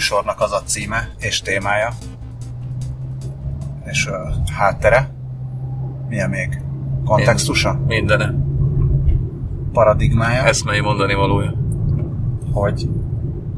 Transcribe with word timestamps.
műsornak 0.00 0.40
az 0.40 0.52
a 0.52 0.62
címe 0.62 1.10
és 1.18 1.40
témája, 1.40 1.88
és 3.84 4.06
uh, 4.06 4.14
háttere. 4.52 5.10
Milyen 6.08 6.30
még? 6.30 6.60
Kontextusa? 7.04 7.72
Mindene. 7.86 8.34
Paradigmája? 9.72 10.42
Eszmei 10.42 10.80
mondani 10.80 11.14
valója. 11.14 11.54
Hogy 12.52 12.88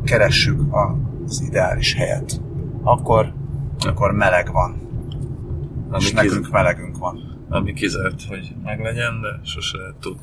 keressük 0.05 0.60
az 0.70 1.41
ideális 1.41 1.95
helyet. 1.95 2.41
Akkor, 2.82 3.32
akkor 3.86 4.12
meleg 4.12 4.52
van. 4.52 4.70
Ami, 5.90 6.02
és 6.02 6.04
kiz, 6.04 6.12
nekünk 6.12 6.50
melegünk 6.50 6.98
van. 6.98 7.45
ami 7.48 7.72
kizárt, 7.72 8.22
hogy 8.29 8.54
meglegyen, 8.62 9.20
de 9.20 9.40
sose 9.45 9.77
lehet 9.79 9.95
tud. 10.00 10.16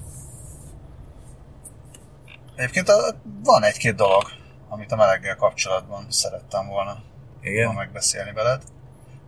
Egyébként 2.55 2.89
a, 2.89 3.15
van 3.43 3.63
egy-két 3.63 3.95
dolog, 3.95 4.23
amit 4.69 4.91
a 4.91 4.95
meleggel 4.95 5.35
kapcsolatban 5.35 6.05
szerettem 6.09 6.67
volna 6.67 6.91
ma 6.91 7.49
Igen? 7.49 7.73
megbeszélni 7.73 8.31
veled. 8.31 8.63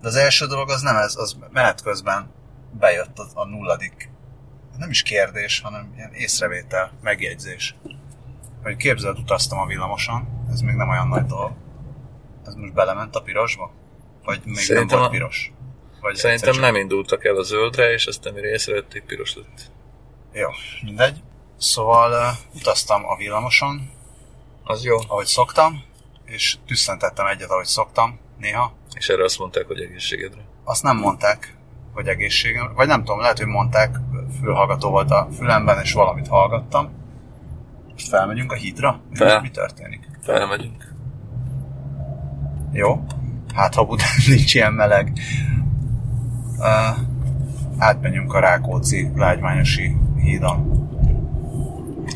De 0.01 0.07
az 0.07 0.15
első 0.15 0.45
dolog 0.45 0.69
az 0.69 0.81
nem 0.81 0.95
ez, 0.95 1.15
az 1.15 1.37
menet 1.51 1.81
közben 1.81 2.31
bejött 2.71 3.19
a, 3.19 3.25
a 3.33 3.45
nulladik, 3.45 4.09
nem 4.77 4.89
is 4.89 5.01
kérdés, 5.01 5.59
hanem 5.59 5.93
ilyen 5.95 6.13
észrevétel, 6.13 6.91
megjegyzés. 7.01 7.75
Hogy 8.63 8.75
képzeld, 8.75 9.19
utaztam 9.19 9.59
a 9.59 9.65
villamoson, 9.65 10.45
ez 10.51 10.61
még 10.61 10.75
nem 10.75 10.89
olyan 10.89 11.07
nagy 11.07 11.25
dolog. 11.25 11.51
Ez 12.45 12.53
most 12.53 12.73
belement 12.73 13.15
a 13.15 13.21
pirosba? 13.21 13.71
Vagy 14.23 14.41
még 14.45 14.55
Szerintem 14.55 14.87
nem 14.87 14.99
volt 14.99 15.11
piros? 15.11 15.51
Vagy 16.01 16.15
Szerintem 16.15 16.59
nem 16.59 16.75
indultak 16.75 17.25
el 17.25 17.35
a 17.35 17.43
zöldre, 17.43 17.91
és 17.91 18.05
aztán 18.05 18.33
mire 18.33 18.47
észrevették, 18.47 19.03
piros 19.03 19.35
lett. 19.35 19.71
Jó, 20.33 20.49
mindegy. 20.83 21.21
Szóval 21.57 22.11
uh, 22.11 22.55
utaztam 22.55 23.05
a 23.05 23.15
villamoson, 23.15 23.91
Az 24.71 24.83
jó. 24.83 24.97
ahogy 25.07 25.25
szoktam, 25.25 25.83
és 26.25 26.57
tüsszentettem 26.67 27.25
egyet, 27.25 27.49
ahogy 27.49 27.65
szoktam, 27.65 28.19
néha. 28.39 28.73
És 28.93 29.09
erre 29.09 29.23
azt 29.23 29.39
mondták, 29.39 29.67
hogy 29.67 29.79
egészségedre. 29.79 30.41
Azt 30.63 30.83
nem 30.83 30.97
mondták, 30.97 31.55
hogy 31.93 32.07
egészségem, 32.07 32.73
vagy 32.75 32.87
nem 32.87 33.03
tudom, 33.03 33.19
lehet, 33.19 33.37
hogy 33.37 33.47
mondták, 33.47 33.99
fülhallgató 34.39 34.89
volt 34.89 35.11
a 35.11 35.27
fülemben, 35.37 35.79
és 35.81 35.93
valamit 35.93 36.27
hallgattam. 36.27 36.89
Most 37.91 38.07
felmegyünk 38.07 38.51
a 38.51 38.55
hídra? 38.55 38.99
Mi- 39.09 39.15
Fel. 39.15 39.41
Mi 39.41 39.49
történik? 39.49 40.09
Felmegyünk. 40.21 40.93
Jó? 42.71 43.03
Hát, 43.55 43.75
ha 43.75 43.85
Budán 43.85 44.07
nincs 44.27 44.53
ilyen 44.53 44.73
meleg. 44.73 45.11
Uh, 46.57 46.97
átmenjünk 47.77 48.33
a 48.33 48.39
Rákóczi 48.39 49.11
lágymányosi 49.15 49.95
hídon. 50.17 50.89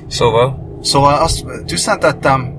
Szóval, 0.08 0.65
Szóval 0.86 1.14
azt 1.14 1.46
tüsszentettem, 1.66 2.54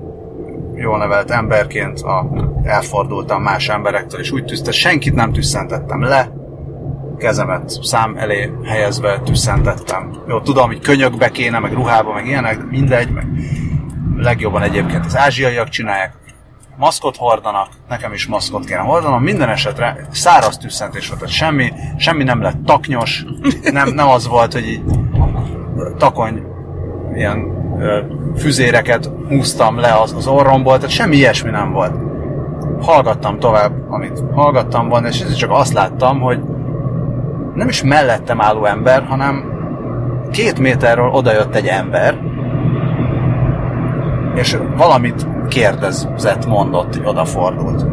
jól 0.75 0.97
nevelt 0.97 1.31
emberként, 1.31 1.99
a, 2.01 2.29
elfordultam 2.63 3.41
más 3.41 3.69
emberektől, 3.69 4.19
és 4.19 4.31
úgy 4.31 4.45
tűzte, 4.45 4.71
senkit 4.71 5.13
nem 5.13 5.31
tüsszentettem 5.31 6.01
le, 6.01 6.31
kezemet 7.17 7.69
szám 7.81 8.15
elé 8.17 8.51
helyezve 8.63 9.19
tüsszentettem. 9.19 10.23
Jó, 10.27 10.39
tudom, 10.39 10.67
hogy 10.67 10.79
könyökbe 10.79 11.29
kéne, 11.29 11.59
meg 11.59 11.73
ruhába, 11.73 12.13
meg 12.13 12.25
ilyenek, 12.25 12.57
de 12.57 12.63
mindegy, 12.69 13.09
meg 13.09 13.27
legjobban 14.15 14.61
egyébként 14.61 15.05
az 15.05 15.17
ázsiaiak 15.17 15.69
csinálják, 15.69 16.13
maszkot 16.77 17.15
hordanak, 17.15 17.69
nekem 17.89 18.13
is 18.13 18.27
maszkot 18.27 18.65
kéne 18.65 18.79
hordanom, 18.79 19.23
minden 19.23 19.49
esetre 19.49 20.07
száraz 20.11 20.57
tüsszentés 20.57 21.09
volt, 21.09 21.27
semmi, 21.27 21.73
semmi 21.97 22.23
nem 22.23 22.41
lett 22.41 22.65
taknyos, 22.65 23.25
nem, 23.71 23.89
nem 23.89 24.07
az 24.07 24.27
volt, 24.27 24.53
hogy 24.53 24.67
így 24.67 24.83
takony 25.97 26.43
ilyen 27.13 27.65
füzéreket 28.37 29.11
húztam 29.29 29.79
le 29.79 29.93
az, 30.01 30.13
az 30.17 30.27
orromból, 30.27 30.75
tehát 30.75 30.89
semmi 30.89 31.15
ilyesmi 31.15 31.49
nem 31.49 31.71
volt. 31.71 31.93
Hallgattam 32.81 33.39
tovább, 33.39 33.71
amit 33.89 34.23
hallgattam 34.33 34.89
volna, 34.89 35.07
és 35.07 35.35
csak 35.35 35.51
azt 35.51 35.73
láttam, 35.73 36.19
hogy 36.19 36.39
nem 37.53 37.67
is 37.67 37.83
mellettem 37.83 38.41
álló 38.41 38.65
ember, 38.65 39.03
hanem 39.03 39.43
két 40.31 40.59
méterről 40.59 41.09
odajött 41.09 41.55
egy 41.55 41.67
ember, 41.67 42.17
és 44.35 44.57
valamit 44.77 45.27
kérdezett, 45.47 46.47
mondott, 46.47 46.95
így 46.95 47.05
odafordult. 47.05 47.85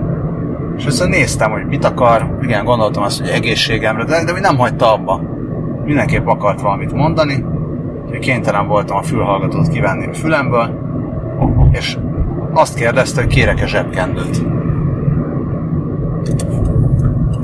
És 0.76 0.86
össze 0.86 1.06
néztem, 1.06 1.50
hogy 1.50 1.66
mit 1.66 1.84
akar, 1.84 2.36
igen, 2.42 2.64
gondoltam 2.64 3.02
azt, 3.02 3.20
hogy 3.20 3.28
egészségemre, 3.28 4.04
de, 4.04 4.24
de 4.24 4.32
mi 4.32 4.40
nem 4.40 4.56
hagyta 4.56 4.92
abba. 4.92 5.20
Mindenképp 5.84 6.26
akart 6.26 6.60
valamit 6.60 6.92
mondani, 6.92 7.44
kénytelen 8.20 8.66
voltam 8.66 8.96
a 8.96 9.02
fülhallgatót 9.02 9.68
kivenni 9.68 10.06
a 10.06 10.14
fülemből, 10.14 10.78
és 11.72 11.98
azt 12.52 12.74
kérdezte, 12.74 13.22
hogy 13.22 13.32
kérek-e 13.34 13.66
zsebkendőt. 13.66 14.42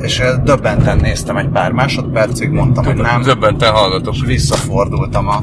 És 0.02 0.20
eh, 0.20 0.38
döbbenten 0.44 0.98
néztem 0.98 1.36
egy 1.36 1.48
pár 1.48 1.72
másodpercig, 1.72 2.50
mondtam, 2.50 2.84
hogy 2.84 2.96
nem, 2.96 3.22
zöbbenten 3.22 3.72
hallgatok. 3.72 4.14
és 4.14 4.22
visszafordultam 4.24 5.28
a, 5.28 5.42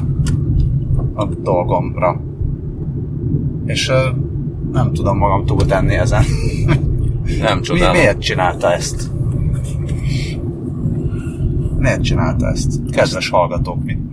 a 1.14 1.24
dolgomra. 1.24 2.20
És 3.66 3.88
ö, 3.88 4.08
nem 4.72 4.92
tudom 4.92 5.18
magam 5.18 5.46
túl 5.46 5.66
tenni 5.66 5.94
ezen. 5.94 6.22
Nem 7.40 7.56
Mi, 7.58 7.62
csodálom. 7.62 7.96
miért 7.96 8.20
csinálta 8.20 8.72
ezt? 8.72 9.10
Miért 11.78 12.02
csinálta 12.02 12.46
ezt? 12.46 12.80
Kedves 12.90 13.28
hallgatók, 13.28 13.84
mit? 13.84 14.07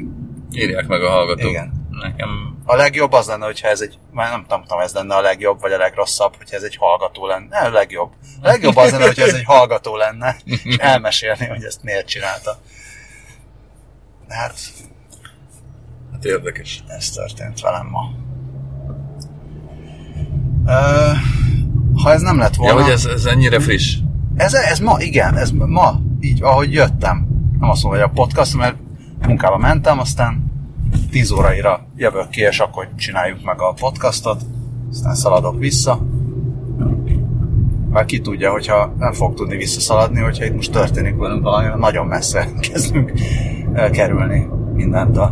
Írják 0.55 0.87
meg 0.87 1.03
a 1.03 1.09
hallgatók. 1.09 1.49
Igen. 1.49 1.87
Nekem 2.01 2.57
A 2.65 2.75
legjobb 2.75 3.11
az 3.11 3.27
lenne, 3.27 3.45
hogyha 3.45 3.67
ez 3.67 3.81
egy, 3.81 3.97
már 4.11 4.29
nem 4.47 4.61
tudom, 4.61 4.79
ez 4.79 4.93
lenne 4.93 5.15
a 5.15 5.21
legjobb, 5.21 5.61
vagy 5.61 5.71
a 5.71 5.77
legrosszabb, 5.77 6.35
hogyha 6.37 6.55
ez 6.55 6.63
egy 6.63 6.75
hallgató 6.75 7.27
lenne. 7.27 7.47
Nem, 7.49 7.65
a 7.65 7.75
legjobb. 7.75 8.11
A 8.41 8.47
legjobb 8.47 8.75
az 8.75 8.91
lenne, 8.91 9.05
hogyha 9.05 9.23
ez 9.23 9.33
egy 9.33 9.43
hallgató 9.43 9.95
lenne, 9.95 10.35
és 10.45 10.75
elmesélni, 10.77 11.45
hogy 11.45 11.63
ezt 11.63 11.83
miért 11.83 12.07
csinálta. 12.07 12.59
Hát 14.29 14.55
hát 16.11 16.25
érdekes. 16.25 16.83
ez 16.87 17.09
történt 17.09 17.61
velem 17.61 17.87
ma. 17.87 18.11
Ö, 20.65 21.11
ha 22.03 22.11
ez 22.11 22.21
nem 22.21 22.37
lett 22.37 22.55
Ja, 22.55 22.61
volna... 22.61 22.81
hogy 22.81 22.91
ez, 22.91 23.05
ez 23.05 23.25
ennyire 23.25 23.59
friss. 23.59 23.97
Ez, 24.35 24.53
ez 24.53 24.79
ma, 24.79 24.99
igen, 24.99 25.37
ez 25.37 25.51
ma, 25.51 25.99
így 26.19 26.43
ahogy 26.43 26.73
jöttem. 26.73 27.27
Nem 27.59 27.69
azt 27.69 27.83
mondom, 27.83 28.01
hogy 28.01 28.09
a 28.09 28.13
podcast, 28.21 28.55
mert 28.55 28.75
munkába 29.27 29.57
mentem, 29.57 29.99
aztán 29.99 30.51
10 31.11 31.31
óraira 31.31 31.87
jövök 31.95 32.29
ki, 32.29 32.41
és 32.41 32.59
akkor 32.59 32.87
csináljuk 32.95 33.43
meg 33.43 33.61
a 33.61 33.73
podcastot, 33.73 34.41
aztán 34.89 35.15
szaladok 35.15 35.59
vissza. 35.59 35.99
Már 37.89 38.05
ki 38.05 38.19
tudja, 38.19 38.51
hogyha 38.51 38.93
nem 38.97 39.13
fog 39.13 39.33
tudni 39.33 39.55
visszaszaladni, 39.55 40.21
hogyha 40.21 40.45
itt 40.45 40.55
most 40.55 40.71
történik 40.71 41.15
velünk 41.15 41.43
valami, 41.43 41.79
nagyon 41.79 42.05
messze 42.05 42.47
kezdünk 42.71 43.11
eh, 43.73 43.89
kerülni 43.89 44.47
mindentől. 44.73 45.31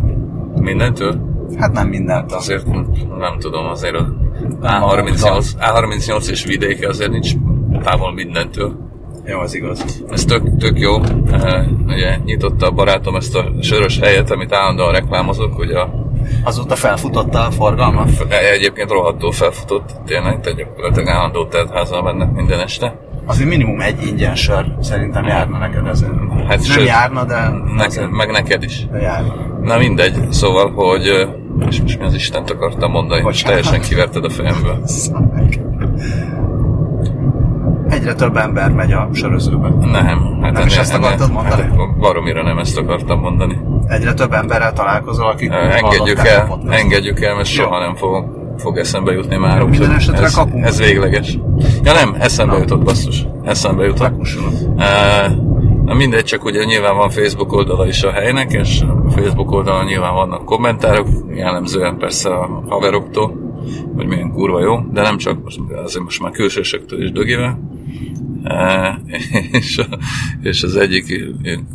Mindentől? 0.55 1.31
Hát 1.57 1.71
nem 1.71 1.87
mindentől. 1.87 2.37
Azért 2.37 2.65
nem 3.17 3.39
tudom, 3.39 3.65
azért 3.65 3.95
a 3.95 4.15
Nem 4.61 4.81
A38, 4.81 5.45
A38 5.59 6.29
és 6.29 6.45
vidéke 6.45 6.87
azért 6.87 7.11
nincs 7.11 7.33
távol 7.83 8.13
mindentől. 8.13 8.91
Jó, 9.25 9.39
az 9.39 9.55
igaz. 9.55 10.03
Ez 10.09 10.25
tök, 10.25 10.57
tök 10.57 10.79
jó. 10.79 11.01
Eh, 11.31 11.65
Ugye 11.87 12.17
nyitotta 12.25 12.67
a 12.67 12.71
barátom 12.71 13.15
ezt 13.15 13.35
a 13.35 13.51
sörös 13.61 13.99
helyet, 13.99 14.31
amit 14.31 14.53
állandóan 14.53 14.91
reklámozok, 14.91 15.53
hogy 15.53 15.71
a 15.71 16.01
Azóta 16.43 16.75
felfutotta 16.75 17.45
a 17.45 17.51
forgalma? 17.51 18.05
egyébként 18.55 18.91
rohadtól 18.91 19.31
felfutott, 19.31 19.89
tényleg, 20.05 20.39
tehát 20.41 20.57
gyakorlatilag 20.59 21.07
állandó 21.07 21.45
teltházal 21.45 22.01
mennek 22.03 22.31
minden 22.31 22.59
este. 22.59 22.99
Azért 23.25 23.49
minimum 23.49 23.81
egy 23.81 24.07
ingyen 24.07 24.35
sör 24.35 24.65
szerintem 24.81 25.25
járna 25.25 25.57
neked 25.57 25.85
ezen. 25.87 26.29
Hát 26.47 26.47
nem 26.47 26.61
sőt, 26.61 26.85
járna, 26.87 27.23
de 27.25 27.49
Nek, 27.75 27.87
azért 27.87 28.09
meg 28.11 28.31
neked 28.31 28.63
is. 28.63 28.87
járna. 29.01 29.33
Na 29.61 29.77
mindegy, 29.77 30.31
szóval, 30.31 30.71
hogy 30.71 31.27
és 31.69 31.81
most 31.81 31.99
mi 31.99 32.05
az 32.05 32.13
Istent 32.13 32.49
akartam 32.51 32.91
mondani, 32.91 33.21
hogy 33.21 33.31
Bocsánat. 33.31 33.61
teljesen 33.61 33.89
kiverted 33.89 34.23
a 34.25 34.29
fejemből. 34.29 34.77
Egyre 38.03 38.15
több 38.15 38.37
ember 38.37 38.71
megy 38.71 38.91
a 38.91 39.09
sörözőbe. 39.13 39.69
Nem, 39.79 40.39
hát 40.41 40.51
Nem 40.51 40.65
is 40.67 40.77
ezt 40.77 40.93
akartad 40.93 41.31
mondani? 41.31 41.61
Hát, 41.61 41.97
baromira 41.97 42.43
nem 42.43 42.57
ezt 42.57 42.77
akartam 42.77 43.19
mondani. 43.19 43.59
Egyre 43.87 44.13
több 44.13 44.33
emberrel 44.33 44.73
találkozol, 44.73 45.25
akik 45.29 45.51
Ö, 45.51 45.55
Engedjük 45.55 46.17
el, 46.27 46.59
engedjük 46.69 47.21
el, 47.21 47.35
mert 47.35 47.53
Jó. 47.53 47.63
soha 47.63 47.79
nem 47.79 47.95
fog, 47.95 48.25
fog 48.57 48.77
eszembe 48.77 49.11
jutni 49.11 49.37
már. 49.37 49.57
Minden 49.57 49.69
úgyhogy 49.69 49.95
esetre 49.95 50.23
ez, 50.25 50.33
kapunk. 50.35 50.65
ez 50.65 50.79
végleges. 50.79 51.37
Ja 51.83 51.93
nem, 51.93 52.15
eszembe 52.19 52.53
Na. 52.53 52.59
jutott 52.59 52.83
basszus. 52.83 53.25
Eszembe 53.43 53.85
jutott. 53.85 54.13
Uh, 54.75 54.85
na 55.85 55.93
mindegy, 55.93 56.23
csak 56.23 56.45
ugye 56.45 56.63
nyilván 56.63 56.95
van 56.95 57.09
Facebook 57.09 57.53
oldala 57.53 57.87
is 57.87 58.03
a 58.03 58.11
helynek, 58.11 58.51
és 58.51 58.81
a 58.81 59.09
Facebook 59.11 59.51
oldalon 59.51 59.85
nyilván 59.85 60.13
vannak 60.13 60.45
kommentárok, 60.45 61.07
jellemzően 61.33 61.97
persze 61.97 62.29
a 62.29 62.63
haveroktól, 62.69 63.42
hogy 63.95 64.05
milyen 64.05 64.31
kurva 64.31 64.61
jó, 64.61 64.79
de 64.91 65.01
nem 65.01 65.17
csak, 65.17 65.43
most, 65.43 65.59
azért 65.75 66.03
most 66.03 66.21
már 66.21 66.31
külsősöktől 66.31 67.03
is 67.03 67.11
dögivel. 67.11 67.59
Uh, 68.43 69.11
és, 69.59 69.81
és 70.41 70.63
az 70.63 70.75
egyik 70.75 71.23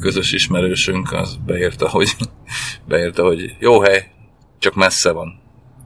közös 0.00 0.32
ismerősünk 0.32 1.12
az 1.12 1.38
beírta, 1.46 1.88
hogy, 1.88 2.17
beírta, 2.88 3.25
hogy 3.25 3.56
jó 3.58 3.81
hely, 3.81 4.06
csak 4.58 4.75
messze 4.75 5.12
van. 5.12 5.40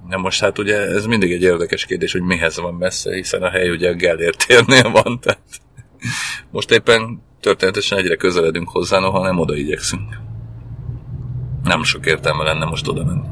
Na 0.08 0.16
most 0.16 0.40
hát 0.40 0.58
ugye 0.58 0.76
ez 0.76 1.06
mindig 1.06 1.32
egy 1.32 1.42
érdekes 1.42 1.84
kérdés, 1.84 2.12
hogy 2.12 2.22
mihez 2.22 2.60
van 2.60 2.74
messze, 2.74 3.14
hiszen 3.14 3.42
a 3.42 3.50
hely 3.50 3.70
ugye 3.70 3.90
a 3.90 3.94
Gellért 3.94 4.64
van, 4.92 5.20
tehát 5.20 5.40
most 6.50 6.70
éppen 6.70 7.22
történetesen 7.40 7.98
egyre 7.98 8.16
közeledünk 8.16 8.68
hozzá, 8.68 8.98
noha 8.98 9.22
nem 9.22 9.38
oda 9.38 9.56
igyekszünk. 9.56 10.20
Nem 11.62 11.82
sok 11.82 12.06
értelme 12.06 12.42
lenne 12.42 12.64
most 12.64 12.88
oda 12.88 13.04
menni. 13.04 13.26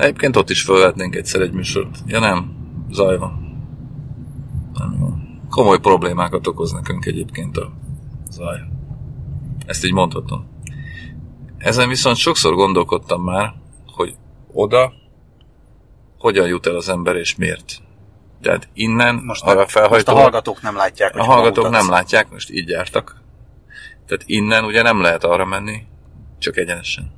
Egyébként 0.00 0.36
ott 0.36 0.50
is 0.50 0.62
felvehetnénk 0.62 1.14
egyszer 1.14 1.40
egy 1.40 1.52
műsort. 1.52 1.98
Ja 2.06 2.20
nem, 2.20 2.56
zaj 2.90 3.18
van. 3.18 3.58
Nem 4.74 4.96
jó. 5.00 5.08
Komoly 5.50 5.78
problémákat 5.78 6.46
okoz 6.46 6.72
nekünk 6.72 7.06
egyébként 7.06 7.56
a 7.56 7.72
zaj. 8.30 8.58
Ezt 9.66 9.84
így 9.84 9.92
mondhatom. 9.92 10.48
Ezen 11.58 11.88
viszont 11.88 12.16
sokszor 12.16 12.54
gondolkodtam 12.54 13.22
már, 13.22 13.54
hogy 13.86 14.14
oda 14.52 14.92
hogyan 16.18 16.46
jut 16.46 16.66
el 16.66 16.76
az 16.76 16.88
ember 16.88 17.16
és 17.16 17.36
miért. 17.36 17.82
Tehát 18.40 18.68
innen 18.74 19.14
Most, 19.14 19.44
arra 19.44 19.60
most 19.60 19.70
felhajtó... 19.70 20.12
a 20.12 20.20
hallgatók 20.20 20.62
nem 20.62 20.76
látják, 20.76 21.16
A 21.16 21.24
hallgatók 21.24 21.70
nem 21.70 21.90
látják, 21.90 22.30
most 22.30 22.50
így 22.50 22.68
jártak. 22.68 23.22
Tehát 24.06 24.22
innen 24.26 24.64
ugye 24.64 24.82
nem 24.82 25.00
lehet 25.00 25.24
arra 25.24 25.44
menni, 25.44 25.82
csak 26.38 26.56
egyenesen. 26.56 27.12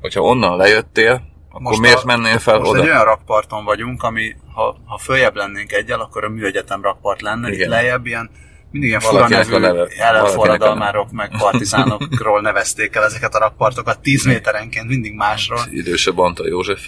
Hogyha 0.00 0.20
onnan 0.20 0.56
lejöttél, 0.56 1.28
akkor 1.50 1.62
Most 1.62 1.80
miért 1.80 2.02
a- 2.02 2.06
mennél 2.06 2.38
fel 2.38 2.58
Most 2.58 2.70
oda? 2.70 2.80
egy 2.82 2.88
olyan 2.88 3.04
rakparton 3.04 3.64
vagyunk, 3.64 4.02
ami 4.02 4.36
ha, 4.54 4.76
ha 4.84 4.98
följebb 4.98 5.36
lennénk 5.36 5.72
egyel, 5.72 6.00
akkor 6.00 6.24
a 6.24 6.28
műegyetem 6.28 6.82
rakpart 6.82 7.20
lenne, 7.22 7.48
Igen. 7.48 7.60
itt 7.60 7.66
lejjebb 7.68 8.06
ilyen 8.06 8.30
mindig 8.70 8.88
ilyen 8.88 9.00
fura 9.00 9.28
nevű 9.28 9.80
ellenforradalmárok, 9.98 11.10
meg 11.10 11.30
partizánokról 11.38 12.40
nevezték 12.50 12.94
el 12.96 13.04
ezeket 13.04 13.34
a 13.34 13.38
rakpartokat 13.38 14.00
10 14.00 14.24
méterenként, 14.24 14.88
mindig 14.88 15.14
másról. 15.14 15.60
Idősebb 15.70 16.18
Antal 16.18 16.46
József. 16.48 16.80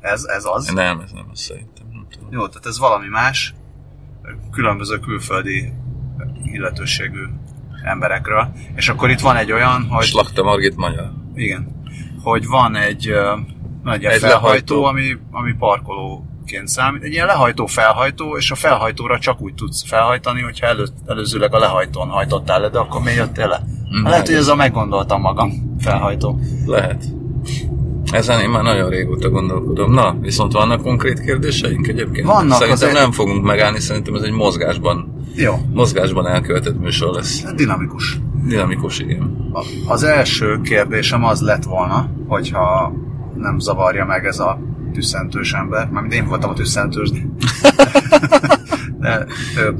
Ez, 0.00 0.24
ez 0.24 0.44
az. 0.44 0.66
Nem, 0.66 1.00
ez 1.00 1.10
nem 1.10 1.26
az 1.32 1.40
szerintem. 1.40 1.86
Nem 1.92 2.06
tudom. 2.10 2.28
Jó, 2.32 2.46
tehát 2.48 2.66
ez 2.66 2.78
valami 2.78 3.08
más, 3.08 3.54
különböző 4.52 4.98
külföldi 4.98 5.72
illetőségű 6.44 7.22
emberekről. 7.84 8.52
És 8.76 8.88
akkor 8.88 9.10
itt 9.10 9.20
van 9.20 9.36
egy 9.36 9.52
olyan, 9.52 9.86
hogy... 9.90 10.04
Slakta 10.04 10.42
Margit 10.42 10.76
magyar. 10.76 11.10
Igen. 11.34 11.82
Hogy 12.22 12.46
van 12.46 12.76
egy, 12.76 13.12
van 13.84 13.94
egy, 13.94 14.02
felhajtó, 14.02 14.26
lehajtó. 14.28 14.84
ami, 14.84 15.16
ami 15.30 15.52
parkolóként 15.58 16.68
számít. 16.68 17.02
Egy 17.02 17.12
ilyen 17.12 17.26
lehajtó-felhajtó, 17.26 18.36
és 18.36 18.50
a 18.50 18.54
felhajtóra 18.54 19.18
csak 19.18 19.40
úgy 19.40 19.54
tudsz 19.54 19.84
felhajtani, 19.88 20.40
hogyha 20.42 20.66
elő, 20.66 20.84
előzőleg 21.06 21.54
a 21.54 21.58
lehajtón 21.58 22.08
hajtottál 22.08 22.60
le, 22.60 22.68
de 22.68 22.78
akkor 22.78 23.02
miért 23.02 23.18
jöttél 23.18 23.48
le? 23.48 23.60
Mm, 23.98 24.04
Lehet, 24.04 24.26
hogy 24.26 24.36
ez 24.36 24.48
a 24.48 24.54
meggondoltam 24.54 25.20
magam 25.20 25.76
felhajtó. 25.80 26.38
Lehet. 26.66 27.04
Ezen 28.12 28.40
én 28.40 28.50
már 28.50 28.62
nagyon 28.62 28.88
régóta 28.90 29.28
gondolkodom. 29.30 29.92
Na, 29.92 30.16
viszont 30.20 30.52
vannak 30.52 30.82
konkrét 30.82 31.20
kérdéseink 31.20 31.86
egyébként? 31.88 32.26
Vannak, 32.26 32.58
Szerintem 32.58 32.70
azért- 32.88 32.92
nem 32.92 33.12
fogunk 33.12 33.44
megállni, 33.44 33.80
szerintem 33.80 34.14
ez 34.14 34.22
egy 34.22 34.32
mozgásban, 34.32 35.24
Jó, 35.34 35.54
mozgásban 35.72 36.26
elkövetett 36.26 36.80
műsor 36.80 37.14
lesz. 37.14 37.44
dinamikus. 37.54 38.18
Dinamikus, 38.46 38.98
igen. 38.98 39.50
Az 39.88 40.02
első 40.02 40.60
kérdésem 40.60 41.24
az 41.24 41.40
lett 41.40 41.64
volna, 41.64 42.08
hogyha 42.28 42.92
nem 43.44 43.58
zavarja 43.58 44.04
meg 44.04 44.24
ez 44.26 44.38
a 44.38 44.58
tüsszentős 44.92 45.52
ember, 45.52 45.88
mármint 45.88 46.14
én 46.14 46.26
voltam 46.26 46.50
a 46.50 46.52
tüsszentős, 46.54 47.10
de, 47.10 47.20
de 49.00 49.26
ő 49.58 49.74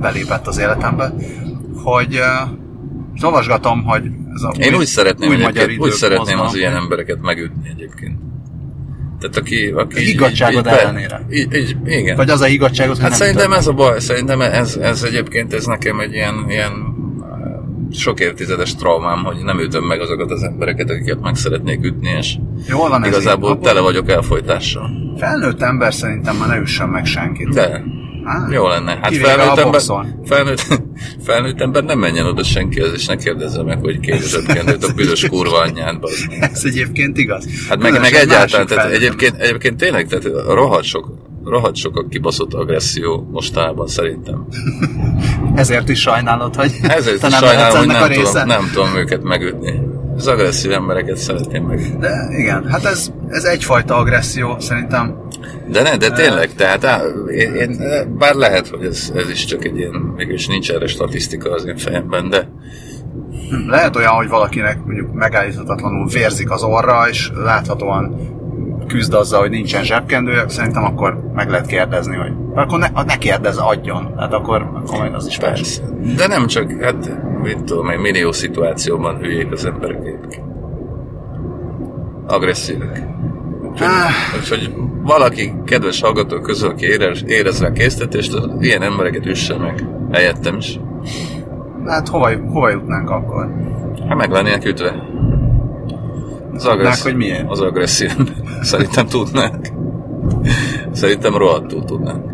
belépett 0.00 0.46
az 0.46 0.58
életembe, 0.58 1.12
hogy 1.74 2.20
most 3.10 3.24
olvasgatom, 3.24 3.84
hogy 3.84 4.10
ez 4.34 4.42
a 4.42 4.52
Én 4.58 4.72
új, 4.72 4.78
úgy 4.78 4.86
szeretném, 4.86 5.28
új 5.28 5.36
magyar 5.36 5.70
úgy 5.78 5.90
szeretném 5.90 6.40
az 6.40 6.54
ilyen 6.54 6.74
embereket 6.74 7.20
megütni 7.20 7.68
egyébként. 7.68 8.18
Tehát 9.20 9.36
aki... 9.36 9.66
aki 9.76 10.00
így- 10.00 10.08
Igazságod 10.08 10.66
így- 10.66 10.72
ellenére. 10.72 11.26
Így, 11.30 11.54
így, 11.54 11.76
igen. 11.84 12.16
Vagy 12.16 12.30
az 12.30 12.40
a 12.40 12.46
igazságot, 12.46 12.94
hogy 12.94 13.04
Hát 13.04 13.14
szerintem 13.14 13.52
ez 13.52 13.66
a 13.66 13.72
baj, 13.72 14.00
szerintem 14.00 14.40
ez, 14.40 14.76
ez 14.76 15.02
egyébként 15.02 15.52
ez 15.52 15.64
nekem 15.66 16.00
egy 16.00 16.12
ilyen, 16.12 16.44
ilyen 16.48 16.72
sok 17.92 18.20
évtizedes 18.20 18.74
traumám, 18.74 19.24
hogy 19.24 19.36
nem 19.44 19.60
ütöm 19.60 19.84
meg 19.84 20.00
azokat 20.00 20.30
az 20.30 20.42
embereket, 20.42 20.90
akiket 20.90 21.20
meg 21.20 21.34
szeretnék 21.34 21.84
ütni, 21.84 22.08
és 22.18 22.34
Jól 22.68 22.88
van 22.88 23.04
ez 23.04 23.08
igazából 23.08 23.50
így. 23.50 23.58
tele 23.58 23.80
vagyok 23.80 24.10
elfolytással. 24.10 24.90
Felnőtt 25.16 25.62
ember 25.62 25.94
szerintem 25.94 26.36
már 26.36 26.48
ne 26.48 26.56
üssön 26.56 26.88
meg 26.88 27.06
senkit. 27.06 27.48
De, 27.48 27.82
Á, 28.24 28.46
jó 28.50 28.68
lenne. 28.68 28.98
Hát 29.02 29.16
felnőtt 29.16 29.58
ember, 29.58 29.80
felnőtt, 30.24 30.60
felnőtt 31.26 31.60
ember 31.60 31.84
nem 31.84 31.98
menjen 31.98 32.26
oda 32.26 32.44
senkihez, 32.44 32.92
és 32.92 33.06
ne 33.06 33.16
kérdezze 33.16 33.62
meg, 33.62 33.78
hogy 33.80 34.00
kérdezett 34.00 34.82
a 34.82 34.92
büdös 34.96 35.28
kurva 35.28 35.66
meg. 35.74 35.98
Ez 36.40 36.64
egyébként 36.64 37.18
igaz. 37.18 37.46
Hát 37.68 37.78
meg, 37.78 38.00
meg 38.00 38.12
egyáltalán, 38.12 38.66
tehát 38.66 38.90
egyébként, 38.90 39.36
egyébként 39.36 39.76
tényleg, 39.76 40.06
tehát 40.06 40.24
rohadt 40.48 40.84
sok, 40.84 41.12
rohadt 41.46 41.76
sok 41.76 41.96
a 41.96 42.06
kibaszott 42.08 42.54
agresszió 42.54 43.28
mostanában 43.30 43.86
szerintem. 43.86 44.46
Ezért 45.54 45.88
is 45.88 46.00
sajnálod, 46.00 46.54
hogy 46.54 46.72
Ezért 46.82 47.20
te 47.20 47.28
nem 47.28 47.42
sajnálom, 47.42 47.76
hogy 47.76 47.88
ennek 47.88 47.96
a 47.96 48.00
nem 48.00 48.08
része. 48.08 48.30
tudom, 48.30 48.46
nem 48.46 48.70
tudom 48.72 48.96
őket 48.96 49.22
megütni. 49.22 49.80
Az 50.16 50.26
agresszív 50.26 50.72
embereket 50.72 51.16
szeretném 51.16 51.64
meg. 51.64 51.98
De 51.98 52.28
igen, 52.38 52.66
hát 52.68 52.84
ez, 52.84 53.12
ez 53.28 53.44
egyfajta 53.44 53.96
agresszió, 53.96 54.56
szerintem. 54.58 55.16
De 55.68 55.82
ne, 55.82 55.96
de 55.96 56.10
tényleg, 56.10 56.54
tehát 56.54 56.84
á, 56.84 57.00
én, 57.36 57.54
én, 57.54 57.78
bár 58.18 58.34
lehet, 58.34 58.68
hogy 58.68 58.84
ez, 58.84 59.12
ez 59.14 59.30
is 59.30 59.44
csak 59.44 59.64
egy 59.64 59.76
ilyen, 59.76 59.92
mégis 60.16 60.46
nincs 60.46 60.70
erre 60.70 60.86
statisztika 60.86 61.50
az 61.50 61.64
én 61.64 61.76
fejemben, 61.76 62.28
de 62.28 62.48
Lehet 63.66 63.96
olyan, 63.96 64.12
hogy 64.12 64.28
valakinek 64.28 64.84
mondjuk 64.84 65.12
megállíthatatlanul 65.12 66.06
vérzik 66.06 66.50
az 66.50 66.62
orra, 66.62 67.08
és 67.08 67.30
láthatóan 67.34 68.16
küzd 68.86 69.14
azzal, 69.14 69.40
hogy 69.40 69.50
nincsen 69.50 69.84
zsebkendője, 69.84 70.48
szerintem 70.48 70.84
akkor 70.84 71.30
meg 71.34 71.48
lehet 71.50 71.66
kérdezni, 71.66 72.16
hogy 72.16 72.32
akkor 72.54 72.78
ne, 72.78 72.88
ne 73.06 73.16
kérdezz, 73.16 73.58
adjon. 73.58 74.14
Hát 74.16 74.32
akkor, 74.32 74.70
akkor 74.74 74.98
majd 74.98 75.14
az 75.14 75.26
is 75.26 75.38
persze. 75.38 75.80
persze. 75.80 76.14
De 76.16 76.26
nem 76.26 76.46
csak, 76.46 76.70
hát 76.82 77.10
mit 77.42 77.64
tudom 77.64 77.88
én, 77.90 77.98
millió 77.98 78.32
szituációban 78.32 79.16
hülyék 79.16 79.52
az 79.52 79.64
emberek 79.64 79.98
egyébként. 80.00 80.44
Agresszívek. 82.26 83.06
Úgyhogy, 83.70 83.86
Ah. 83.88 84.38
úgyhogy 84.40 84.74
valaki, 85.02 85.52
kedves 85.64 86.00
hallgató 86.00 86.40
közül, 86.40 86.68
aki 86.68 86.84
érez, 86.86 87.22
érez 87.26 87.60
rá 87.62 87.72
késztetést, 87.72 88.34
az 88.34 88.50
ilyen 88.58 88.82
embereket 88.82 89.26
üsse 89.26 89.56
meg. 89.56 89.86
Helyettem 90.12 90.56
is. 90.56 90.80
Hát 91.86 92.08
hova, 92.08 92.30
hova 92.52 92.70
jutnánk 92.70 93.10
akkor? 93.10 93.54
Hát 94.08 94.16
meg 94.16 94.30
lennének 94.30 94.64
ütve. 94.64 94.94
Az 96.56 96.66
agresszív, 96.66 97.02
hogy 97.02 97.16
miért? 97.16 97.50
Az 97.50 97.60
agresszív. 97.60 98.12
Szerintem 98.62 99.06
tudnánk. 99.06 99.68
Szerintem 100.92 101.36
rohadtul 101.36 101.84
tudnánk. 101.84 102.24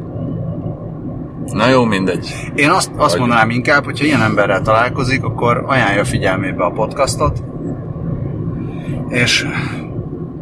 Na 1.52 1.68
jó, 1.68 1.84
mindegy. 1.84 2.34
Én 2.54 2.70
azt, 2.70 2.90
azt 2.96 3.18
mondanám 3.18 3.50
inkább, 3.50 3.84
hogyha 3.84 4.04
ilyen 4.04 4.22
emberrel 4.22 4.60
találkozik, 4.60 5.24
akkor 5.24 5.64
ajánlja 5.66 6.04
figyelmébe 6.04 6.64
a 6.64 6.70
podcastot, 6.70 7.42
és 9.08 9.46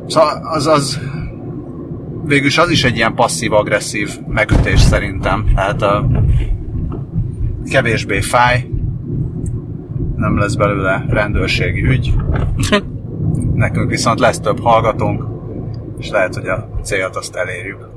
szóval 0.06 0.40
az, 0.42 0.66
az 0.66 1.00
végülis 2.24 2.58
az 2.58 2.70
is 2.70 2.84
egy 2.84 2.96
ilyen 2.96 3.14
passzív-agresszív 3.14 4.10
megütés 4.26 4.80
szerintem. 4.80 5.44
Tehát 5.54 5.82
a 5.82 6.06
kevésbé 7.70 8.20
fáj, 8.20 8.66
nem 10.16 10.38
lesz 10.38 10.54
belőle 10.54 11.04
rendőrségi 11.08 11.84
ügy. 11.84 12.14
Nekünk 13.54 13.90
viszont 13.90 14.20
lesz 14.20 14.40
több 14.40 14.60
hallgatónk, 14.62 15.24
és 15.98 16.08
lehet, 16.08 16.34
hogy 16.34 16.48
a 16.48 16.68
célt 16.82 17.16
azt 17.16 17.34
elérjük. 17.36 17.88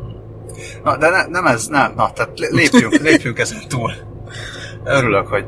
Na, 0.83 0.97
de 0.97 1.09
ne, 1.09 1.25
nem 1.27 1.45
ez, 1.45 1.67
nem, 1.67 1.93
na, 1.95 2.11
tehát 2.11 2.39
lé- 2.39 2.51
lépjünk, 2.51 2.93
lépjünk 3.09 3.39
ezen 3.39 3.59
túl. 3.67 3.91
Örülök, 4.83 5.27
hogy 5.27 5.45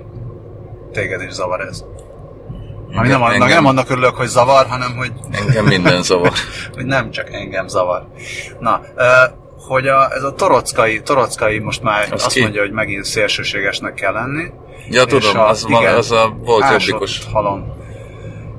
téged 0.92 1.22
is 1.22 1.32
zavar 1.32 1.62
ez. 1.62 1.84
Ami 2.94 3.08
nem, 3.08 3.22
annak, 3.22 3.34
Engem- 3.34 3.50
nem 3.50 3.66
annak 3.66 3.90
örülök, 3.90 4.16
hogy 4.16 4.28
zavar, 4.28 4.66
hanem 4.66 4.96
hogy, 4.98 5.12
Engem 5.32 5.66
minden 5.66 6.02
zavar. 6.04 6.32
hogy 6.76 6.86
nem 6.86 7.12
csak 7.12 7.34
engem 7.34 7.68
zavar. 7.68 8.08
Na, 8.60 8.82
hogy 9.68 9.88
a, 9.88 10.12
ez 10.14 10.24
a 10.24 10.34
torockai, 10.34 11.02
torockai 11.02 11.60
most 11.60 11.82
már 11.84 12.08
Az 12.12 12.24
azt 12.24 12.34
ki? 12.36 12.42
mondja, 12.42 12.62
hogy 12.62 12.72
megint 12.72 13.04
szélsőségesnek 13.04 13.94
kell 13.94 14.14
lenni. 14.14 14.44
Ja, 14.90 15.06
tudom, 15.06 15.38
a- 15.38 15.48
az, 15.48 15.64
van, 15.70 15.82
igen, 15.82 15.96
az 15.96 16.12
a 16.12 16.36
volt 16.44 16.64
jobbikos. 16.72 17.18
Ásott 17.20 17.32
halom. 17.34 17.74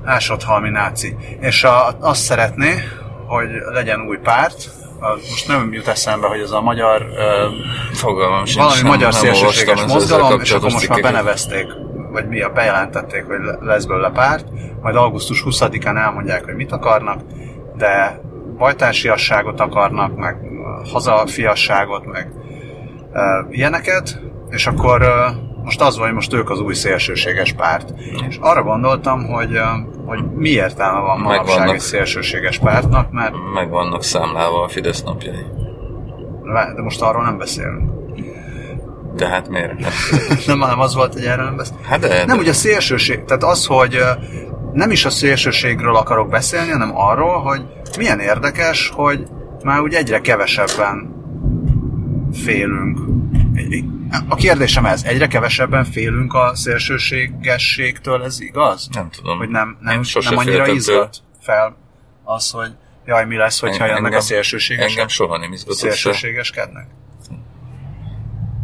Ásott 0.07 0.43
halmi 0.43 0.69
náci. 0.69 1.15
És 1.39 1.63
a, 1.63 1.97
azt 1.99 2.21
szeretné, 2.21 2.73
hogy 3.27 3.49
legyen 3.73 4.01
új 4.01 4.17
párt, 4.17 4.69
a, 4.99 5.07
most 5.07 5.47
nem 5.47 5.73
jut 5.73 5.87
eszembe, 5.87 6.27
hogy 6.27 6.39
ez 6.39 6.51
a 6.51 6.61
magyar 6.61 7.01
ö, 7.01 7.47
Fogalmam 7.93 8.45
sincs. 8.45 8.57
valami 8.57 8.81
nem- 8.81 8.87
magyar 8.91 9.11
nem 9.11 9.21
szélsőséges 9.21 9.85
mozgalom, 9.85 10.39
és 10.41 10.51
akkor 10.51 10.71
most 10.71 10.89
már 10.89 11.01
benevezték, 11.01 11.65
vagy 12.11 12.27
mi 12.27 12.41
a 12.41 12.49
bejelentették, 12.49 13.25
hogy 13.25 13.39
le- 13.43 13.57
lesz 13.61 13.85
belőle 13.85 14.09
párt, 14.09 14.45
majd 14.81 14.95
augusztus 14.95 15.43
20-án 15.45 15.97
elmondják, 15.97 16.45
hogy 16.45 16.55
mit 16.55 16.71
akarnak, 16.71 17.21
de 17.75 18.21
bajtársiasságot 18.57 19.59
akarnak, 19.59 20.15
meg 20.15 20.35
hazafiasságot, 20.91 22.05
meg 22.05 22.31
uh, 23.11 23.55
ilyeneket, 23.55 24.21
és 24.49 24.67
akkor 24.67 25.01
uh, 25.01 25.46
most 25.67 25.81
az 25.81 25.97
van, 25.97 26.05
hogy 26.05 26.15
most 26.15 26.33
ők 26.33 26.49
az 26.49 26.59
új 26.59 26.73
szélsőséges 26.73 27.53
párt. 27.53 27.93
És 28.27 28.37
arra 28.41 28.63
gondoltam, 28.63 29.25
hogy, 29.25 29.59
hogy 30.05 30.23
mi 30.35 30.49
értelme 30.49 30.99
van 30.99 31.19
manapság 31.19 31.69
egy 31.69 31.79
szélsőséges 31.79 32.57
pártnak, 32.57 33.11
mert 33.11 33.33
Meg 33.53 33.69
vannak 33.69 34.03
számlálva 34.03 34.63
a 34.63 34.67
Fidesz 34.67 35.03
napjai. 35.03 35.45
de 36.75 36.81
most 36.81 37.01
arról 37.01 37.23
nem 37.23 37.37
beszélünk. 37.37 37.91
De 39.15 39.27
hát 39.27 39.49
miért? 39.49 39.81
Hát, 39.83 40.45
Nem, 40.45 40.59
hanem 40.59 40.79
az 40.79 40.95
volt, 40.95 41.13
hogy 41.13 41.23
erről 41.23 41.45
nem 41.45 41.55
beszélünk. 41.55 41.85
hát 41.85 41.99
de, 41.99 42.25
Nem 42.25 42.37
ugye 42.37 42.49
a 42.49 42.53
szélsőség, 42.53 43.23
tehát 43.23 43.43
az, 43.43 43.65
hogy 43.65 43.99
nem 44.73 44.91
is 44.91 45.05
a 45.05 45.09
szélsőségről 45.09 45.95
akarok 45.95 46.29
beszélni, 46.29 46.71
hanem 46.71 46.97
arról, 46.97 47.39
hogy 47.39 47.61
milyen 47.97 48.19
érdekes, 48.19 48.91
hogy 48.95 49.23
már 49.63 49.81
úgy 49.81 49.93
egyre 49.93 50.19
kevesebben 50.19 51.15
félünk. 52.33 52.99
A 54.27 54.35
kérdésem 54.35 54.85
ez, 54.85 55.03
egyre 55.03 55.27
kevesebben 55.27 55.83
félünk 55.83 56.33
a 56.33 56.51
szélsőségességtől, 56.55 58.23
ez 58.23 58.41
igaz? 58.41 58.89
nem 58.93 59.09
tudom. 59.09 59.37
Hogy 59.37 59.49
nem, 59.49 59.77
nem, 59.81 60.01
nem 60.29 60.37
annyira 60.37 60.67
izgat 60.67 61.17
fel 61.41 61.75
az, 62.23 62.51
hogy 62.51 62.71
jaj, 63.05 63.25
mi 63.25 63.35
lesz, 63.35 63.59
hogyha 63.59 63.83
En- 63.83 63.89
jönnek 63.89 64.03
a 64.03 64.05
engem- 64.05 64.21
szélsőségesek? 64.21 64.89
Engem 64.89 65.07
soha 65.07 65.37
nem 65.37 65.51
izgatott 65.53 65.77
fel. 65.79 65.89
Szélsőségeskednek? 65.91 66.87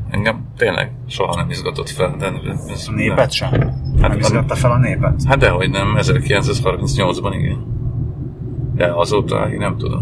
Engem 0.10 0.48
tényleg 0.58 0.92
soha 1.08 1.36
nem 1.36 1.50
izgatott 1.50 1.90
fel. 1.90 2.16
De 2.20 2.32
ez, 2.72 2.88
A 2.88 2.92
népet 2.92 3.32
sem? 3.32 3.52
Hát, 3.52 4.10
Nem 4.10 4.20
izgatta 4.20 4.56
fel 4.56 4.72
a 4.72 4.78
népet? 4.78 5.22
Hát 5.28 5.38
dehogy 5.38 5.70
nem, 5.70 5.98
1938-ban 6.00 7.34
igen. 7.40 7.66
De 8.76 8.92
azóta 8.94 9.50
én 9.50 9.58
nem 9.58 9.78
tudom. 9.78 10.02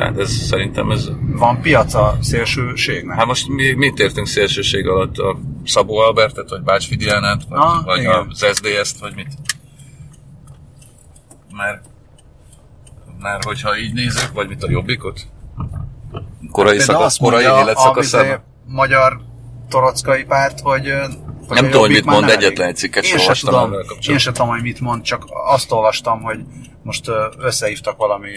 Tehát 0.00 0.18
ez 0.18 0.30
szerintem 0.30 0.90
ez... 0.90 1.08
Van 1.20 1.60
piac 1.60 1.94
a 1.94 2.16
szélsőségnek? 2.20 3.16
Hát 3.16 3.26
most 3.26 3.48
mi, 3.48 3.72
mit 3.72 3.98
értünk 3.98 4.26
szélsőség 4.26 4.88
alatt? 4.88 5.18
A 5.18 5.38
Szabó 5.64 5.96
Albertet, 5.96 6.48
vagy 6.48 6.62
Bács 6.62 6.86
Fidiánát, 6.86 7.42
vagy, 7.48 7.58
Ah, 7.58 7.84
vagy 7.84 7.98
igen. 7.98 8.26
az 8.30 8.46
SZDSZ-t, 8.52 8.98
vagy 8.98 9.14
mit? 9.14 9.28
Mert, 11.56 11.84
mert 13.20 13.44
hogyha 13.44 13.78
így 13.78 13.92
nézzük, 13.92 14.32
vagy 14.32 14.48
mit 14.48 14.62
a 14.62 14.70
Jobbikot? 14.70 15.20
Korai, 16.50 16.76
Például 16.76 16.98
szakasz, 16.98 17.16
korai 17.16 17.46
mondja 17.46 18.34
a 18.34 18.42
magyar 18.66 19.20
torockai 19.68 20.24
párt, 20.24 20.60
hogy 20.60 20.92
hogy 21.48 21.60
Nem 21.60 21.64
tudom, 21.64 21.80
hogy 21.80 21.90
mit 21.90 22.04
mond, 22.04 22.28
egyetlen 22.28 22.68
egy 22.68 22.76
cikket 22.76 23.04
sem 23.04 23.18
olvastam 23.20 23.52
tudom, 23.52 23.80
Én 24.08 24.18
sem 24.18 24.32
tudom, 24.32 24.48
hogy 24.48 24.62
mit 24.62 24.80
mond, 24.80 25.02
csak 25.02 25.24
azt 25.46 25.72
olvastam, 25.72 26.22
hogy 26.22 26.38
most 26.82 27.10
összehívtak 27.38 27.96
valami 27.96 28.30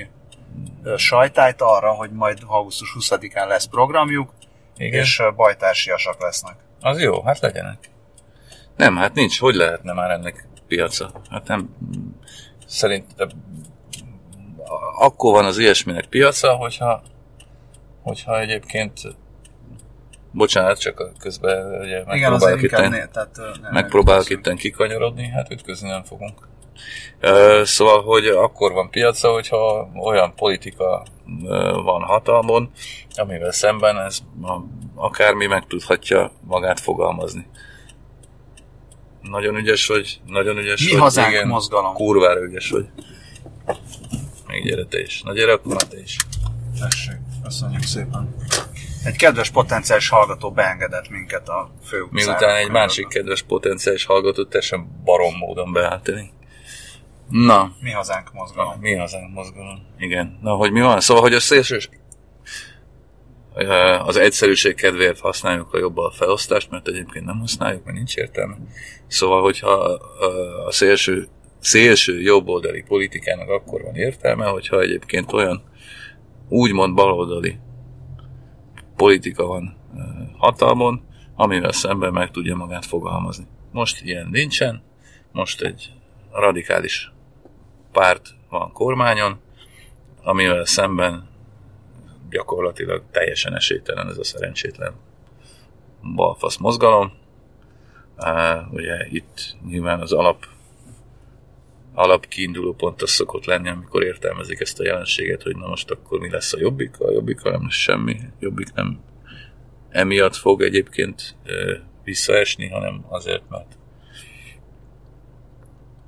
ö, 0.84 0.98
sajtájt 0.98 1.62
arra, 1.62 1.92
hogy 1.92 2.12
majd 2.12 2.38
augusztus 2.46 2.96
20-án 3.00 3.48
lesz 3.48 3.66
programjuk, 3.66 4.34
Igen. 4.78 5.02
és 5.02 5.22
bajtársiasak 5.36 6.22
lesznek. 6.22 6.56
Az 6.82 7.02
jó, 7.02 7.22
hát 7.22 7.40
legyenek. 7.40 7.90
Nem, 8.76 8.96
hát 8.96 9.14
nincs. 9.14 9.40
Hogy 9.40 9.56
lehetne 9.56 9.94
már 9.94 10.12
ennek 10.12 10.48
piaca? 10.68 11.12
Hát 11.30 11.48
nem. 11.48 11.76
Szerintem 12.68 13.30
akkor 15.00 15.34
van 15.34 15.46
az 15.46 15.58
ilyesminek 15.58 16.06
piaca, 16.06 16.56
hogyha, 16.56 17.04
hogyha 18.02 18.40
egyébként 18.40 19.02
bocsánat, 20.32 20.80
csak 20.80 21.00
a 21.00 21.12
közben 21.20 21.80
ugye 21.80 22.04
Igen, 22.14 22.32
megpróbálok 22.32 22.62
inkább 22.62 22.84
itt, 22.84 22.90
né, 22.90 23.06
tehát, 23.12 23.38
nem, 23.62 23.72
megpróbálok 23.72 24.30
itten 24.30 24.56
kikanyarodni, 24.56 25.28
hát 25.28 25.52
ütközni 25.52 25.90
nem 25.90 26.04
fogunk. 26.04 26.48
Szóval, 27.64 28.02
hogy 28.02 28.26
akkor 28.28 28.72
van 28.72 28.90
piaca, 28.90 29.32
hogyha 29.32 29.90
olyan 30.04 30.34
politika 30.36 31.06
van 31.84 32.02
hatalmon, 32.02 32.72
amivel 33.16 33.52
szemben 33.52 34.00
ez 34.00 34.20
a, 34.42 34.58
akármi 34.96 35.46
meg 35.46 35.68
tudhatja 35.68 36.32
magát 36.42 36.80
fogalmazni. 36.80 37.48
Nagyon 39.22 39.56
ügyes 39.56 39.88
vagy, 39.88 40.20
nagyon 40.26 40.58
ügyes 40.58 40.86
Mi 40.86 40.92
vagy. 40.92 41.00
hazánk 41.00 41.46
mozgalom. 41.46 41.94
Kurvára 41.94 42.40
ügyes 42.40 42.70
vagy. 42.70 42.86
Még 44.48 44.64
gyere 44.66 44.86
te 44.86 45.02
is. 45.02 45.22
Na 45.22 45.34
gyere, 45.34 45.52
akkor 45.52 45.76
te 45.76 46.00
is. 46.00 46.18
Tessék, 46.80 47.18
köszönjük 47.44 47.84
szépen. 47.84 48.36
Egy 49.04 49.16
kedves 49.16 49.50
potenciális 49.50 50.10
hallgató 50.10 50.52
beengedett 50.52 51.10
minket 51.10 51.50
a 51.50 51.72
főutcára. 51.86 52.26
Miután 52.26 52.56
egy 52.56 52.70
másik 52.70 53.08
kedves 53.08 53.42
potenciális 53.42 54.06
hallgató 54.06 54.46
teljesen 54.46 55.02
barom 55.04 55.38
módon 55.38 55.74
beálltani. 55.74 56.32
Na, 57.34 57.72
Mi 57.82 57.92
hazánk 57.92 58.34
mozgalom. 58.34 58.80
Mi 58.80 58.96
hazánk 58.96 59.34
mozgalom? 59.34 59.86
Igen. 59.98 60.40
Na, 60.42 60.56
hogy 60.56 60.72
mi 60.72 60.82
van? 60.82 61.00
Szóval, 61.00 61.24
hogy 61.24 61.34
a 61.34 61.40
szélsős... 61.40 61.90
Az 64.06 64.18
egyszerűség 64.18 64.76
kedvéért 64.76 65.20
használjuk 65.20 65.74
a 65.74 65.78
jobbal 65.78 66.12
felosztást, 66.12 66.70
mert 66.70 66.88
egyébként 66.88 67.26
nem 67.26 67.40
használjuk, 67.40 67.84
mert 67.84 67.98
nincs 67.98 68.16
értelme. 68.16 68.58
Szóval, 69.08 69.42
hogyha 69.42 69.72
a 70.66 70.72
szélső, 70.72 71.28
szélső 71.60 72.22
jobboldali 72.22 72.82
politikának 72.82 73.50
akkor 73.50 73.82
van 73.82 73.96
értelme, 73.96 74.46
hogyha 74.46 74.82
egyébként 74.82 75.34
olyan 75.34 75.64
úgymond 76.50 76.96
baloldali 76.96 77.60
politika 78.96 79.46
van 79.46 79.78
hatalmon, 80.38 81.02
amivel 81.36 81.72
szemben 81.72 82.14
meg 82.14 82.32
tudja 82.32 82.56
magát 82.56 82.86
fogalmazni. 82.86 83.48
Most 83.72 84.02
ilyen 84.02 84.28
nincsen, 84.32 84.84
most 85.32 85.62
egy 85.62 85.92
radikális 86.32 87.13
párt 87.94 88.30
van 88.50 88.72
kormányon, 88.72 89.40
amivel 90.24 90.66
szemben 90.66 91.30
gyakorlatilag 92.30 93.04
teljesen 93.12 93.56
esélytelen 93.56 94.08
ez 94.08 94.18
a 94.18 94.24
szerencsétlen 94.24 94.94
balfasz 96.16 96.58
mozgalom. 96.58 97.14
Uh, 98.18 98.74
ugye 98.74 99.08
itt 99.10 99.56
nyilván 99.66 100.00
az 100.00 100.12
alap 100.12 100.46
alap 101.94 102.28
kiinduló 102.28 102.74
pont 102.74 103.02
az 103.02 103.10
szokott 103.10 103.46
lenni, 103.46 103.70
amikor 103.70 104.04
értelmezik 104.04 104.60
ezt 104.60 104.80
a 104.80 104.84
jelenséget, 104.84 105.44
hogy 105.44 105.56
na 105.56 105.68
most 105.68 105.92
akkor 105.92 106.20
mi 106.20 106.30
lesz 106.30 106.54
a 106.54 106.60
jobbik, 106.60 107.00
a 107.00 107.12
jobbik 107.12 107.42
nem 107.42 107.64
lesz 107.64 107.76
semmi, 107.76 108.20
jobbik 108.40 108.74
nem 108.74 109.00
emiatt 109.90 110.36
fog 110.36 110.62
egyébként 110.62 111.36
uh, 111.46 111.78
visszaesni, 112.04 112.68
hanem 112.68 113.06
azért, 113.10 113.50
mert 113.50 113.78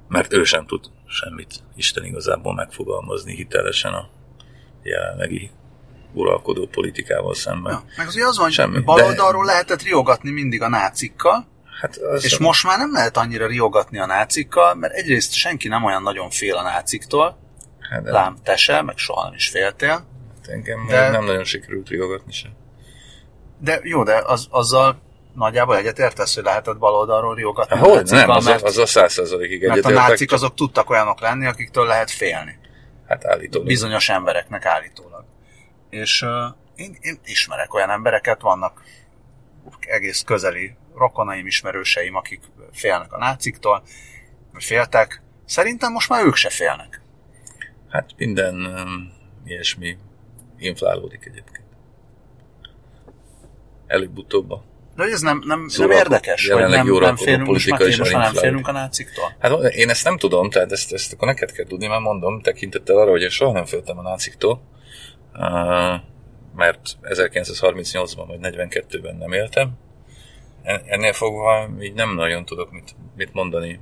mert 0.07 0.33
ő 0.33 0.43
sem 0.43 0.65
tud 0.65 0.91
semmit 1.15 1.53
Isten 1.75 2.03
igazából 2.03 2.53
megfogalmazni 2.53 3.35
hitelesen 3.35 3.93
a 3.93 4.09
jelenlegi 4.83 5.51
uralkodó 6.13 6.67
politikával 6.67 7.35
szemben. 7.35 7.73
Ja, 7.73 7.83
meg 7.97 8.07
ugye 8.07 8.25
az 8.25 8.37
van, 8.37 8.51
Semmi, 8.51 8.79
baloldalról 8.79 9.45
de... 9.45 9.51
lehetett 9.51 9.81
riogatni 9.81 10.31
mindig 10.31 10.61
a 10.61 10.69
nácikkal, 10.69 11.47
Hát 11.81 11.97
az 11.97 12.23
és 12.23 12.37
most 12.37 12.63
már 12.63 12.77
nem 12.77 12.93
lehet 12.93 13.17
annyira 13.17 13.47
riogatni 13.47 13.99
a 13.99 14.05
nácikkal, 14.05 14.75
mert 14.75 14.93
egyrészt 14.93 15.33
senki 15.33 15.67
nem 15.67 15.83
olyan 15.83 16.03
nagyon 16.03 16.29
fél 16.29 16.55
a 16.55 16.61
náciktól, 16.61 17.37
hát, 17.79 18.03
de 18.03 18.11
lám 18.11 18.37
te 18.43 18.81
meg 18.81 18.97
soha 18.97 19.23
nem 19.23 19.33
is 19.33 19.49
féltél, 19.49 20.05
engem 20.47 20.85
de- 20.87 20.99
de... 20.99 21.09
nem 21.09 21.25
nagyon 21.25 21.43
sikerült 21.43 21.89
riogatni 21.89 22.31
sem. 22.31 22.51
de 23.59 23.79
jó, 23.83 24.03
de 24.03 24.21
az, 24.25 24.47
azzal 24.49 25.01
nagyjából 25.35 25.77
egyetértesz, 25.77 26.35
hogy 26.35 26.43
lehetett 26.43 26.77
baloldalról 26.77 27.35
riogatni 27.35 27.75
a 27.75 27.79
Hogy? 27.79 27.93
nácikkal, 27.95 28.19
Nem, 28.25 28.29
az, 28.29 28.45
mert, 28.45 28.63
az 28.63 28.77
a 28.77 28.85
száz 28.85 29.13
százalékig 29.13 29.59
mert 29.61 29.71
a 29.71 29.73
egyetértek. 29.77 30.07
nácik 30.07 30.31
azok 30.31 30.53
tudtak 30.53 30.89
olyanok 30.89 31.19
lenni, 31.19 31.45
akiktől 31.45 31.85
lehet 31.85 32.11
félni. 32.11 32.59
Hát 33.07 33.25
állítólag. 33.25 33.67
bizonyos 33.67 34.09
embereknek 34.09 34.65
állítólag. 34.65 35.25
És 35.89 36.21
uh, 36.21 36.29
én, 36.75 36.97
én 37.01 37.19
ismerek 37.25 37.73
olyan 37.73 37.89
embereket, 37.89 38.41
vannak 38.41 38.83
egész 39.79 40.21
közeli 40.21 40.75
rokonaim, 40.95 41.47
ismerőseim, 41.47 42.15
akik 42.15 42.41
félnek 42.71 43.13
a 43.13 43.17
náciktól, 43.17 43.83
vagy 44.53 44.63
féltek. 44.63 45.21
Szerintem 45.45 45.91
most 45.91 46.09
már 46.09 46.25
ők 46.25 46.35
se 46.35 46.49
félnek. 46.49 47.01
Hát 47.89 48.09
minden 48.17 48.55
um, 48.55 49.13
ilyesmi 49.45 49.97
inflálódik 50.57 51.25
egyébként. 51.25 51.63
Előbb-utóbb. 53.87 54.51
a- 54.51 54.63
De 54.95 55.03
ez 55.03 55.21
nem, 55.21 55.43
nem, 55.45 55.59
nem 55.59 55.67
Szóval 55.67 55.97
érdekes, 55.97 56.49
hogy 56.49 56.61
nem, 56.61 56.87
nem 56.87 57.15
félünk, 57.15 57.47
most 57.47 57.69
már, 57.69 57.79
most 57.97 58.11
nem 58.11 58.33
félünk 58.33 58.67
a 58.67 58.71
náciktól. 58.71 59.35
Hát 59.39 59.51
én 59.63 59.89
ezt 59.89 60.03
nem 60.03 60.17
tudom, 60.17 60.49
tehát 60.49 60.71
ezt, 60.71 60.93
ezt 60.93 61.13
akkor 61.13 61.27
neked 61.27 61.51
kell 61.51 61.65
tudni, 61.65 61.87
mert 61.87 62.01
mondom, 62.01 62.41
tekintettel 62.41 62.97
arra, 62.97 63.09
hogy 63.09 63.21
én 63.21 63.29
soha 63.29 63.51
nem 63.51 63.65
féltem 63.65 63.97
a 63.97 64.01
náciktól, 64.01 64.61
mert 66.55 66.81
1938-ban 67.01 68.23
vagy 68.27 68.39
42-ben 68.41 69.15
nem 69.15 69.31
éltem. 69.31 69.71
En- 70.63 70.81
Ennél 70.85 71.13
fogva 71.13 71.69
így 71.81 71.93
nem 71.93 72.15
nagyon 72.15 72.45
tudok 72.45 72.71
mit, 72.71 72.95
mit 73.15 73.33
mondani. 73.33 73.79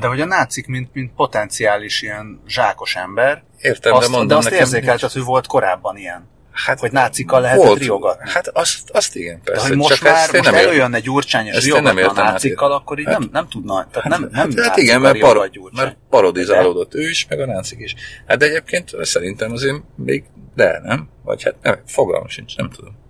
De 0.00 0.06
hogy 0.06 0.20
a 0.20 0.24
nácik, 0.24 0.66
mint, 0.66 0.94
mint 0.94 1.12
potenciális 1.14 2.02
ilyen 2.02 2.42
zsákos 2.46 2.96
ember, 2.96 3.42
Értem, 3.60 3.94
azt, 3.94 4.10
de 4.10 4.16
mondom 4.16 4.28
de 4.28 4.58
azt 4.62 4.72
nekem... 4.72 4.98
hogy 5.12 5.24
volt 5.24 5.46
korábban 5.46 5.96
ilyen. 5.96 6.28
Hát, 6.52 6.80
hogy 6.80 6.92
nácikkal 6.92 7.40
lehetett 7.40 7.66
volt. 7.66 7.78
riogatni. 7.78 8.30
Hát 8.30 8.48
azt, 8.48 8.90
azt 8.90 9.16
igen, 9.16 9.40
De 9.44 9.50
persze. 9.52 9.68
hogy 9.68 9.76
most 9.76 9.94
csak 9.94 10.02
már 10.02 10.30
most 10.32 10.44
nem 10.44 10.54
előjönne 10.54 11.00
Gyurcsány 11.00 11.46
és 11.46 11.64
riogatna 11.64 11.90
a 11.90 12.14
hát 12.14 12.14
nácikkal, 12.14 12.72
akkor 12.72 12.98
így 12.98 13.06
hát- 13.06 13.18
nem, 13.18 13.28
nem 13.32 13.48
tudna, 13.48 13.88
tehát 13.90 14.08
nem, 14.08 14.20
nem 14.20 14.32
hát, 14.32 14.66
hát 14.66 14.76
igen, 14.76 15.00
mert, 15.00 15.18
paro- 15.18 15.72
mert 15.72 15.96
parodizálódott 16.10 16.94
ő 16.94 17.08
is, 17.08 17.26
meg 17.28 17.40
a 17.40 17.46
nácik 17.46 17.78
is. 17.78 17.94
Hát 18.26 18.38
de 18.38 18.46
egyébként 18.46 18.90
szerintem 19.00 19.52
azért 19.52 19.82
még 19.96 20.24
de, 20.54 20.80
nem? 20.84 21.08
Vagy 21.22 21.42
hát 21.42 21.54
nem, 21.62 21.80
fogalmam 21.86 22.28
sincs, 22.28 22.56
nem 22.56 22.70
tudom. 22.70 23.00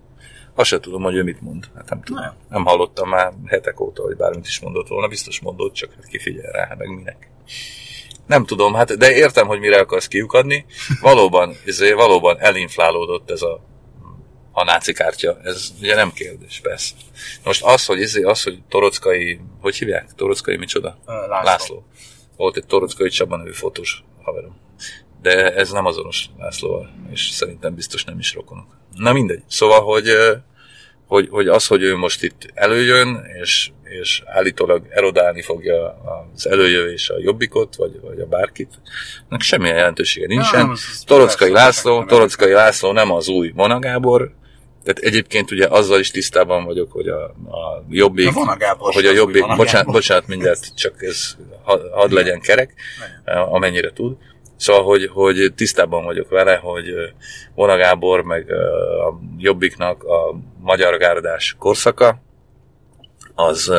Azt 0.55 0.69
se 0.69 0.79
tudom, 0.79 1.01
hogy 1.03 1.15
ő 1.15 1.23
mit 1.23 1.41
mond. 1.41 1.65
Hát 1.75 1.89
nem 1.89 2.01
tudom. 2.01 2.21
Nem. 2.21 2.33
nem 2.49 2.65
hallottam 2.65 3.09
már 3.09 3.33
hetek 3.45 3.79
óta, 3.79 4.01
hogy 4.03 4.15
bármit 4.15 4.45
is 4.45 4.59
mondott 4.59 4.87
volna. 4.87 5.07
Biztos 5.07 5.39
mondott, 5.39 5.73
csak 5.73 5.93
hát 5.93 6.05
kifigyel 6.05 6.51
rá, 6.51 6.75
meg 6.77 6.87
minek. 6.87 7.29
Nem 8.27 8.45
tudom, 8.45 8.73
hát, 8.73 8.97
de 8.97 9.15
értem, 9.15 9.47
hogy 9.47 9.59
mire 9.59 9.79
akarsz 9.79 10.07
kiukadni. 10.07 10.65
Valóban, 11.01 11.55
ezért 11.65 11.95
valóban 11.95 12.39
elinflálódott 12.39 13.31
ez 13.31 13.41
a 13.41 13.71
a 14.53 14.63
náci 14.63 14.93
kártya. 14.93 15.37
Ez 15.43 15.73
ugye 15.79 15.95
nem 15.95 16.11
kérdés, 16.11 16.59
persze. 16.63 16.93
Most 17.43 17.63
az, 17.63 17.85
hogy, 17.85 18.01
ezért 18.01 18.25
az, 18.25 18.43
hogy 18.43 18.61
Torockai, 18.69 19.39
hogy 19.61 19.75
hívják? 19.75 20.09
Torockai 20.15 20.57
micsoda? 20.57 20.97
László. 21.05 21.43
László. 21.43 21.85
Volt 22.37 22.57
egy 22.57 22.65
Torockai 22.65 23.09
Csaba 23.09 23.37
nevű 23.37 23.51
fotós 23.51 24.03
haverom. 24.21 24.57
De 25.21 25.53
ez 25.53 25.71
nem 25.71 25.85
azonos 25.85 26.29
Lászlóval, 26.37 26.89
és 27.11 27.29
szerintem 27.29 27.75
biztos 27.75 28.03
nem 28.03 28.19
is 28.19 28.33
rokonok. 28.33 28.65
Na 28.95 29.13
mindegy. 29.13 29.43
Szóval, 29.47 29.81
hogy, 29.81 30.09
hogy, 31.07 31.27
hogy 31.29 31.47
az, 31.47 31.67
hogy 31.67 31.81
ő 31.81 31.95
most 31.95 32.23
itt 32.23 32.51
előjön, 32.53 33.25
és, 33.41 33.71
és 34.01 34.23
állítólag 34.25 34.85
erodálni 34.89 35.41
fogja 35.41 35.97
az 36.33 36.47
előjövés 36.47 37.09
a 37.09 37.15
jobbikot, 37.19 37.75
vagy, 37.75 37.99
vagy 38.01 38.19
a 38.19 38.25
bárkit, 38.25 38.73
ennek 39.29 39.41
semmilyen 39.41 39.75
jelentősége 39.77 40.27
nincsen. 40.27 40.65
Nem, 40.65 40.75
Torockai 41.05 41.51
László, 41.51 42.03
Torockai 42.03 42.51
László 42.51 42.91
nem 42.91 43.11
az 43.11 43.27
új 43.27 43.51
Monagábor, 43.55 44.31
tehát 44.83 44.99
egyébként 44.99 45.51
ugye 45.51 45.67
azzal 45.67 45.99
is 45.99 46.11
tisztában 46.11 46.65
vagyok, 46.65 46.91
hogy 46.91 47.07
a, 47.07 47.23
a 47.23 47.85
jobbik, 47.89 48.35
a 48.35 48.55
Gábor 48.57 48.93
hogy 48.93 49.05
a 49.05 49.11
jobbik, 49.11 49.55
bocsánat, 49.55 49.91
bocsánat, 49.91 50.27
mindjárt 50.27 50.75
csak 50.75 51.03
ez 51.03 51.35
hadd 51.91 52.13
legyen 52.13 52.39
kerek, 52.39 52.73
amennyire 53.49 53.91
tud. 53.91 54.17
Szóval, 54.57 54.83
hogy, 54.83 55.09
hogy 55.13 55.53
tisztában 55.55 56.03
vagyok 56.03 56.29
vele, 56.29 56.55
hogy 56.55 56.85
Vona 57.55 57.75
Gábor 57.75 58.23
meg 58.23 58.51
a 58.51 59.19
Jobbiknak 59.37 60.03
a 60.03 60.35
magyar 60.61 60.97
gárdás 60.97 61.55
korszaka, 61.59 62.21
az 63.35 63.71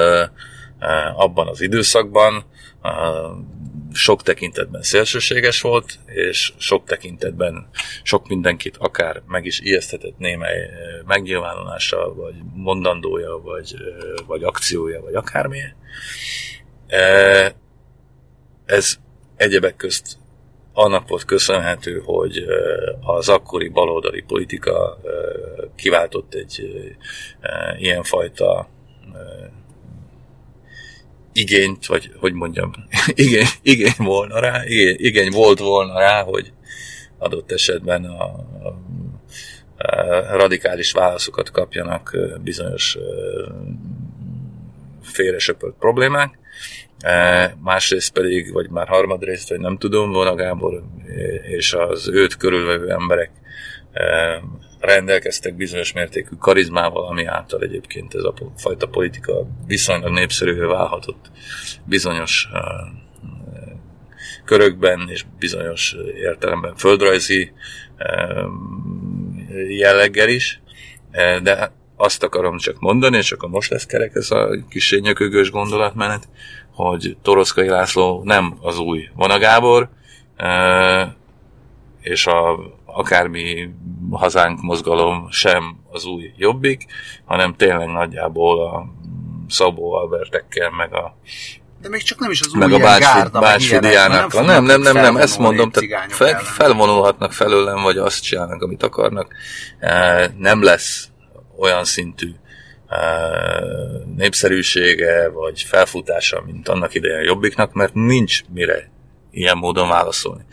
abban 1.16 1.48
az 1.48 1.60
időszakban 1.60 2.44
sok 3.92 4.22
tekintetben 4.22 4.82
szélsőséges 4.82 5.60
volt, 5.60 5.98
és 6.06 6.52
sok 6.56 6.84
tekintetben 6.84 7.68
sok 8.02 8.28
mindenkit 8.28 8.76
akár 8.76 9.22
meg 9.26 9.44
is 9.44 9.60
ijeszthetett 9.60 10.18
némely 10.18 10.70
megnyilvánulása, 11.06 12.14
vagy 12.14 12.34
mondandója, 12.54 13.40
vagy, 13.42 13.74
vagy 14.26 14.42
akciója, 14.42 15.00
vagy 15.00 15.14
akármilyen. 15.14 15.74
Ez 18.64 18.96
egyebek 19.36 19.76
közt 19.76 20.18
annak 20.72 21.08
volt 21.08 21.24
köszönhető, 21.24 22.02
hogy 22.04 22.44
az 23.00 23.28
akkori 23.28 23.68
baloldali 23.68 24.22
politika 24.22 24.98
kiváltott 25.76 26.34
egy 26.34 26.62
ilyenfajta 27.78 28.68
igényt, 31.32 31.86
vagy 31.86 32.12
hogy 32.16 32.32
mondjam, 32.32 32.72
igény, 33.14 33.46
igény 33.62 33.94
volna 33.96 34.40
rá, 34.40 34.64
igény, 34.64 34.96
igény 34.98 35.30
volt 35.30 35.58
volna 35.58 35.98
rá, 35.98 36.22
hogy 36.22 36.52
adott 37.18 37.52
esetben 37.52 38.04
a, 38.04 38.24
a, 38.62 38.74
a 39.76 40.36
radikális 40.36 40.92
válaszokat 40.92 41.50
kapjanak 41.50 42.16
bizonyos 42.42 42.98
félresöpölt 45.02 45.74
problémák. 45.78 46.38
Másrészt 47.62 48.12
pedig, 48.12 48.52
vagy 48.52 48.70
már 48.70 48.88
harmadrészt, 48.88 49.48
vagy 49.48 49.60
nem 49.60 49.78
tudom, 49.78 50.12
volna 50.12 50.34
Gábor 50.34 50.82
és 51.42 51.72
az 51.72 52.08
őt 52.08 52.36
körülvevő 52.36 52.90
emberek 52.90 53.30
rendelkeztek 54.84 55.54
bizonyos 55.54 55.92
mértékű 55.92 56.36
karizmával, 56.38 57.06
ami 57.06 57.24
által 57.24 57.62
egyébként 57.62 58.14
ez 58.14 58.22
a 58.22 58.34
fajta 58.56 58.88
politika 58.88 59.46
viszonylag 59.66 60.12
népszerűvé 60.12 60.66
válhatott 60.66 61.30
bizonyos 61.84 62.48
körökben 64.44 65.08
és 65.08 65.24
bizonyos 65.38 65.96
értelemben 66.14 66.74
földrajzi 66.76 67.52
jelleggel 69.68 70.28
is, 70.28 70.60
de 71.42 71.72
azt 71.96 72.22
akarom 72.22 72.58
csak 72.58 72.80
mondani, 72.80 73.16
és 73.16 73.32
akkor 73.32 73.48
most 73.48 73.70
lesz 73.70 73.86
kerek 73.86 74.14
ez 74.14 74.30
a 74.30 74.64
kis 74.68 74.98
nyökögős 75.00 75.50
gondolatmenet, 75.50 76.28
hogy 76.70 77.16
Toroszkai 77.22 77.68
László 77.68 78.22
nem 78.24 78.56
az 78.60 78.78
új 78.78 79.08
Vona 79.14 79.38
Gábor, 79.38 79.88
és 82.00 82.26
a 82.26 82.58
akármi 82.84 83.68
hazánk 84.14 84.60
mozgalom 84.62 85.30
sem 85.30 85.76
az 85.90 86.04
új 86.04 86.32
jobbik, 86.36 86.86
hanem 87.24 87.54
tényleg 87.54 87.88
nagyjából 87.88 88.66
a 88.66 88.86
Szabó 89.48 89.92
Albertekkel, 89.92 90.70
meg 90.70 90.94
a 90.94 91.16
de 91.80 91.90
még 91.90 92.02
csak 92.02 92.18
nem 92.18 92.30
is 92.30 92.40
az 92.40 92.52
meg 92.52 92.68
új 92.68 92.74
a 92.74 92.78
bácsi, 92.78 93.00
gárda, 93.00 93.40
bácsi 93.40 93.78
diának. 93.78 94.32
Nem, 94.32 94.44
nem, 94.44 94.64
nem, 94.64 94.80
nem, 94.80 94.94
nem, 94.94 95.16
ezt 95.16 95.38
mondom, 95.38 95.70
tehát 95.70 96.12
fel, 96.12 96.38
felvonulhatnak 96.38 97.32
felőlem, 97.32 97.82
vagy 97.82 97.96
azt 97.96 98.22
csinálnak, 98.22 98.62
amit 98.62 98.82
akarnak. 98.82 99.34
Nem 100.38 100.62
lesz 100.62 101.08
olyan 101.58 101.84
szintű 101.84 102.30
népszerűsége, 104.16 105.28
vagy 105.28 105.62
felfutása, 105.62 106.42
mint 106.46 106.68
annak 106.68 106.94
idején 106.94 107.18
a 107.18 107.22
jobbiknak, 107.22 107.72
mert 107.72 107.94
nincs 107.94 108.40
mire 108.52 108.90
ilyen 109.30 109.58
módon 109.58 109.88
válaszolni. 109.88 110.44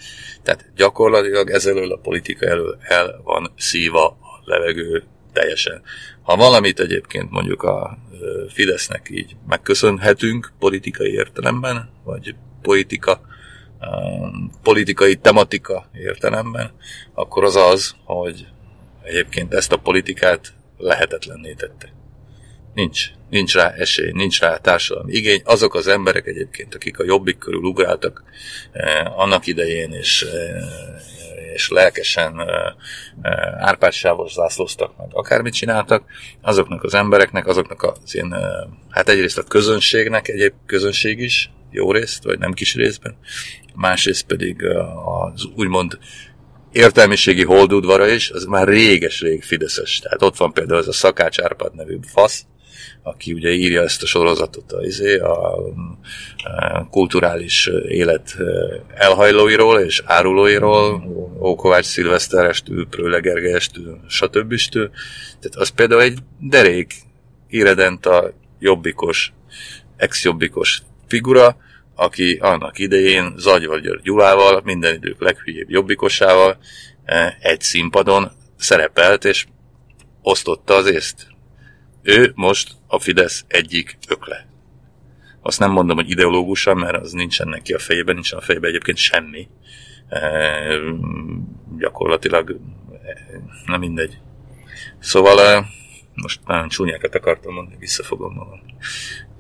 Tehát 0.43 0.71
gyakorlatilag 0.75 1.49
ezelől 1.49 1.91
a 1.91 1.97
politika 1.97 2.45
elől 2.45 2.77
el 2.82 3.21
van 3.23 3.54
szíva 3.58 4.08
a 4.08 4.41
levegő 4.45 5.04
teljesen. 5.34 5.82
Ha 6.21 6.36
valamit 6.36 6.80
egyébként 6.80 7.32
mondjuk 7.32 7.63
a 7.63 7.97
Fidesznek 8.49 9.08
így 9.12 9.36
megköszönhetünk 9.47 10.54
politikai 10.60 11.12
értelemben, 11.12 11.89
vagy 12.04 12.36
politika, 12.62 13.21
politikai 14.63 15.15
tematika 15.15 15.89
értelemben, 15.93 16.71
akkor 17.13 17.43
az 17.43 17.56
az, 17.56 17.95
hogy 18.04 18.47
egyébként 19.04 19.54
ezt 19.54 19.71
a 19.71 19.77
politikát 19.77 20.54
lehetetlenné 20.77 21.54
tette. 21.54 21.93
Nincs, 22.74 23.06
nincs 23.30 23.54
rá 23.54 23.74
esély, 23.78 24.12
nincs 24.12 24.40
rá 24.40 24.58
társadalmi 24.58 25.14
igény. 25.14 25.42
Azok 25.44 25.76
az 25.76 25.88
emberek 25.88 26.28
egyébként, 26.28 26.76
akik 26.76 27.00
a 27.00 27.04
jobbik 27.04 27.38
körül 27.38 27.64
ugráltak 27.64 28.24
eh, 28.72 29.20
annak 29.20 29.48
idején, 29.48 29.92
és, 29.92 30.22
eh, 30.22 31.54
és 31.54 31.70
lelkesen 31.70 32.40
eh, 32.40 32.48
eh, 33.22 33.68
árpádsávos 33.68 34.32
zászlóztak, 34.32 34.98
meg 34.98 35.08
akármit 35.12 35.54
csináltak, 35.54 36.04
azoknak 36.42 36.84
az 36.84 36.94
embereknek, 36.94 37.48
azoknak 37.48 37.84
az 37.84 38.16
én, 38.16 38.34
eh, 38.34 38.42
hát 38.90 39.10
egyrészt 39.10 39.38
a 39.38 39.44
közönségnek, 39.44 40.28
egyéb 40.28 40.54
közönség 40.66 41.20
is, 41.20 41.52
jó 41.72 41.92
részt, 41.92 42.24
vagy 42.24 42.40
nem 42.40 42.54
kis 42.54 42.76
részben, 42.76 43.18
másrészt 43.76 44.26
pedig 44.26 44.62
eh, 44.62 45.08
az 45.24 45.46
úgymond 45.56 45.98
értelmiségi 46.72 47.44
holdudvara 47.44 48.08
is, 48.08 48.30
az 48.30 48.46
már 48.46 48.68
réges-rég 48.68 49.44
Fideszes. 49.44 50.00
Tehát 50.00 50.22
ott 50.22 50.38
van 50.38 50.54
például 50.54 50.80
ez 50.80 50.88
a 50.88 50.94
Szakács 50.94 51.40
Árpád 51.40 51.76
nevű 51.76 51.98
fasz, 52.08 52.46
aki 53.04 53.34
ugye 53.34 53.50
írja 53.50 53.82
ezt 53.82 54.04
a 54.04 54.06
sorozatot 54.06 54.72
a, 54.72 54.82
izé, 54.82 55.18
a, 55.18 55.56
a 55.58 56.88
kulturális 56.90 57.70
élet 57.88 58.36
elhajlóiról 58.96 59.80
és 59.80 60.02
árulóiról, 60.06 61.04
Ókovács 61.42 61.86
Szilveszterestől, 61.86 62.88
Prőle 62.90 63.20
Gergelyestől, 63.20 64.00
stb. 64.08 64.56
Tehát 65.40 65.56
az 65.56 65.70
például 65.70 66.02
egy 66.02 66.18
derék 66.40 66.94
íredent 67.50 68.06
a 68.06 68.34
jobbikos, 68.60 69.34
ex-jobbikos 69.98 70.82
figura, 71.08 71.58
aki 71.96 72.38
annak 72.42 72.80
idején 72.80 73.34
Zagyval 73.38 74.00
Gyulával, 74.04 74.62
minden 74.64 74.94
idők 74.94 75.22
leghülyébb 75.22 75.70
jobbikosával 75.70 76.58
egy 77.40 77.62
színpadon 77.62 78.32
szerepelt, 78.58 79.26
és 79.26 79.46
osztotta 80.22 80.74
az 80.74 80.86
észt. 80.86 81.28
Ő 82.02 82.32
most 82.36 82.72
a 82.88 83.00
Fidesz 83.00 83.46
egyik 83.48 83.98
ökle. 84.08 84.48
Azt 85.42 85.60
nem 85.60 85.72
mondom, 85.72 85.96
hogy 85.96 86.10
ideológusan, 86.10 86.78
mert 86.78 86.96
az 86.96 87.12
nincsen 87.12 87.48
neki 87.48 87.74
a 87.74 87.80
fejében, 87.80 88.14
nincsen 88.14 88.40
a 88.40 88.42
fejében 88.42 88.70
egyébként 88.70 88.98
semmi. 88.98 89.48
E, 90.10 90.20
gyakorlatilag 91.78 92.60
nem 93.66 93.80
mindegy. 93.80 94.18
Szóval 95.00 95.42
e, 95.42 95.66
most 96.14 96.40
nagyon 96.46 96.70
csúnyákat 96.70 97.16
akartam 97.16 97.54
mondani, 97.54 97.78
visszafogom 97.80 98.34
magam. 98.34 98.62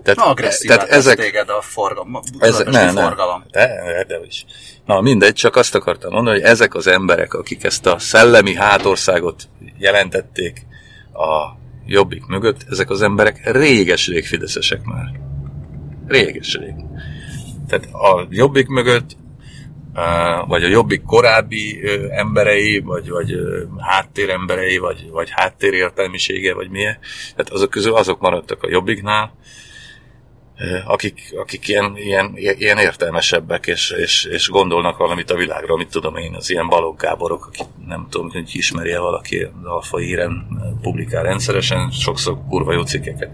Tehát, 0.03 0.19
Na, 0.19 0.33
tehát 0.67 0.89
ezek, 0.89 1.19
téged 1.19 1.49
a 1.49 1.61
forgalom, 1.61 2.19
ez, 2.39 2.57
ne, 2.57 2.89
forgalom. 2.89 3.43
Ne, 3.51 3.65
de, 3.67 4.03
de 4.07 4.19
is. 4.25 4.45
Na 4.85 5.01
mindegy, 5.01 5.33
csak 5.33 5.55
azt 5.55 5.75
akartam 5.75 6.13
mondani, 6.13 6.39
hogy 6.39 6.49
ezek 6.49 6.75
az 6.75 6.87
emberek, 6.87 7.33
akik 7.33 7.63
ezt 7.63 7.85
a 7.85 7.99
szellemi 7.99 8.55
hátországot 8.55 9.49
jelentették 9.77 10.65
a 11.13 11.59
jobbik 11.91 12.25
mögött, 12.25 12.65
ezek 12.69 12.89
az 12.89 13.01
emberek 13.01 13.51
réges-rég 13.51 14.25
fideszesek 14.25 14.83
már. 14.83 15.19
Réges-rég. 16.07 16.73
Tehát 17.67 17.85
a 17.91 18.27
jobbik 18.29 18.67
mögött 18.67 19.15
vagy 20.47 20.63
a 20.63 20.67
jobbik 20.67 21.03
korábbi 21.03 21.81
emberei, 22.09 22.79
vagy, 22.79 23.09
vagy 23.09 23.37
háttéremberei, 23.77 24.77
vagy, 24.77 25.09
vagy 25.11 25.29
háttérértelmisége, 25.29 26.53
vagy 26.53 26.69
milyen. 26.69 26.97
Tehát 27.35 27.51
azok 27.51 27.69
közül 27.69 27.93
azok 27.93 28.19
maradtak 28.19 28.63
a 28.63 28.69
jobbiknál, 28.69 29.33
akik, 30.85 31.33
akik 31.37 31.67
ilyen, 31.67 31.93
ilyen, 31.95 32.33
ilyen 32.35 32.77
értelmesebbek, 32.77 33.67
és, 33.67 33.93
és, 33.97 34.23
és 34.23 34.49
gondolnak 34.49 34.97
valamit 34.97 35.31
a 35.31 35.35
világról, 35.35 35.75
amit 35.75 35.89
tudom 35.89 36.15
én, 36.15 36.33
az 36.35 36.49
ilyen 36.49 36.67
Balogh 36.67 37.01
Gáborok, 37.01 37.45
akik 37.45 37.67
nem 37.87 38.07
tudom, 38.09 38.29
hogy 38.29 38.49
ismerje 38.51 38.99
valaki, 38.99 39.41
az 39.41 39.65
Alfa 39.65 39.97
Híren 39.97 40.47
publikál 40.81 41.23
rendszeresen, 41.23 41.91
sokszor 41.91 42.37
kurva 42.49 42.73
jó 42.73 42.81
cikkeket. 42.81 43.31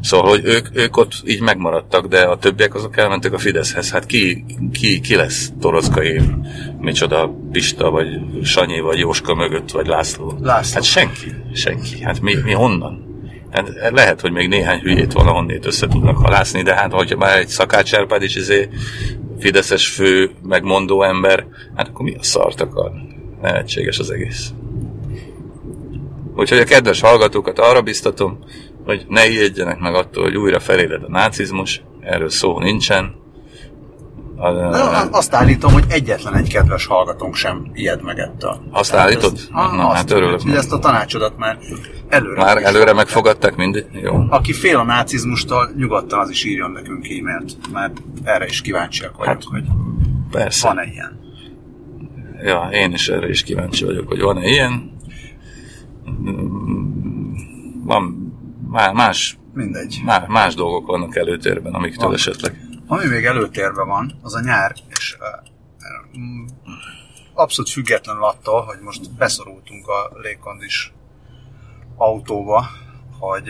Szóval, 0.00 0.30
hogy 0.30 0.44
ők, 0.44 0.68
ők 0.72 0.96
ott 0.96 1.12
így 1.26 1.40
megmaradtak, 1.40 2.06
de 2.06 2.22
a 2.22 2.38
többiek 2.38 2.74
azok 2.74 2.96
elmentek 2.96 3.32
a 3.32 3.38
Fideszhez. 3.38 3.90
Hát 3.90 4.06
ki, 4.06 4.44
ki, 4.72 5.00
ki 5.00 5.14
lesz 5.14 5.52
Torockai, 5.60 6.20
micsoda 6.78 7.34
Pista, 7.52 7.90
vagy 7.90 8.06
Sanyi, 8.44 8.80
vagy 8.80 8.98
Jóska 8.98 9.34
mögött, 9.34 9.70
vagy 9.70 9.86
László? 9.86 10.38
László. 10.40 10.74
Hát 10.74 10.84
senki, 10.84 11.32
senki. 11.54 12.02
Hát 12.02 12.20
mi, 12.20 12.34
mi 12.44 12.52
honnan? 12.52 13.09
Hát 13.52 13.90
lehet, 13.90 14.20
hogy 14.20 14.32
még 14.32 14.48
néhány 14.48 14.80
hülyét 14.80 15.12
valahonnét 15.12 15.66
össze 15.66 15.86
tudnak 15.86 16.16
halászni, 16.16 16.62
de 16.62 16.74
hát, 16.74 16.92
hogyha 16.92 17.16
már 17.16 17.38
egy 17.38 17.48
szakácserpád 17.48 18.22
is 18.22 18.36
izé 18.36 18.68
fideszes 19.38 19.88
fő, 19.88 20.30
megmondó 20.42 21.02
ember, 21.02 21.46
hát 21.74 21.88
akkor 21.88 22.04
mi 22.04 22.14
a 22.14 22.22
szart 22.22 22.60
akar? 22.60 22.90
Nevetséges 23.42 23.98
az 23.98 24.10
egész. 24.10 24.52
Úgyhogy 26.36 26.58
a 26.58 26.64
kedves 26.64 27.00
hallgatókat 27.00 27.58
arra 27.58 27.82
biztatom, 27.82 28.38
hogy 28.84 29.04
ne 29.08 29.28
ijedjenek 29.28 29.78
meg 29.78 29.94
attól, 29.94 30.24
hogy 30.24 30.36
újra 30.36 30.60
feléled 30.60 31.02
a 31.02 31.08
nácizmus, 31.08 31.82
erről 32.00 32.28
szó 32.28 32.58
nincsen, 32.58 33.19
azt 35.10 35.34
állítom, 35.34 35.72
hogy 35.72 35.84
egyetlen 35.88 36.34
egy 36.34 36.48
kedves 36.48 36.86
hallgatónk 36.86 37.34
sem 37.34 37.70
ijed 37.74 38.02
meg 38.02 38.18
ettől. 38.18 38.60
Azt 38.70 38.90
Tehát 38.90 39.06
állítod? 39.06 39.32
Ezt, 39.34 39.50
Na, 39.50 39.88
azt 39.88 39.96
hát 39.96 40.10
örülök. 40.10 40.42
Hogy 40.42 40.54
ezt 40.54 40.72
a 40.72 40.78
tanácsodat 40.78 41.36
már 41.36 41.58
előre 42.08 42.42
Már 42.42 42.56
előre 42.56 42.92
megfogadták 42.92 43.56
mindig? 43.56 43.86
Jó. 43.92 44.24
Aki 44.28 44.52
fél 44.52 44.78
a 44.78 44.84
nácizmustól, 44.84 45.70
nyugodtan 45.76 46.18
az 46.18 46.30
is 46.30 46.44
írjon 46.44 46.70
nekünk 46.70 47.08
e-mailt, 47.08 47.56
mert 47.72 48.02
erre 48.22 48.46
is 48.46 48.60
kíváncsiak 48.60 49.16
vagyok, 49.16 49.34
hát, 49.34 49.44
hogy 49.44 49.64
persze. 50.30 50.66
van-e 50.66 50.84
ilyen. 50.84 51.18
Ja, 52.42 52.68
én 52.72 52.92
is 52.92 53.08
erre 53.08 53.28
is 53.28 53.42
kíváncsi 53.42 53.84
vagyok, 53.84 54.08
hogy 54.08 54.20
van-e 54.20 54.48
ilyen. 54.48 54.90
Van 57.84 58.32
más, 58.92 59.38
Mindegy. 59.54 60.00
Más, 60.04 60.22
más 60.28 60.54
dolgok 60.54 60.86
vannak 60.86 61.16
előtérben, 61.16 61.72
amiktől 61.72 62.06
van. 62.06 62.14
esetleg 62.14 62.69
ami 62.90 63.06
még 63.06 63.24
előtérben 63.24 63.86
van, 63.86 64.18
az 64.22 64.34
a 64.34 64.40
nyár, 64.40 64.74
és 64.88 65.16
abszolút 67.34 67.70
függetlenül 67.70 68.24
attól, 68.24 68.62
hogy 68.62 68.78
most 68.80 69.14
beszorultunk 69.14 69.88
a 69.88 70.18
légkondis 70.22 70.92
autóba, 71.96 72.66
hogy, 73.18 73.48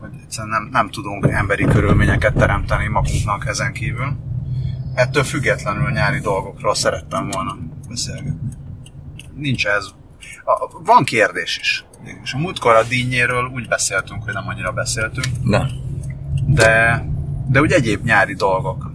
hogy 0.00 0.10
egyszerűen 0.22 0.60
nem, 0.60 0.68
nem 0.72 0.90
tudunk 0.90 1.26
emberi 1.28 1.64
körülményeket 1.64 2.34
teremteni 2.34 2.88
magunknak 2.88 3.46
ezen 3.46 3.72
kívül. 3.72 4.16
Ettől 4.94 5.24
függetlenül 5.24 5.90
nyári 5.90 6.18
dolgokról 6.18 6.74
szerettem 6.74 7.28
volna 7.30 7.56
beszélgetni. 7.88 8.48
Nincs 9.34 9.66
ez. 9.66 9.86
A, 10.44 10.82
van 10.82 11.04
kérdés 11.04 11.58
is. 11.58 11.84
És 12.22 12.32
a 12.32 12.38
múltkor 12.38 12.74
a 12.74 12.82
dínyéről 12.82 13.44
úgy 13.54 13.68
beszéltünk, 13.68 14.22
hogy 14.24 14.32
nem 14.32 14.48
annyira 14.48 14.72
beszéltünk. 14.72 15.26
Nem 15.42 15.92
de, 16.46 17.04
de 17.48 17.60
úgy 17.60 17.72
egyéb 17.72 18.04
nyári 18.04 18.34
dolgok. 18.34 18.92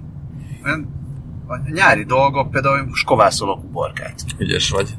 A 1.47 1.71
nyári 1.71 2.03
dolgok, 2.03 2.51
például 2.51 2.85
most 2.85 3.05
kovászolok 3.05 3.63
uborkát. 3.63 4.21
Ügyes 4.37 4.69
vagy. 4.69 4.89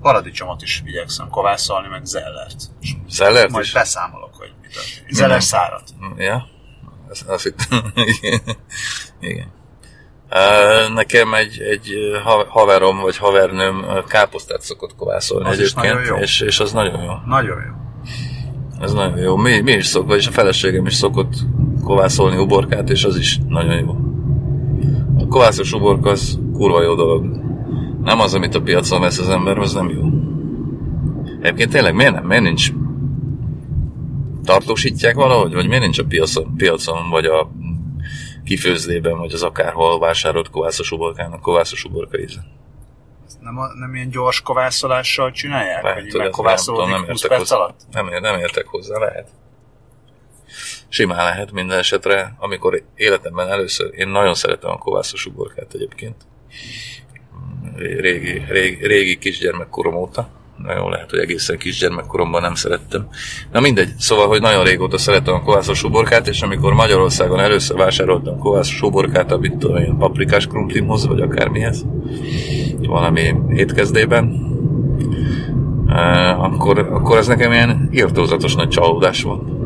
Paradicsomot 0.00 0.62
is 0.62 0.82
igyekszem 0.84 1.28
kovászolni, 1.28 1.88
meg 1.88 2.04
zellert. 2.04 2.56
Zellert 3.08 3.50
Majd 3.50 3.64
is? 3.64 3.72
beszámolok, 3.72 4.34
hogy 4.34 4.52
mit 4.62 4.76
a 4.76 5.14
zeller 5.14 5.42
szárat. 5.42 5.94
Ja, 6.16 6.46
azt, 7.08 7.28
azt 7.28 7.54
Igen. 9.20 9.56
Nekem 10.94 11.34
egy, 11.34 11.60
egy 11.60 11.92
haverom 12.48 12.98
vagy 12.98 13.16
havernőm 13.16 13.84
káposztát 14.08 14.60
szokott 14.60 14.94
kovászolni 14.96 15.48
az 15.48 15.58
egyébként, 15.58 16.20
és, 16.20 16.40
és 16.40 16.60
az 16.60 16.72
nagyon 16.72 17.02
jó. 17.02 17.12
Nagyon 17.26 17.62
jó. 17.66 17.72
Ez 18.80 18.92
nagyon 18.92 19.18
jó. 19.18 19.36
Mi, 19.36 19.60
mi 19.60 19.72
is 19.72 19.86
szokott, 19.86 20.08
vagyis 20.08 20.26
a 20.26 20.30
feleségem 20.30 20.86
is 20.86 20.94
szokott 20.94 21.34
kovászolni 21.88 22.36
uborkát, 22.36 22.90
és 22.90 23.04
az 23.04 23.16
is 23.16 23.38
nagyon 23.48 23.78
jó. 23.78 23.96
A 25.18 25.26
kovászos 25.26 25.72
uborka 25.72 26.10
az 26.10 26.38
kurva 26.52 26.82
jó 26.82 26.94
dolog. 26.94 27.24
Nem 28.02 28.20
az, 28.20 28.34
amit 28.34 28.54
a 28.54 28.62
piacon 28.62 29.00
vesz 29.00 29.18
az 29.18 29.28
ember, 29.28 29.58
az 29.58 29.72
nem 29.72 29.88
jó. 29.88 30.02
Egyébként 31.40 31.70
tényleg 31.70 31.94
miért 31.94 32.12
nem? 32.12 32.26
Miért 32.26 32.42
nincs 32.42 32.72
tartósítják 34.44 35.14
valahogy? 35.14 35.54
Vagy 35.54 35.68
miért 35.68 35.82
nincs 35.82 35.98
a 35.98 36.04
piacon, 36.04 36.56
piacon 36.56 37.10
vagy 37.10 37.24
a 37.24 37.50
kifőzdében, 38.44 39.18
vagy 39.18 39.32
az 39.32 39.42
akárhol 39.42 39.98
vásárolt 39.98 40.50
kovászos 40.50 40.92
uborkának 40.92 41.40
kovászos 41.40 41.84
uborka 41.84 42.18
íze? 42.18 42.40
Nem, 43.40 43.58
a, 43.58 43.66
nem 43.78 43.94
ilyen 43.94 44.08
gyors 44.08 44.40
kovászolással 44.40 45.30
csinálják? 45.30 45.82
Lehet, 45.82 46.10
hogy 46.10 46.20
megkovászolódik 46.20 46.94
nem, 46.94 47.04
20 47.04 47.26
perc 47.26 47.50
alatt? 47.50 47.80
Nem, 47.90 48.06
nem 48.20 48.38
értek 48.38 48.66
hozzá, 48.66 48.98
lehet 48.98 49.28
simán 50.88 51.24
lehet 51.24 51.52
minden 51.52 51.78
esetre, 51.78 52.34
amikor 52.38 52.82
életemben 52.94 53.48
először, 53.48 53.90
én 53.94 54.08
nagyon 54.08 54.34
szeretem 54.34 54.70
a 54.70 54.78
kovászos 54.78 55.26
uborkát 55.26 55.74
egyébként, 55.74 56.16
régi, 57.76 58.42
régi, 58.48 58.86
régi 58.86 59.18
kisgyermekkorom 59.18 59.94
óta, 59.94 60.28
nagyon 60.62 60.90
lehet, 60.90 61.10
hogy 61.10 61.18
egészen 61.18 61.58
kisgyermekkoromban 61.58 62.42
nem 62.42 62.54
szerettem. 62.54 63.08
Na 63.52 63.60
mindegy, 63.60 63.88
szóval, 63.98 64.28
hogy 64.28 64.40
nagyon 64.40 64.64
régóta 64.64 64.98
szeretem 64.98 65.34
a 65.34 65.42
kovászos 65.42 65.82
uborkát, 65.82 66.28
és 66.28 66.42
amikor 66.42 66.72
Magyarországon 66.72 67.40
először 67.40 67.76
vásároltam 67.76 68.38
kovászos 68.38 68.82
uborkát, 68.82 69.32
amit 69.32 69.56
tudom 69.56 69.76
én 69.76 69.96
paprikás 69.98 70.46
krumplimhoz, 70.46 71.06
vagy 71.06 71.20
akármihez, 71.20 71.84
valami 72.78 73.34
étkezdében, 73.54 74.46
eh, 75.88 76.44
akkor, 76.44 76.78
akkor 76.78 77.18
ez 77.18 77.26
nekem 77.26 77.52
ilyen 77.52 77.88
írtózatos 77.92 78.54
nagy 78.54 78.68
csalódás 78.68 79.22
volt. 79.22 79.57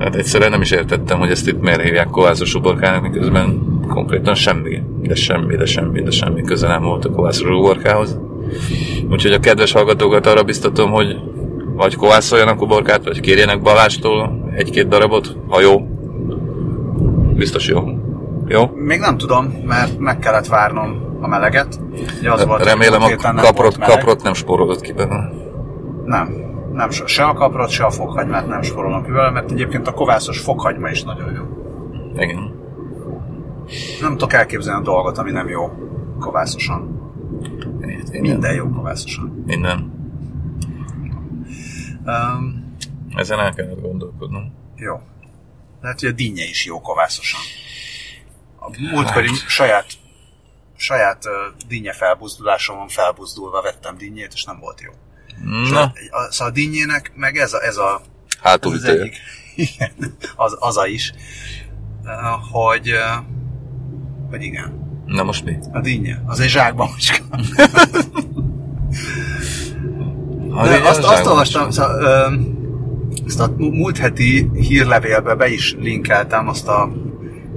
Hát 0.00 0.14
egyszerűen 0.14 0.50
nem 0.50 0.60
is 0.60 0.70
értettem, 0.70 1.18
hogy 1.18 1.30
ezt 1.30 1.48
itt 1.48 1.60
miért 1.60 1.82
hívják 1.82 2.06
kovászos 2.06 2.54
uborkának, 2.54 3.02
miközben 3.02 3.62
konkrétan 3.88 4.34
semmi, 4.34 4.82
de 5.02 5.14
semmi, 5.14 5.56
de 5.56 5.66
semmi, 5.66 6.02
de 6.02 6.10
semmi 6.10 6.42
köze 6.42 6.68
nem 6.68 6.82
volt 6.82 7.04
a 7.04 7.10
kovászos 7.10 7.48
uborkához. 7.48 8.18
Úgyhogy 9.10 9.32
a 9.32 9.40
kedves 9.40 9.72
hallgatókat 9.72 10.26
arra 10.26 10.42
biztatom, 10.42 10.90
hogy 10.90 11.16
vagy 11.74 11.96
kovászoljanak 11.96 12.62
uborkát, 12.62 13.04
vagy 13.04 13.20
kérjenek 13.20 13.62
Balástól 13.62 14.50
egy-két 14.54 14.88
darabot, 14.88 15.36
ha 15.48 15.60
jó. 15.60 15.80
Biztos 17.34 17.68
jó. 17.68 17.80
Jó? 18.46 18.70
Még 18.74 18.98
nem 18.98 19.16
tudom, 19.16 19.62
mert 19.64 19.98
meg 19.98 20.18
kellett 20.18 20.46
várnom 20.46 21.18
a 21.20 21.28
meleget. 21.28 21.80
Ugye 22.18 22.32
az 22.32 22.46
volt, 22.46 22.64
Remélem 22.64 23.02
a 23.02 23.16
kaprot, 23.36 23.78
kaprot 23.78 24.22
nem 24.22 24.34
spórolod 24.34 24.80
ki 24.80 24.92
benne. 24.92 25.30
Nem, 26.04 26.49
nem, 26.72 26.90
se 26.90 27.24
a 27.24 27.34
kaprot, 27.34 27.70
se 27.70 27.84
a 27.84 27.90
fokhagymát 27.90 28.46
nem 28.46 28.62
sporolnak 28.62 29.06
vele, 29.06 29.30
mert 29.30 29.50
egyébként 29.50 29.86
a 29.86 29.92
kovászos 29.92 30.40
fokhagyma 30.40 30.88
is 30.88 31.02
nagyon 31.02 31.34
jó. 31.34 31.44
Igen. 32.14 32.58
Nem 34.00 34.10
tudok 34.10 34.32
elképzelni 34.32 34.80
a 34.80 34.84
dolgot, 34.84 35.18
ami 35.18 35.30
nem 35.30 35.48
jó 35.48 35.72
kovászosan. 36.18 36.98
Minden, 37.78 38.20
Minden 38.20 38.54
jó 38.54 38.68
kovászosan. 38.68 39.42
Minden. 39.46 39.98
Um, 42.06 42.74
Ezen 43.14 43.38
el 43.38 43.54
kellett 43.54 43.80
gondolkodnom. 43.80 44.52
Jó. 44.76 45.00
Lehet, 45.80 46.00
hogy 46.00 46.08
a 46.08 46.12
dinnye 46.12 46.44
is 46.44 46.66
jó 46.66 46.80
kovászosan. 46.80 47.40
A 48.58 48.70
múltkori 48.92 49.26
hát. 49.26 49.48
saját 49.48 49.86
saját 50.76 51.24
uh, 51.24 51.66
dinnye 51.68 51.92
felbuzdulásomon 51.92 52.88
felbuzdulva 52.88 53.62
vettem 53.62 53.96
dinnyét, 53.96 54.32
és 54.32 54.44
nem 54.44 54.58
volt 54.60 54.80
jó. 54.80 54.92
Na. 55.70 55.82
A, 55.82 55.92
szóval 56.30 56.48
a 56.48 56.50
dinnyének 56.50 57.12
meg 57.14 57.36
ez 57.36 57.52
a, 57.52 57.62
ez 57.62 57.76
a 57.76 58.00
Hátul 58.42 58.74
az 58.74 58.84
egyik, 58.84 59.16
igen, 59.74 59.90
az, 60.36 60.56
az 60.58 60.76
a 60.76 60.86
is, 60.86 61.12
hogy, 62.52 62.94
hogy 64.30 64.42
igen. 64.42 64.88
Na 65.06 65.22
most 65.22 65.44
mi? 65.44 65.58
A 65.72 65.80
dinnye. 65.80 66.22
Az 66.26 66.40
egy 66.40 66.48
zsákban 66.48 66.88
macska. 66.90 67.24
De 70.62 70.88
azt, 70.88 71.04
azt 71.04 71.26
olvastam, 71.26 71.70
szóval, 71.70 72.02
ö, 72.02 72.26
ezt 73.26 73.40
a 73.40 73.52
múlt 73.56 73.98
heti 73.98 74.50
hírlevélbe 74.54 75.34
be 75.34 75.48
is 75.48 75.76
linkeltem 75.78 76.48
azt 76.48 76.68
a 76.68 76.92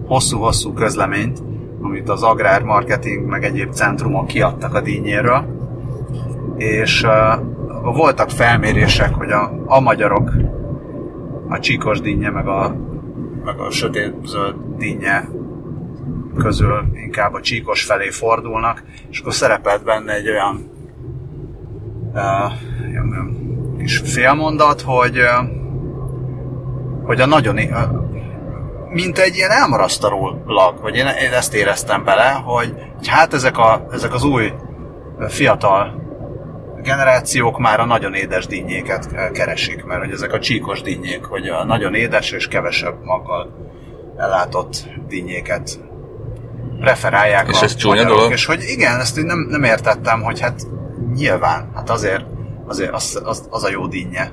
hosszú-hosszú 0.06 0.74
közleményt, 0.74 1.44
amit 1.82 2.10
az 2.10 2.24
agrármarketing 2.24 3.26
meg 3.26 3.44
egyéb 3.44 3.74
centrumok 3.74 4.28
kiadtak 4.28 4.74
a 4.74 4.82
dínyéről, 4.82 5.46
és 6.58 7.06
voltak 7.92 8.30
felmérések, 8.30 9.14
hogy 9.14 9.32
a, 9.32 9.64
a 9.66 9.80
magyarok 9.80 10.32
a 11.48 11.60
csíkos 11.60 12.02
dinnye, 12.02 12.30
meg 12.30 12.48
a, 12.48 12.76
meg 13.44 13.60
a 13.60 13.72
sötét 13.72 14.14
zöld 14.26 14.56
dinnye 14.78 15.28
közül 16.38 16.84
inkább 16.94 17.34
a 17.34 17.42
csíkos 17.42 17.84
felé 17.84 18.10
fordulnak, 18.10 18.84
és 19.10 19.20
akkor 19.20 19.34
szerepelt 19.34 19.84
benne 19.84 20.14
egy 20.14 20.30
olyan 20.30 20.70
uh, 22.14 22.52
félmondat, 24.04 24.82
hogy 24.82 25.18
uh, 25.18 25.62
hogy 27.04 27.22
a 27.22 27.26
nagyon, 27.26 27.58
uh, 27.58 28.04
mint 28.90 29.18
egy 29.18 29.36
ilyen 29.36 29.52
elmarasztarólag, 29.52 30.82
vagy 30.82 30.96
én, 30.96 31.06
én 31.06 31.32
ezt 31.32 31.54
éreztem 31.54 32.04
bele, 32.04 32.30
hogy, 32.30 32.74
hogy 32.98 33.08
hát 33.08 33.34
ezek, 33.34 33.58
a, 33.58 33.88
ezek 33.92 34.14
az 34.14 34.24
új 34.24 34.52
fiatal 35.28 36.03
generációk 36.84 37.60
már 37.60 37.80
a 37.80 37.86
nagyon 37.86 38.14
édes 38.14 38.48
dinnyéket 38.48 39.32
keresik, 39.32 39.84
mert 39.84 40.02
hogy 40.02 40.12
ezek 40.12 40.34
a 40.34 40.40
csíkos 40.40 40.82
dinnyék, 40.82 41.24
hogy 41.24 41.48
a 41.48 41.64
nagyon 41.64 41.94
édes 41.96 42.32
és 42.32 42.48
kevesebb 42.48 43.04
maggal 43.04 43.72
ellátott 44.18 44.88
dinnyéket 45.08 45.80
preferálják 46.80 47.48
és 47.50 47.62
a 47.62 47.64
ez 47.64 47.76
csúnya 47.76 48.04
dolog? 48.04 48.32
És 48.32 48.46
hogy 48.46 48.64
igen, 48.64 49.00
ezt 49.00 49.18
én 49.18 49.26
nem, 49.26 49.40
nem 49.50 49.64
értettem, 49.64 50.22
hogy 50.22 50.40
hát 50.40 50.62
nyilván, 51.14 51.72
hát 51.76 51.90
azért, 51.90 52.26
azért 52.68 52.94
az, 52.94 53.22
az, 53.24 53.48
az 53.50 53.64
a 53.64 53.70
jó 53.70 53.88
dinnye, 53.88 54.32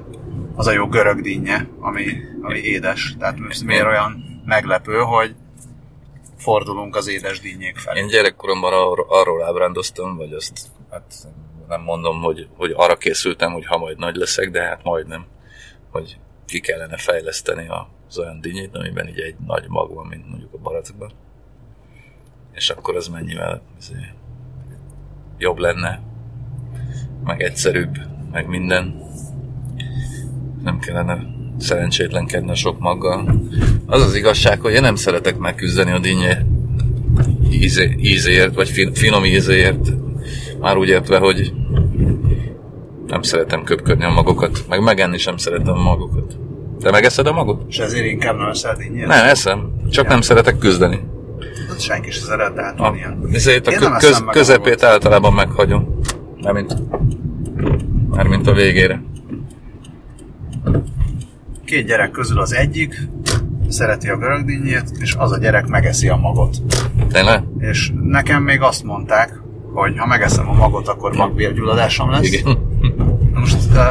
az 0.55 0.67
a 0.67 0.73
jó 0.73 0.87
görög 0.87 1.21
dinnye, 1.21 1.67
ami, 1.81 2.07
ami 2.43 2.59
édes. 2.59 3.17
Tehát 3.19 3.37
miért 3.65 3.87
olyan 3.87 4.43
meglepő, 4.45 4.99
hogy 4.99 5.35
fordulunk 6.39 6.97
az 6.97 7.09
édes 7.09 7.41
dinnyék 7.41 7.77
felé. 7.77 8.01
Én 8.01 8.07
gyerekkoromban 8.07 8.73
arról, 8.73 9.07
arról 9.09 9.45
ábrándoztam, 9.45 10.17
vagy 10.17 10.33
azt, 10.33 10.59
hát 10.91 11.15
nem 11.71 11.83
mondom, 11.83 12.21
hogy, 12.21 12.49
hogy 12.57 12.73
arra 12.77 12.97
készültem, 12.97 13.53
hogy 13.53 13.67
ha 13.67 13.79
majd 13.79 13.99
nagy 13.99 14.15
leszek, 14.15 14.51
de 14.51 14.63
hát 14.63 14.83
majdnem, 14.83 15.27
hogy 15.91 16.19
ki 16.47 16.61
kellene 16.61 16.97
fejleszteni 16.97 17.69
az 17.69 18.19
olyan 18.19 18.41
dinnyét, 18.41 18.77
amiben 18.77 19.09
így 19.09 19.21
egy 19.21 19.35
nagy 19.47 19.65
mag 19.69 19.95
van, 19.95 20.07
mint 20.07 20.29
mondjuk 20.29 20.53
a 20.53 20.59
barackban. 20.59 21.11
És 22.53 22.71
akkor 22.71 22.97
az 22.97 23.09
mennyivel 23.09 23.63
jobb 25.39 25.59
lenne, 25.59 26.01
meg 27.25 27.43
egyszerűbb, 27.43 27.99
meg 28.33 28.49
minden. 28.49 29.03
Nem 30.63 30.79
kellene 30.79 31.19
szerencsétlenkedni 31.59 32.51
a 32.51 32.55
sok 32.55 32.79
maggal. 32.79 33.41
Az 33.87 34.03
az 34.03 34.15
igazság, 34.15 34.61
hogy 34.61 34.73
én 34.73 34.81
nem 34.81 34.95
szeretek 34.95 35.39
megküzdeni 35.39 35.91
a 35.91 35.99
dinnye 35.99 36.47
íze, 37.51 37.95
ízéért, 37.99 38.55
vagy 38.55 38.69
fin, 38.69 38.95
finom 38.95 39.25
ízéért. 39.25 39.93
Már 40.61 40.77
úgy 40.77 40.89
értve, 40.89 41.19
hogy 41.19 41.53
nem 43.07 43.23
szeretem 43.23 43.63
köpködni 43.63 44.05
a 44.05 44.11
magokat, 44.11 44.65
meg 44.69 44.83
megenni 44.83 45.19
sem 45.19 45.37
szeretem 45.37 45.75
a 45.75 45.83
magokat. 45.83 46.37
Te 46.81 46.91
megeszed 46.91 47.27
a 47.27 47.33
magot? 47.33 47.63
És 47.69 47.79
ezért 47.79 48.07
inkább 48.07 48.37
nem 48.37 48.77
dinnyét? 48.79 49.07
Nem, 49.07 49.29
eszem. 49.29 49.73
Csak 49.91 50.09
nem 50.09 50.21
szeretek 50.21 50.59
küzdeni. 50.59 51.01
Hát 51.69 51.81
senki 51.81 52.11
se 52.11 52.21
szeret, 52.21 52.59
A, 52.59 52.93
ilyen. 52.97 53.29
ezért 53.33 53.67
a 53.67 53.71
nem 53.71 53.93
eszem 53.93 53.99
köz, 53.99 54.21
a 54.21 54.31
közepét 54.31 54.83
általában 54.83 55.33
meghagyom. 55.33 56.01
Mármint, 56.43 56.77
mármint 58.11 58.47
a 58.47 58.53
végére. 58.53 59.03
Két 61.65 61.87
gyerek 61.87 62.11
közül 62.11 62.41
az 62.41 62.55
egyik 62.55 63.09
szereti 63.69 64.09
a 64.09 64.17
görög 64.17 64.45
dinnyét, 64.45 64.91
és 64.99 65.15
az 65.19 65.33
a 65.33 65.39
gyerek 65.39 65.67
megeszi 65.67 66.09
a 66.09 66.17
magot. 66.17 66.57
Tényleg? 67.09 67.43
És 67.59 67.93
nekem 68.03 68.43
még 68.43 68.61
azt 68.61 68.83
mondták, 68.83 69.40
hogy 69.73 69.99
ha 69.99 70.07
megeszem 70.07 70.49
a 70.49 70.53
magot, 70.53 70.89
akkor 70.89 71.17
vakbélgyulladásom 71.17 72.11
lesz. 72.11 72.33
Igen. 72.33 72.59
Most 73.35 73.59
uh, 73.75 73.83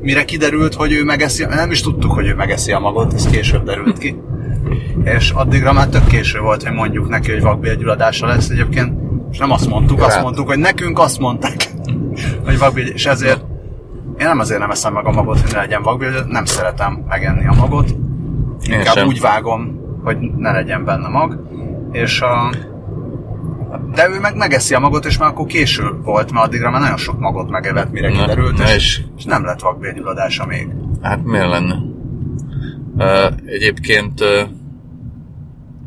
mire 0.00 0.24
kiderült, 0.24 0.74
hogy 0.74 0.92
ő 0.92 1.04
megeszi, 1.04 1.44
nem 1.44 1.70
is 1.70 1.80
tudtuk, 1.80 2.12
hogy 2.12 2.26
ő 2.26 2.34
megeszi 2.34 2.72
a 2.72 2.78
magot, 2.78 3.12
ez 3.12 3.26
később 3.26 3.64
derült 3.64 3.98
ki. 3.98 4.20
És 5.16 5.30
addigra 5.30 5.72
már 5.72 5.88
tök 5.88 6.06
késő 6.06 6.40
volt, 6.40 6.62
hogy 6.62 6.72
mondjuk 6.72 7.08
neki, 7.08 7.30
hogy 7.30 7.42
vakbélgyulladása 7.42 8.26
lesz 8.26 8.48
egyébként. 8.48 8.92
És 9.30 9.38
nem 9.38 9.50
azt 9.50 9.68
mondtuk, 9.68 10.02
azt 10.02 10.22
mondtuk, 10.22 10.46
hogy 10.46 10.58
nekünk 10.58 10.98
azt 10.98 11.18
mondták, 11.18 11.56
hogy 12.44 12.58
vakbél, 12.58 12.86
és 12.86 13.06
ezért 13.06 13.44
én 14.18 14.26
nem 14.26 14.38
azért 14.38 14.60
nem 14.60 14.70
eszem 14.70 14.92
meg 14.92 15.06
a 15.06 15.10
magot, 15.10 15.40
hogy 15.40 15.52
ne 15.52 15.58
legyen 15.58 15.82
vakbél, 15.82 16.24
nem 16.28 16.44
szeretem 16.44 17.04
megenni 17.08 17.46
a 17.46 17.54
magot. 17.54 17.94
Inkább 18.62 19.06
úgy 19.06 19.20
vágom, 19.20 19.78
hogy 20.04 20.16
ne 20.36 20.52
legyen 20.52 20.84
benne 20.84 21.08
mag. 21.08 21.42
És 21.92 22.20
a, 22.20 22.50
de 23.92 24.08
ő 24.08 24.20
meg 24.20 24.36
megeszi 24.36 24.74
a 24.74 24.78
magot, 24.78 25.04
és 25.04 25.18
már 25.18 25.28
akkor 25.28 25.46
késő 25.46 25.90
volt, 26.02 26.32
mert 26.32 26.46
addigra 26.46 26.70
már 26.70 26.80
nagyon 26.80 26.96
sok 26.96 27.18
magot 27.18 27.48
megevett, 27.50 27.90
mire 27.90 28.08
Na, 28.08 28.20
kiderült, 28.20 28.56
na 28.58 28.64
és, 28.64 28.74
és- 28.74 29.02
és 29.16 29.24
nem 29.24 29.44
lett 29.44 29.60
vakbélgyulladása 29.60 30.46
még. 30.46 30.68
Hát 31.02 31.24
miért 31.24 31.48
lenne? 31.48 31.74
Uh, 32.96 33.32
egyébként 33.46 34.20
uh, 34.20 34.40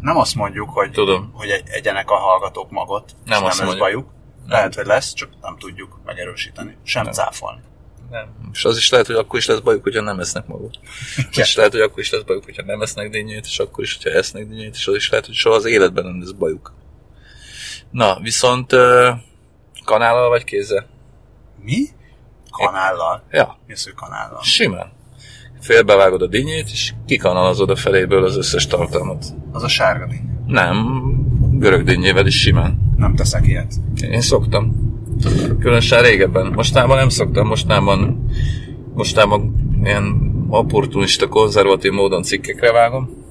Nem 0.01 0.17
azt 0.17 0.35
mondjuk, 0.35 0.69
hogy, 0.69 0.91
Tudom. 0.91 1.29
hogy 1.33 1.49
egy, 1.49 1.63
egyenek 1.65 2.09
a 2.09 2.15
hallgatók 2.15 2.71
magot, 2.71 3.15
Nem 3.25 3.41
és 3.41 3.47
azt 3.47 3.59
nem 3.59 3.67
lesz 3.67 3.77
bajuk. 3.77 4.09
Lehet, 4.47 4.75
hogy 4.75 4.85
lesz, 4.85 5.13
csak 5.13 5.29
nem 5.41 5.55
tudjuk 5.57 5.99
megerősíteni. 6.05 6.77
Sem 6.83 7.03
Nem. 7.03 7.13
cáfolni. 7.13 7.61
nem. 8.11 8.25
És 8.53 8.65
az 8.65 8.77
is 8.77 8.89
lehet, 8.89 9.05
hogy 9.07 9.15
akkor 9.15 9.39
is 9.39 9.45
lesz 9.47 9.59
bajuk, 9.59 9.83
hogyha 9.83 10.01
nem 10.01 10.19
esznek 10.19 10.47
magot. 10.47 10.79
Az 11.31 11.37
is 11.37 11.55
lehet, 11.55 11.71
hogy 11.71 11.81
akkor 11.81 11.99
is 11.99 12.11
lesz 12.11 12.21
bajuk, 12.23 12.43
hogyha 12.43 12.63
nem 12.65 12.81
esznek 12.81 13.09
dinnyét, 13.09 13.45
és 13.45 13.59
akkor 13.59 13.83
is, 13.83 13.97
hogyha 14.01 14.17
esznek 14.17 14.47
dinnyét, 14.47 14.75
és 14.75 14.87
az 14.87 14.95
is 14.95 15.09
lehet, 15.09 15.25
hogy 15.25 15.35
soha 15.35 15.55
az 15.55 15.65
életben 15.65 16.05
nem 16.05 16.19
lesz 16.19 16.31
bajuk. 16.31 16.73
Na, 17.93 18.19
viszont 18.21 18.71
kanállal 19.85 20.29
vagy 20.29 20.43
kézzel? 20.43 20.85
Mi? 21.63 21.85
Kanállal. 22.51 23.23
Ja, 23.31 23.57
Mi 23.67 23.73
hogy 23.83 23.93
kanállal? 23.93 24.41
simán. 24.41 24.91
Félbevágod 25.59 26.21
a 26.21 26.27
dinnyét, 26.27 26.69
és 26.71 26.93
kikanalazod 27.05 27.69
a 27.69 27.75
feléből 27.75 28.23
az 28.23 28.37
összes 28.37 28.67
tartalmat. 28.67 29.25
Az 29.51 29.63
a 29.63 29.67
sárga 29.67 30.05
dinny. 30.05 30.29
Nem, 30.47 30.77
görög 31.51 31.83
dinnyével 31.83 32.25
is 32.25 32.39
simán. 32.39 32.93
Nem 32.97 33.15
teszek 33.15 33.47
ilyet. 33.47 33.73
Én 34.01 34.21
szoktam. 34.21 34.91
Különösen 35.59 36.01
régebben. 36.01 36.45
Mostában 36.45 36.97
nem 36.97 37.09
szoktam, 37.09 37.47
mostában, 37.47 38.27
mostában 38.93 39.55
ilyen 39.83 40.31
opportunista, 40.49 41.27
konzervatív 41.27 41.91
módon 41.91 42.23
cikkekre 42.23 42.71
vágom, 42.71 43.22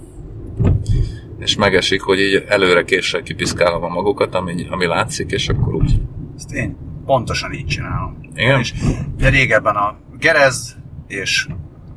és 1.43 1.57
megesik, 1.57 2.01
hogy 2.01 2.19
így 2.21 2.45
előre 2.49 2.85
késsel 2.85 3.23
kipiszkálom 3.23 3.83
a 3.85 3.89
magukat, 3.89 4.35
ami, 4.35 4.67
ami 4.71 4.87
látszik, 4.87 5.31
és 5.31 5.49
akkor 5.49 5.75
úgy. 5.75 6.01
Ezt 6.37 6.53
én 6.53 6.77
pontosan 7.07 7.53
így 7.53 7.67
csinálom. 7.67 8.19
Igen? 8.35 8.59
És 8.59 8.73
de 9.17 9.29
régebben 9.29 9.75
a 9.75 9.97
gerezd 10.19 10.77
és 11.07 11.47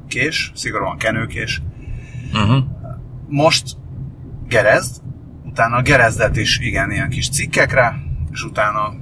kés, 0.07 0.51
szigorúan 0.55 0.97
kenőkés, 0.97 1.61
Uh-huh. 2.33 2.63
most 3.27 3.63
gerezd, 4.47 5.01
utána 5.45 5.75
a 5.75 5.81
gerezdet 5.81 6.37
is 6.37 6.59
igen, 6.59 6.91
ilyen 6.91 7.09
kis 7.09 7.29
cikkekre, 7.29 7.95
és 8.31 8.43
utána 8.43 8.93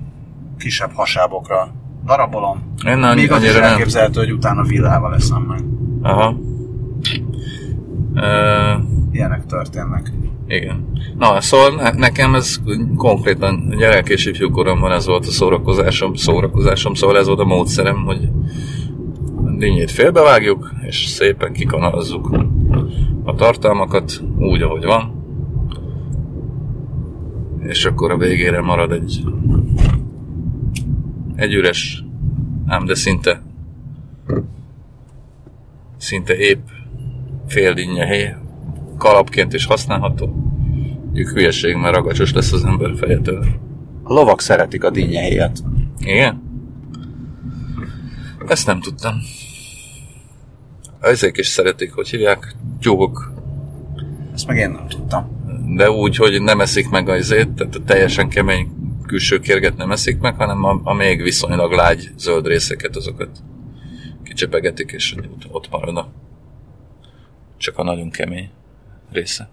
kisebb 0.58 0.92
hasábokra 0.94 1.74
darabolom. 2.06 2.74
Én 2.86 3.04
annyi- 3.04 3.22
Még 3.22 3.32
az 3.32 3.44
is 3.44 3.54
nem. 3.54 3.64
elképzelhető, 3.64 4.20
hogy 4.20 4.32
utána 4.32 4.64
villával 4.64 5.12
leszem 5.12 5.42
meg. 5.42 5.60
Aha. 6.02 6.36
Uh, 8.14 8.84
Ilyenek 9.12 9.46
történnek. 9.46 10.12
Igen. 10.56 10.92
Na, 11.18 11.42
szóval 11.42 11.76
ne, 11.76 11.92
nekem 11.92 12.36
ez 12.36 12.58
konkrétan 12.96 13.74
gyerek 13.78 14.10
és 14.10 14.26
ifjúkoromban 14.26 14.92
ez 14.92 15.06
volt 15.06 15.26
a 15.26 15.32
szórakozásom, 15.32 16.14
szórakozásom, 16.14 16.94
szóval 16.94 17.18
ez 17.18 17.28
volt 17.28 17.40
a 17.40 17.46
módszerem, 17.46 18.04
hogy 18.04 18.30
dinnyét 19.58 19.92
félbevágjuk, 19.92 20.72
és 20.82 21.06
szépen 21.06 21.54
kikanalazzuk 21.54 22.38
a 23.24 23.36
tartalmakat 23.36 24.24
úgy, 24.38 24.62
ahogy 24.62 24.86
van, 24.86 25.24
és 27.60 27.86
akkor 27.86 28.12
a 28.12 28.18
végére 28.18 28.62
marad 28.62 28.92
egy 28.92 29.24
egy 31.36 31.54
üres, 31.54 32.04
ám 32.66 32.86
de 32.86 32.96
szinte 32.96 33.42
szinte 35.98 36.38
épp 36.38 36.68
fél 37.48 37.74
dinnye 37.74 38.06
hely, 38.06 38.36
kalapként 39.04 39.54
is 39.54 39.66
használható. 39.66 40.26
Mondjuk 41.04 41.30
hülyeség, 41.30 41.76
mert 41.76 41.96
ragacsos 41.96 42.34
lesz 42.34 42.52
az 42.52 42.66
ember 42.66 42.92
fejetől. 42.98 43.46
A 44.04 44.14
lovak 44.14 44.42
szeretik 44.42 44.84
a 44.84 44.90
dinnyehelyet. 44.90 45.64
Igen? 46.00 46.42
Ezt 48.48 48.68
nem 48.68 48.80
tudtam. 48.80 49.14
Ezek 51.00 51.38
is 51.38 51.48
szeretik, 51.48 51.94
hogy 51.94 52.10
hívják, 52.10 52.56
tyúkok. 52.80 53.34
Ezt 54.34 54.48
meg 54.48 54.58
én 54.58 54.70
nem 54.70 54.88
tudtam. 54.88 55.42
De 55.76 55.92
úgy, 55.92 56.16
hogy 56.16 56.42
nem 56.42 56.62
eszik 56.62 56.90
meg 56.90 57.10
az 57.10 57.18
izét, 57.18 57.50
tehát 57.50 57.76
a 57.76 57.84
teljesen 57.86 58.30
kemény 58.30 58.68
külső 59.08 59.40
kérget 59.40 59.78
nem 59.78 59.92
eszik 59.92 60.20
meg, 60.20 60.36
hanem 60.36 60.64
a, 60.64 60.80
a 60.84 60.94
még 60.94 61.22
viszonylag 61.22 61.72
lágy 61.72 62.12
zöld 62.18 62.48
részeket, 62.48 62.96
azokat 62.96 63.30
kicsepegetik, 64.24 64.92
és 64.92 65.16
ott, 65.18 65.46
ott 65.52 65.70
marad 65.70 65.98
a 65.98 66.12
csak 67.58 67.78
a 67.78 67.84
nagyon 67.84 68.10
kemény 68.10 68.50
része. 69.14 69.50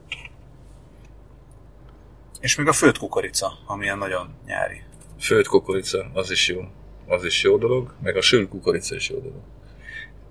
És 2.40 2.56
még 2.56 2.66
a 2.66 2.72
főtt 2.72 2.98
kukorica, 2.98 3.52
ami 3.66 3.84
ilyen 3.84 3.98
nagyon 3.98 4.34
nyári. 4.46 4.82
Főtt 5.18 5.46
kukorica, 5.46 6.10
az 6.12 6.30
is 6.30 6.48
jó. 6.48 6.60
Az 7.06 7.24
is 7.24 7.42
jó 7.42 7.56
dolog, 7.56 7.94
meg 8.02 8.16
a 8.16 8.20
sült 8.20 8.48
kukorica 8.48 8.94
is 8.94 9.08
jó 9.08 9.18
dolog. 9.18 9.40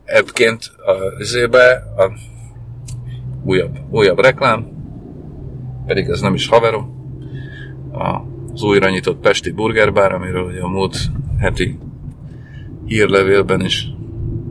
Ebbként 0.03 0.71
a 0.85 1.23
zébe 1.23 1.93
a 1.97 2.11
újabb, 3.43 3.79
újabb 3.89 4.19
reklám, 4.19 4.67
pedig 5.85 6.07
ez 6.07 6.21
nem 6.21 6.33
is 6.33 6.47
haverom. 6.47 6.97
Az 8.53 8.63
újra 8.63 8.89
nyitott 8.89 9.19
Pesti 9.19 9.51
Burgerbár, 9.51 10.13
amiről 10.13 10.43
ugye 10.43 10.61
a 10.61 10.67
múlt 10.67 10.97
heti 11.39 11.77
hírlevélben 12.85 13.61
is 13.61 13.87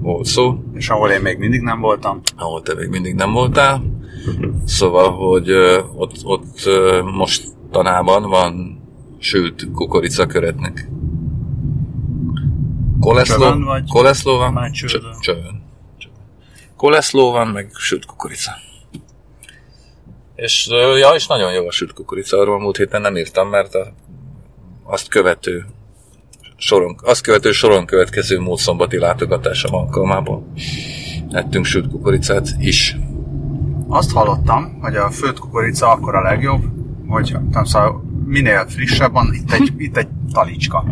volt 0.00 0.26
szó. 0.26 0.62
És 0.74 0.88
ahol 0.88 1.10
én 1.10 1.20
még 1.20 1.38
mindig 1.38 1.60
nem 1.60 1.80
voltam. 1.80 2.20
Ahol 2.36 2.62
te 2.62 2.74
még 2.74 2.88
mindig 2.88 3.14
nem 3.14 3.32
voltál. 3.32 3.82
Szóval, 4.64 5.10
hogy 5.10 5.50
ott, 5.96 6.14
ott 6.22 6.68
most 7.14 7.44
tanában 7.70 8.22
van 8.22 8.82
sült 9.18 9.66
kukoricaköretnek. 9.72 10.88
Koleszló, 13.00 13.34
Csövön 13.34 13.64
vagy? 13.64 13.88
koleszló 13.88 14.36
van, 14.36 14.52
Már 14.52 14.70
csövön. 14.70 15.16
Csövön. 15.20 15.62
Koleszló 16.76 17.30
van, 17.30 17.48
meg 17.48 17.70
sült 17.74 18.04
kukorica. 18.04 18.52
És, 20.34 20.66
ja, 20.98 21.10
és 21.14 21.26
nagyon 21.26 21.52
jó 21.52 21.66
a 21.66 21.72
sült 21.72 21.92
kukorica, 21.92 22.38
arról 22.38 22.60
múlt 22.60 22.76
héten 22.76 23.00
nem 23.00 23.16
írtam, 23.16 23.48
mert 23.48 23.74
a, 23.74 23.92
azt 24.84 25.08
követő 25.08 25.66
soron, 26.56 26.96
azt 27.02 27.22
követő 27.22 27.52
soron 27.52 27.86
következő 27.86 28.38
múlt 28.38 28.58
szombati 28.58 28.98
látogatásom 28.98 29.74
alkalmából 29.74 30.46
ettünk 31.30 31.64
sült 31.64 31.88
kukoricát 31.88 32.48
is. 32.58 32.96
Azt 33.88 34.12
hallottam, 34.12 34.78
hogy 34.80 34.94
a 34.96 35.10
főtt 35.10 35.38
kukorica 35.38 35.90
akkor 35.92 36.14
a 36.14 36.22
legjobb, 36.22 36.64
hogy 37.06 37.36
nem 37.50 37.64
szóval 37.64 38.04
minél 38.26 38.64
frissebb 38.68 39.12
van, 39.12 39.34
itt 39.34 39.52
egy, 39.52 39.72
itt 39.76 39.96
egy 39.96 40.08
talicska. 40.32 40.84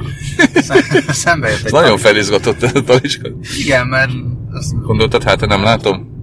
Szem- 0.55 0.81
Szembe 1.09 1.49
jött 1.49 1.65
egy 1.65 1.73
nagyon 1.73 1.99
felizgatott 1.99 2.63
a 2.63 2.83
talicska. 2.83 3.29
Igen, 3.65 3.87
mert 3.87 4.11
azt 4.53 4.83
Gondoltad, 4.83 5.23
hát 5.23 5.47
nem 5.47 5.63
látom? 5.63 6.15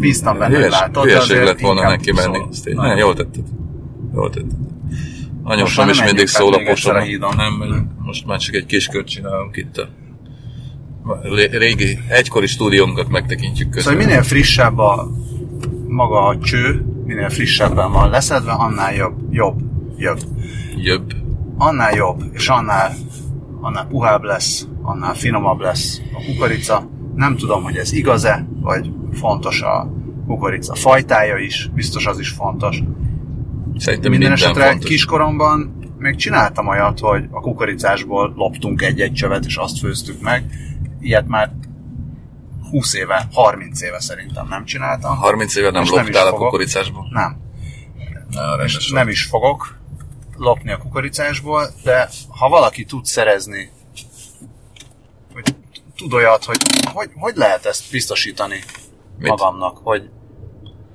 bíztam 0.00 0.38
benne, 0.38 0.46
hogy 0.46 0.54
Hülyes, 0.56 0.70
látod. 0.80 1.02
hülyeség 1.04 1.42
lett 1.42 1.60
volna 1.60 1.88
neki 1.88 2.12
menni. 2.12 2.38
Ezt 2.50 2.64
Nagyon 2.64 2.82
Nagyon 2.82 2.98
jól 2.98 3.14
tetted. 3.14 3.44
Jól 4.14 4.30
tetted. 4.30 4.56
Anyósom 5.42 5.88
is 5.88 5.96
nem 5.96 6.06
mindig 6.06 6.28
menjünk 6.38 6.68
át 6.68 6.76
szól 6.76 6.94
a 6.96 7.00
hídon. 7.00 7.34
Nem. 7.36 7.90
Most 7.98 8.26
már 8.26 8.38
csak 8.38 8.54
egy 8.54 8.66
kis 8.66 8.86
kört 8.86 9.06
csinálunk 9.08 9.56
itt 9.56 9.76
a 9.76 9.88
régi, 11.58 11.98
egykori 12.08 12.46
stúdiónkat 12.46 13.08
megtekintjük 13.08 13.68
Szóval 13.74 13.92
közben. 13.92 13.96
minél 14.08 14.22
frissebb 14.22 14.78
a 14.78 15.10
maga 15.92 16.26
a 16.26 16.38
cső, 16.38 16.84
minél 17.04 17.28
frissebben 17.28 17.92
van 17.92 18.10
leszedve, 18.10 18.52
annál 18.52 18.94
jobb, 18.94 19.18
jobb, 19.30 19.60
jobb. 19.96 20.18
Jobb. 20.76 21.12
Annál 21.58 21.94
jobb, 21.94 22.22
és 22.32 22.48
annál, 22.48 22.92
annál 23.60 23.86
puhább 23.86 24.22
lesz, 24.22 24.66
annál 24.82 25.14
finomabb 25.14 25.60
lesz 25.60 26.00
a 26.12 26.24
kukorica. 26.24 26.88
Nem 27.14 27.36
tudom, 27.36 27.62
hogy 27.62 27.76
ez 27.76 27.92
igaz-e, 27.92 28.46
vagy 28.60 28.92
fontos 29.12 29.62
a 29.62 29.92
kukorica 30.26 30.74
fajtája 30.74 31.36
is, 31.36 31.70
biztos 31.74 32.06
az 32.06 32.18
is 32.18 32.28
fontos. 32.28 32.82
Szerintem 33.76 34.10
Minden 34.10 34.30
minden, 34.30 34.48
esetre 34.48 34.70
fontos. 34.70 34.88
kiskoromban 34.88 35.76
még 35.98 36.16
csináltam 36.16 36.68
olyat, 36.68 37.00
hogy 37.00 37.24
a 37.30 37.40
kukoricásból 37.40 38.32
loptunk 38.36 38.82
egy-egy 38.82 39.12
csövet, 39.12 39.44
és 39.44 39.56
azt 39.56 39.78
főztük 39.78 40.20
meg. 40.20 40.44
Ilyet 41.00 41.28
már 41.28 41.52
20 42.72 42.94
éve, 42.94 43.28
30 43.32 43.82
éve 43.82 44.00
szerintem 44.00 44.48
nem 44.48 44.64
csináltam. 44.64 45.16
30 45.16 45.56
éve 45.56 45.70
nem 45.70 45.80
Most 45.80 45.94
nem 45.94 46.04
loptál 46.04 46.26
a 46.26 46.32
kukoricásból? 46.32 47.06
Nem. 47.10 47.40
Na, 48.30 48.56
Nem 48.92 49.08
is 49.08 49.22
fogok 49.22 49.76
lopni 50.36 50.72
a 50.72 50.78
kukoricásból, 50.78 51.68
de 51.82 52.08
ha 52.28 52.48
valaki 52.48 52.84
tud 52.84 53.04
szerezni, 53.04 53.70
vagy 55.32 55.54
tud 55.96 56.12
olyat, 56.12 56.44
hogy 56.44 56.56
hogy, 56.92 57.10
hogy 57.14 57.36
lehet 57.36 57.66
ezt 57.66 57.90
biztosítani 57.90 58.64
Mit? 59.18 59.28
magamnak, 59.28 59.78
hogy 59.82 60.10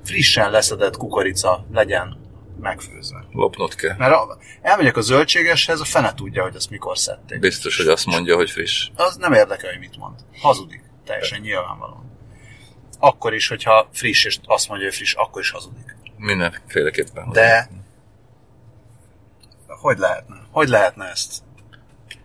frissen 0.04 0.50
leszedett 0.50 0.96
kukorica 0.96 1.66
legyen 1.72 2.16
megfőzve. 2.60 3.24
Lopnod 3.32 3.74
kell. 3.74 3.94
Mert 3.98 4.14
a, 4.14 4.38
elmegyek 4.62 4.96
a 4.96 5.00
zöldségeshez, 5.00 5.80
a 5.80 5.84
fene 5.84 6.14
tudja, 6.14 6.42
hogy 6.42 6.54
ezt 6.54 6.70
mikor 6.70 6.98
szedték. 6.98 7.40
Biztos, 7.40 7.76
hogy 7.76 7.86
azt 7.86 8.06
mondja, 8.06 8.36
hogy 8.36 8.50
friss. 8.50 8.88
Az 8.94 9.16
nem 9.16 9.32
érdekel, 9.32 9.70
hogy 9.70 9.78
mit 9.78 9.96
mond. 9.96 10.14
Hazudik. 10.40 10.87
Teljesen 11.08 11.40
nyilvánvalóan. 11.40 12.10
Akkor 12.98 13.34
is, 13.34 13.48
hogyha 13.48 13.88
friss, 13.92 14.24
és 14.24 14.38
azt 14.44 14.68
mondja, 14.68 14.86
hogy 14.86 14.96
friss, 14.96 15.14
akkor 15.14 15.40
is 15.42 15.50
hazudik. 15.50 15.96
Mindenféleképpen. 16.16 17.30
De 17.32 17.68
hogy 19.66 19.98
lehetne? 19.98 20.36
Hogy 20.50 20.68
lehetne 20.68 21.04
ezt 21.08 21.42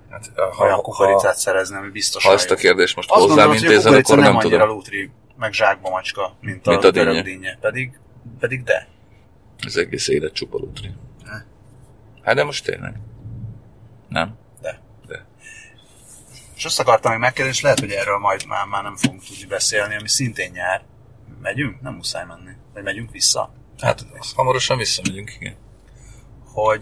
Hát, 0.10 0.32
olyan 0.60 0.76
ha, 0.76 0.82
kukoricát 0.82 1.36
szerezni, 1.38 1.76
ami 1.76 1.90
biztos 1.90 2.24
ha 2.26 2.32
ezt 2.32 2.52
a 2.52 2.56
kérdést 2.56 2.96
most 2.96 3.10
hozzám 3.10 3.28
gondolod, 3.48 3.50
a 3.50 3.54
kukorica 3.56 3.90
akkor 3.90 4.16
nem 4.16 4.26
nem 4.26 4.36
annyira 4.36 4.60
tudom. 4.60 4.76
lútri, 4.76 5.12
meg 5.36 5.54
zsákba 5.54 5.90
macska, 5.90 6.36
mint 6.42 6.68
a, 6.68 6.70
Mint 6.72 6.84
a 6.84 6.92
görög 6.92 7.14
dinnye. 7.14 7.22
dinnye. 7.22 7.58
Pedig, 7.62 8.00
pedig 8.40 8.64
de. 8.64 8.88
Ez 9.66 9.76
egész 9.76 10.08
élet 10.08 10.34
csupa 10.34 10.58
lutri. 10.58 10.92
Ne. 11.24 11.32
Hát 12.24 12.36
de 12.36 12.44
most 12.44 12.66
tényleg. 12.66 13.00
Nem? 14.10 14.38
És 16.64 16.70
azt 16.70 16.80
akartam 16.80 17.12
még 17.12 17.20
megkérdezni, 17.20 17.58
és 17.58 17.64
lehet, 17.64 17.80
hogy 17.80 17.92
erről 17.92 18.18
majd 18.18 18.46
már, 18.46 18.66
már 18.66 18.84
nem 18.84 18.96
fogunk 18.96 19.24
tudni 19.24 19.46
beszélni, 19.46 19.96
ami 19.96 20.08
szintén 20.08 20.52
nyár. 20.52 20.84
Megyünk? 21.42 21.82
Nem 21.82 21.94
muszáj 21.94 22.26
menni. 22.26 22.52
Vagy 22.74 22.84
megyünk 22.84 23.12
vissza? 23.12 23.54
Hát 23.82 24.06
hamarosan 24.36 24.78
visszamegyünk, 24.78 25.32
igen. 25.40 25.56
Hogy 26.54 26.82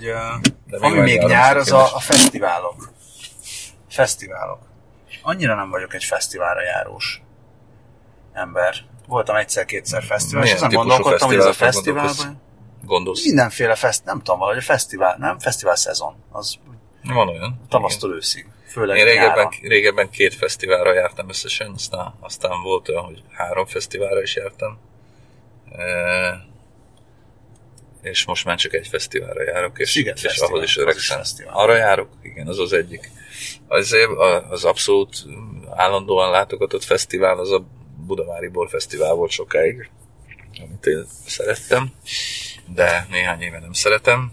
De 0.65 0.79
még 0.79 0.91
ami 0.91 0.99
még 0.99 1.21
nyár, 1.21 1.57
az 1.57 1.71
a, 1.71 1.95
a 1.95 1.99
fesztiválok. 1.99 2.91
Fesztiválok. 3.89 4.59
Annyira 5.21 5.55
nem 5.55 5.69
vagyok 5.69 5.93
egy 5.93 6.03
fesztiválra 6.03 6.61
járós 6.61 7.21
ember. 8.33 8.75
Voltam 9.07 9.35
egyszer-kétszer 9.35 10.03
fesztivál, 10.03 10.43
és 10.43 10.49
Milyen 10.49 10.57
ezen 10.57 10.69
típusú 10.69 10.87
gondolkodtam, 10.87 11.27
hogy 11.27 11.37
ez 11.37 11.45
a 11.45 11.53
fesztiválban 11.53 12.41
Gondolsz? 12.85 13.25
mindenféle 13.25 13.75
fest, 13.75 14.03
nem 14.03 14.17
tudom, 14.17 14.39
valahogy 14.39 14.59
a 14.59 14.65
fesztivál, 14.65 15.15
nem? 15.19 15.39
Fesztivál 15.39 15.75
szezon. 15.75 16.15
Az 16.31 16.57
Van 17.03 17.27
olyan. 17.27 17.61
tavasztól 17.69 18.13
őszig. 18.13 18.49
Főleg 18.71 18.97
Én 18.97 19.03
régebben, 19.03 19.35
nyáron. 19.35 19.51
régebben 19.61 20.09
két 20.09 20.35
fesztiválra 20.35 20.93
jártam 20.93 21.29
összesen, 21.29 21.71
aztán, 21.75 22.13
aztán 22.19 22.61
volt 22.61 22.89
olyan, 22.89 23.03
hogy 23.03 23.23
három 23.31 23.65
fesztiválra 23.65 24.21
is 24.21 24.35
jártam. 24.35 24.79
E, 25.71 26.45
és 28.01 28.25
most 28.25 28.45
már 28.45 28.57
csak 28.57 28.73
egy 28.73 28.87
fesztiválra 28.87 29.43
járok, 29.43 29.79
és, 29.79 29.91
Sziget 29.91 30.15
és 30.15 30.21
Fesztivál, 30.21 30.49
ahhoz 30.49 30.63
is 30.63 30.77
öregszem. 30.77 31.21
Arra 31.45 31.75
járok, 31.75 32.09
igen, 32.21 32.47
az 32.47 32.59
az 32.59 32.73
egyik. 32.73 33.11
Azért 33.67 34.09
az 34.49 34.65
abszolút 34.65 35.15
állandóan 35.69 36.31
látogatott 36.31 36.83
fesztivál, 36.83 37.39
az 37.39 37.51
a 37.51 37.65
Budavári 38.05 38.47
Bor 38.47 38.69
Fesztivál 38.69 39.13
volt 39.13 39.31
sokáig, 39.31 39.89
amit 40.61 40.85
én 40.85 41.05
szerettem, 41.25 41.93
de 42.73 43.07
néhány 43.09 43.41
éve 43.41 43.59
nem 43.59 43.73
szeretem, 43.73 44.31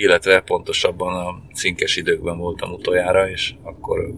illetve 0.00 0.40
pontosabban 0.40 1.26
a 1.26 1.54
cinkes 1.54 1.96
időkben 1.96 2.38
voltam 2.38 2.72
utoljára, 2.72 3.28
és 3.28 3.54
akkor, 3.62 4.14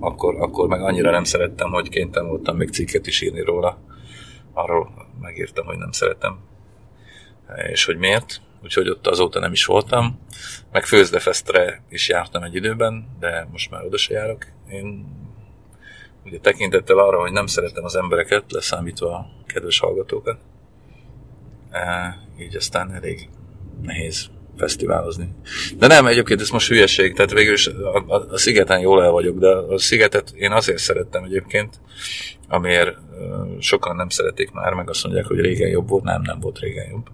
akkor, 0.00 0.40
akkor 0.40 0.68
meg 0.68 0.82
annyira 0.82 1.10
nem 1.10 1.24
szerettem, 1.24 1.70
hogy 1.70 1.88
kénytelen 1.88 2.28
voltam 2.28 2.56
még 2.56 2.70
cikket 2.70 3.06
is 3.06 3.20
írni 3.20 3.40
róla. 3.40 3.78
Arról 4.52 5.08
megírtam, 5.20 5.66
hogy 5.66 5.78
nem 5.78 5.90
szeretem, 5.90 6.38
és 7.72 7.84
hogy 7.84 7.96
miért. 7.96 8.40
Úgyhogy 8.62 8.88
ott 8.88 9.06
azóta 9.06 9.40
nem 9.40 9.52
is 9.52 9.64
voltam. 9.64 10.18
Meg 10.72 10.84
Főzdefestre 10.84 11.82
is 11.88 12.08
jártam 12.08 12.42
egy 12.42 12.54
időben, 12.54 13.16
de 13.20 13.48
most 13.52 13.70
már 13.70 13.84
oda 13.84 13.96
se 13.96 14.14
járok. 14.14 14.46
Én 14.70 15.06
ugye 16.24 16.38
tekintettel 16.38 16.98
arra, 16.98 17.20
hogy 17.20 17.32
nem 17.32 17.46
szeretem 17.46 17.84
az 17.84 17.96
embereket, 17.96 18.52
leszámítva 18.52 19.14
a 19.14 19.26
kedves 19.46 19.78
hallgatókat, 19.78 20.38
eh, 21.70 22.14
így 22.38 22.56
aztán 22.56 22.92
elég 22.92 23.28
nehéz 23.82 24.30
fesztiválozni. 24.58 25.28
De 25.78 25.86
nem, 25.86 26.06
egyébként 26.06 26.40
ez 26.40 26.48
most 26.48 26.68
hülyeség, 26.68 27.14
tehát 27.14 27.32
végül 27.32 27.52
is 27.52 27.66
a, 27.66 28.04
a, 28.06 28.26
a 28.30 28.38
szigeten 28.38 28.80
jól 28.80 29.02
el 29.04 29.10
vagyok, 29.10 29.38
de 29.38 29.48
a 29.48 29.78
szigetet 29.78 30.30
én 30.36 30.52
azért 30.52 30.78
szerettem 30.78 31.24
egyébként, 31.24 31.80
amiért 32.48 32.96
sokan 33.58 33.96
nem 33.96 34.08
szeretik 34.08 34.50
már, 34.50 34.72
meg 34.72 34.88
azt 34.88 35.04
mondják, 35.04 35.26
hogy 35.26 35.40
régen 35.40 35.68
jobb 35.68 35.88
volt, 35.88 36.02
nem, 36.02 36.22
nem 36.22 36.40
volt 36.40 36.58
régen 36.58 36.88
jobb. 36.90 37.06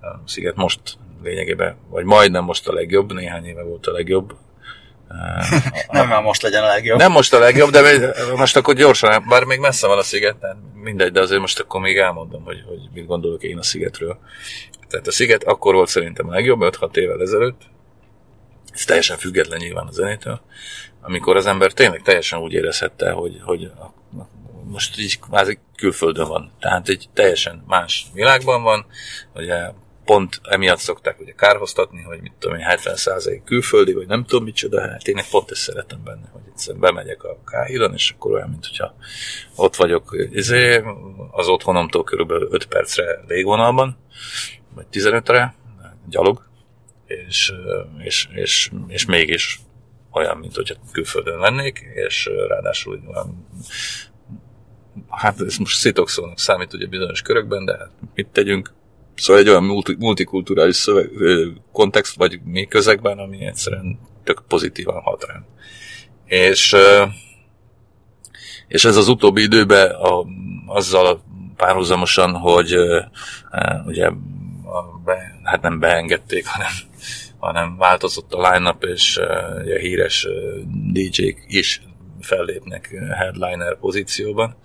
A 0.00 0.28
sziget 0.28 0.56
most 0.56 0.80
lényegében, 1.22 1.76
vagy 1.90 2.04
majdnem 2.04 2.44
most 2.44 2.68
a 2.68 2.72
legjobb, 2.72 3.12
néhány 3.12 3.44
éve 3.44 3.62
volt 3.62 3.86
a 3.86 3.92
legjobb. 3.92 4.36
Nem, 5.90 6.08
már 6.08 6.22
most 6.22 6.42
legyen 6.42 6.62
a 6.62 6.66
legjobb. 6.66 6.98
Nem 6.98 7.12
most 7.12 7.32
a 7.32 7.38
legjobb, 7.38 7.70
de 7.70 8.12
most 8.36 8.56
akkor 8.56 8.74
gyorsan, 8.74 9.24
bár 9.28 9.44
még 9.44 9.58
messze 9.58 9.86
van 9.86 9.98
a 9.98 10.02
sziget, 10.02 10.36
tehát 10.36 10.56
mindegy, 10.74 11.12
de 11.12 11.20
azért 11.20 11.40
most 11.40 11.60
akkor 11.60 11.80
még 11.80 11.96
elmondom, 11.96 12.42
hogy, 12.44 12.62
hogy 12.66 12.78
mit 12.94 13.06
gondolok 13.06 13.42
én 13.42 13.58
a 13.58 13.62
szigetről. 13.62 14.18
Tehát 14.88 15.06
a 15.06 15.12
sziget 15.12 15.44
akkor 15.44 15.74
volt 15.74 15.88
szerintem 15.88 16.28
a 16.28 16.32
legjobb, 16.32 16.60
5-6 16.62 16.96
évvel 16.96 17.20
ezelőtt. 17.20 17.60
Ez 18.72 18.84
teljesen 18.84 19.18
független 19.18 19.58
nyilván 19.58 19.86
a 19.86 19.92
zenétől. 19.92 20.40
Amikor 21.00 21.36
az 21.36 21.46
ember 21.46 21.72
tényleg 21.72 22.02
teljesen 22.02 22.38
úgy 22.38 22.52
érezhette, 22.52 23.10
hogy, 23.10 23.40
hogy 23.42 23.70
most 24.64 24.98
így 24.98 25.20
kvázi 25.20 25.58
külföldön 25.76 26.28
van. 26.28 26.52
Tehát 26.60 26.88
egy 26.88 27.08
teljesen 27.14 27.64
más 27.66 28.06
világban 28.12 28.62
van. 28.62 28.86
Ugye 29.34 29.70
pont 30.06 30.40
emiatt 30.42 30.78
szokták 30.78 31.20
ugye 31.20 31.32
kárhoztatni, 31.32 32.02
hogy 32.02 32.20
mit 32.20 32.32
tudom 32.38 32.56
én, 32.56 32.66
70% 32.68 33.40
külföldi, 33.44 33.92
vagy 33.92 34.06
nem 34.06 34.24
tudom 34.24 34.44
micsoda, 34.44 34.80
hát 34.80 35.08
én 35.08 35.20
pont 35.30 35.50
ezt 35.50 35.60
szeretem 35.60 36.00
benne, 36.04 36.28
hogy 36.32 36.42
egyszerűen 36.48 36.80
bemegyek 36.80 37.24
a 37.24 37.38
Káhíron, 37.44 37.92
és 37.92 38.10
akkor 38.10 38.32
olyan, 38.32 38.48
mint 38.48 38.66
hogyha 38.66 38.94
ott 39.56 39.76
vagyok 39.76 40.16
izé, 40.32 40.82
az 41.30 41.48
otthonomtól 41.48 42.04
körülbelül 42.04 42.48
5 42.50 42.66
percre 42.66 43.04
légvonalban, 43.26 43.98
vagy 44.76 44.86
15-re, 44.92 45.54
gyalog, 46.08 46.48
és, 47.06 47.52
és, 47.98 48.28
és, 48.32 48.70
és 48.86 49.04
mégis 49.04 49.60
olyan, 50.10 50.36
mint 50.36 50.54
hogyha 50.54 50.74
külföldön 50.92 51.38
lennék, 51.38 51.84
és 51.94 52.30
ráadásul 52.48 53.02
olyan, 53.08 53.46
hát 55.08 55.40
ez 55.40 55.56
most 55.56 55.78
szitokszónak 55.78 56.38
számít 56.38 56.72
ugye 56.72 56.86
bizonyos 56.86 57.22
körökben, 57.22 57.64
de 57.64 57.76
hát 57.78 57.90
mit 58.14 58.26
tegyünk, 58.26 58.74
Szóval 59.16 59.42
egy 59.42 59.48
olyan 59.48 59.64
multi, 59.64 59.96
multikulturális 59.98 60.76
szöveg, 60.76 61.10
kontext, 61.72 62.16
vagy 62.16 62.40
mi 62.44 62.64
közegben, 62.64 63.18
ami 63.18 63.44
egyszerűen 63.44 63.98
tök 64.24 64.42
pozitívan 64.48 65.00
hat 65.00 65.24
rám. 65.24 65.44
És, 66.24 66.76
és 68.68 68.84
ez 68.84 68.96
az 68.96 69.08
utóbbi 69.08 69.42
időben 69.42 69.90
a, 69.90 70.24
azzal 70.66 71.22
párhuzamosan, 71.56 72.34
hogy 72.34 72.76
ugye 73.86 74.10
be, 75.04 75.40
hát 75.42 75.62
nem 75.62 75.78
beengedték, 75.78 76.46
hanem, 76.46 76.72
hanem 77.38 77.76
változott 77.76 78.32
a 78.32 78.50
line-up, 78.50 78.84
és 78.84 79.16
a 79.16 79.78
híres 79.78 80.28
DJ-k 80.92 81.44
is 81.46 81.82
fellépnek 82.20 82.94
headliner 83.16 83.78
pozícióban. 83.78 84.56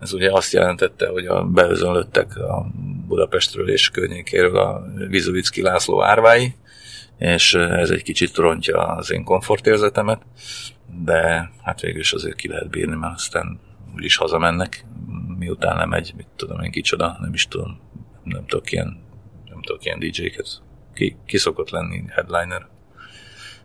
Ez 0.00 0.12
ugye 0.12 0.32
azt 0.32 0.52
jelentette, 0.52 1.08
hogy 1.08 1.26
a 1.26 1.44
beözönlöttek 1.44 2.36
a 2.36 2.66
Budapestről 3.06 3.70
és 3.70 3.90
környékéről 3.90 4.56
a 4.56 4.82
Vizovicki 5.08 5.62
László 5.62 6.02
árvái, 6.02 6.54
és 7.18 7.54
ez 7.54 7.90
egy 7.90 8.02
kicsit 8.02 8.36
rontja 8.36 8.86
az 8.86 9.10
én 9.10 9.24
komfortérzetemet, 9.24 10.22
de 11.04 11.50
hát 11.62 11.80
végül 11.80 12.00
is 12.00 12.12
azért 12.12 12.36
ki 12.36 12.48
lehet 12.48 12.70
bírni, 12.70 12.96
mert 12.96 13.14
aztán 13.14 13.60
úgyis 13.94 14.16
hazamennek, 14.16 14.84
miután 15.38 15.76
nem 15.76 15.92
egy, 15.92 16.12
mit 16.16 16.26
tudom 16.36 16.60
én 16.60 16.70
kicsoda, 16.70 17.16
nem 17.20 17.32
is 17.32 17.48
tudom, 17.48 17.80
nem 18.22 18.46
tudok 18.46 18.72
ilyen, 18.72 19.05
tudok 19.66 19.84
ilyen 19.84 19.98
DJ-ket. 19.98 20.62
Ki, 20.94 21.16
ki 21.26 21.38
szokott 21.38 21.70
lenni 21.70 22.04
headliner? 22.08 22.66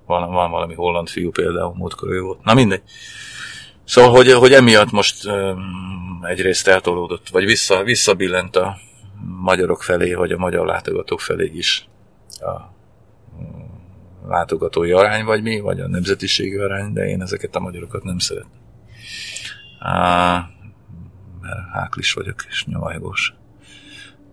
Van, 0.06 0.32
van 0.32 0.52
valami 0.52 0.74
holland 0.74 1.10
fiú 1.10 1.32
például, 1.32 1.74
múltkor 1.76 2.10
ő 2.10 2.22
volt. 2.22 2.44
Na 2.44 2.54
mindegy. 2.54 2.82
Szóval, 3.84 4.12
hogy, 4.12 4.32
hogy 4.32 4.54
emiatt 4.54 4.92
most 4.92 5.26
um, 5.26 6.20
egyrészt 6.24 6.68
eltolódott, 6.68 7.30
vagy 7.30 7.46
vissza, 7.46 7.84
visszabillent 7.84 8.56
a 8.56 8.78
magyarok 9.42 9.84
felé, 9.84 10.14
vagy 10.14 10.32
a 10.32 10.38
magyar 10.38 10.66
látogatók 10.66 11.20
felé 11.20 11.52
is 11.54 11.88
a 12.40 12.80
látogatói 14.28 14.92
arány, 14.92 15.26
vagy 15.26 15.42
mi, 15.42 15.60
vagy 15.60 15.80
a 15.80 15.88
nemzetiségi 15.88 16.56
arány, 16.56 16.94
de 16.94 17.08
én 17.08 17.22
ezeket 17.22 17.56
a 17.56 17.60
magyarokat 17.60 18.04
nem 18.04 18.18
szeretem. 18.18 18.60
Mert 21.42 21.70
háklis 21.74 22.14
vagyok, 22.14 22.46
és 22.50 22.66
nyomajgós. 22.66 23.34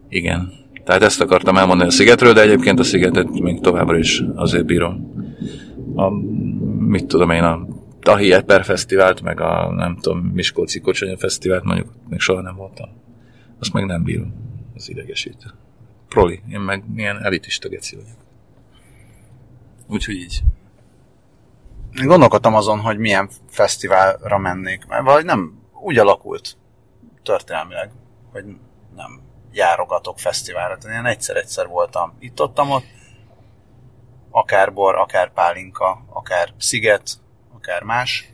Igen. 0.08 0.52
Tehát 0.88 1.02
ezt 1.02 1.20
akartam 1.20 1.56
elmondani 1.56 1.88
a 1.88 1.92
szigetről, 1.92 2.32
de 2.32 2.40
egyébként 2.40 2.78
a 2.78 2.82
szigetet 2.82 3.30
még 3.30 3.60
továbbra 3.60 3.98
is 3.98 4.22
azért 4.34 4.64
bírom. 4.64 5.12
A, 5.94 6.10
mit 6.78 7.06
tudom 7.06 7.30
én, 7.30 7.42
a 7.42 7.66
Tahi 8.00 8.32
Eper 8.32 8.64
Fesztivált, 8.64 9.22
meg 9.22 9.40
a 9.40 9.72
nem 9.74 9.96
tudom, 10.00 10.18
Miskolci 10.18 10.80
Kocsonya 10.80 11.16
Fesztivált 11.16 11.64
mondjuk 11.64 11.92
még 12.08 12.20
soha 12.20 12.40
nem 12.40 12.56
voltam. 12.56 12.88
Azt 13.58 13.72
meg 13.72 13.84
nem 13.84 14.02
bírom. 14.02 14.34
Ez 14.76 14.88
idegesít. 14.88 15.54
Proli, 16.08 16.40
én 16.50 16.60
meg 16.60 16.84
milyen 16.94 17.22
elitista 17.22 17.68
geci 17.68 17.96
vagyok. 17.96 18.18
Úgyhogy 19.88 20.14
így. 20.14 20.40
Gondolkodtam 22.04 22.54
azon, 22.54 22.78
hogy 22.78 22.98
milyen 22.98 23.28
fesztiválra 23.48 24.38
mennék, 24.38 24.86
mert 24.86 25.04
vagy 25.04 25.24
nem 25.24 25.58
úgy 25.82 25.98
alakult 25.98 26.56
történelmileg, 27.22 27.90
hogy 28.32 28.44
nem 28.96 29.26
járogatok 29.58 30.18
fesztiválra. 30.18 30.78
Tehát 30.78 30.98
én 30.98 31.06
egyszer-egyszer 31.06 31.66
voltam 31.66 32.16
itt 32.20 32.40
ott, 32.40 32.60
ott, 32.60 32.84
akár 34.30 34.72
bor, 34.72 34.94
akár 34.94 35.32
pálinka, 35.32 36.04
akár 36.08 36.52
sziget, 36.58 37.10
akár 37.54 37.82
más. 37.82 38.28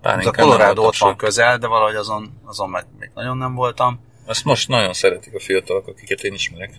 Pálinka 0.00 0.42
a 0.42 0.44
Colorado 0.44 0.82
ott 0.82 0.96
van 0.96 1.16
közel, 1.16 1.58
de 1.58 1.66
valahogy 1.66 1.94
azon, 1.94 2.40
azon 2.44 2.70
meg 2.70 2.84
még 2.98 3.10
nagyon 3.14 3.36
nem 3.36 3.54
voltam. 3.54 4.06
Azt 4.26 4.44
most 4.44 4.68
nagyon 4.68 4.92
szeretik 4.92 5.34
a 5.34 5.40
fiatalok, 5.40 5.86
akiket 5.86 6.22
én 6.22 6.32
ismerek. 6.32 6.70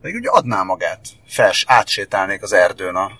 Még 0.00 0.14
ugye 0.14 0.30
adná 0.30 0.62
magát. 0.62 1.00
Fels, 1.26 1.64
átsétálnék 1.68 2.42
az 2.42 2.52
erdőn 2.52 2.94
a 2.94 3.10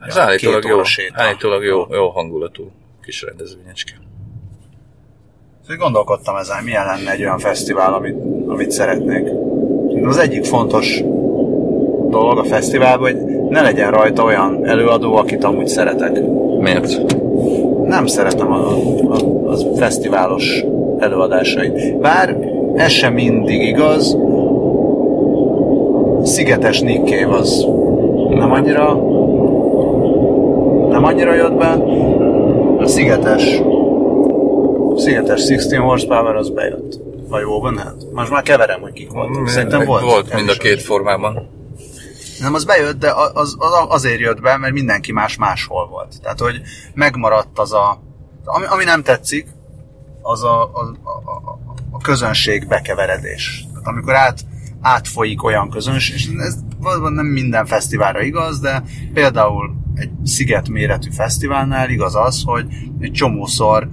Ez 0.00 0.14
ja, 0.14 0.22
állítólag, 0.22 0.64
jó, 0.64 0.82
állítólag 1.12 1.64
jó, 1.64 1.94
jó 1.94 2.10
hangulatú 2.10 2.72
kis 3.02 3.22
rendezvényecske. 3.22 4.09
Szóval 5.62 5.76
gondolkodtam 5.76 6.36
ezen, 6.36 6.64
milyen 6.64 6.84
lenne 6.84 7.10
egy 7.10 7.20
olyan 7.20 7.38
fesztivál, 7.38 7.94
amit, 7.94 8.16
amit 8.46 8.70
szeretnék. 8.70 9.28
Az 10.04 10.18
egyik 10.18 10.44
fontos 10.44 11.02
dolog 12.08 12.38
a 12.38 12.44
fesztiválban, 12.44 13.12
hogy 13.12 13.24
ne 13.48 13.60
legyen 13.60 13.90
rajta 13.90 14.22
olyan 14.22 14.66
előadó, 14.66 15.16
akit 15.16 15.44
amúgy 15.44 15.68
szeretek. 15.68 16.20
Miért? 16.60 17.14
Nem 17.84 18.06
szeretem 18.06 18.52
a, 18.52 18.66
a, 19.08 19.16
a 19.46 19.56
fesztiválos 19.76 20.64
előadásait. 20.98 21.98
Bár 21.98 22.36
ez 22.74 22.90
sem 22.90 23.12
mindig 23.12 23.62
igaz, 23.62 24.16
Szigetes 26.24 26.80
Nick 26.80 27.08
Cave 27.08 27.36
az 27.36 27.66
nem 28.30 28.52
annyira 28.52 28.92
nem 30.90 31.04
annyira 31.04 31.34
jött 31.34 31.54
be, 31.54 31.68
a 32.78 32.86
Szigetes 32.86 33.62
Szigetes 35.00 35.44
16 35.44 35.84
horsepower 35.84 36.36
az 36.36 36.50
bejött. 36.50 36.98
Ha 37.30 37.40
jó 37.40 37.60
van, 37.60 37.78
hát. 37.78 37.94
Most 38.12 38.30
már 38.30 38.42
keverem, 38.42 38.80
hogy 38.80 38.92
kik 38.92 39.10
voltak. 39.10 39.48
Szerintem 39.48 39.84
volt. 39.84 40.02
Volt 40.02 40.34
mind 40.34 40.48
a 40.48 40.52
két 40.52 40.82
formában. 40.82 41.48
Nem, 42.40 42.54
az 42.54 42.64
bejött, 42.64 42.98
de 42.98 43.12
az, 43.34 43.56
az 43.58 43.72
azért 43.88 44.20
jött 44.20 44.40
be, 44.40 44.56
mert 44.56 44.72
mindenki 44.72 45.12
más 45.12 45.36
máshol 45.36 45.86
volt. 45.88 46.20
Tehát, 46.22 46.40
hogy 46.40 46.60
megmaradt 46.94 47.58
az 47.58 47.72
a... 47.72 48.02
Ami, 48.44 48.64
ami 48.66 48.84
nem 48.84 49.02
tetszik, 49.02 49.46
az 50.22 50.44
a, 50.44 50.62
a, 50.62 50.80
a, 51.02 51.58
a 51.90 51.98
közönség 51.98 52.68
bekeveredés. 52.68 53.66
Tehát 53.72 53.86
amikor 53.86 54.14
át, 54.14 54.40
átfolyik 54.80 55.42
olyan 55.42 55.70
közönség, 55.70 56.14
és 56.14 56.28
ez 56.38 56.54
valóban 56.78 57.12
nem 57.12 57.26
minden 57.26 57.66
fesztiválra 57.66 58.22
igaz, 58.22 58.60
de 58.60 58.82
például 59.14 59.74
egy 59.94 60.10
sziget 60.24 60.68
méretű 60.68 61.10
fesztiválnál 61.10 61.90
igaz 61.90 62.16
az, 62.16 62.42
hogy 62.44 62.66
egy 63.00 63.12
csomószor 63.12 63.88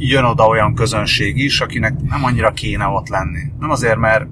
jön 0.00 0.24
oda 0.24 0.46
olyan 0.46 0.74
közönség 0.74 1.36
is, 1.36 1.60
akinek 1.60 2.00
nem 2.08 2.24
annyira 2.24 2.50
kéne 2.50 2.86
ott 2.86 3.08
lenni. 3.08 3.40
Nem 3.58 3.70
azért, 3.70 3.98
mert 3.98 4.26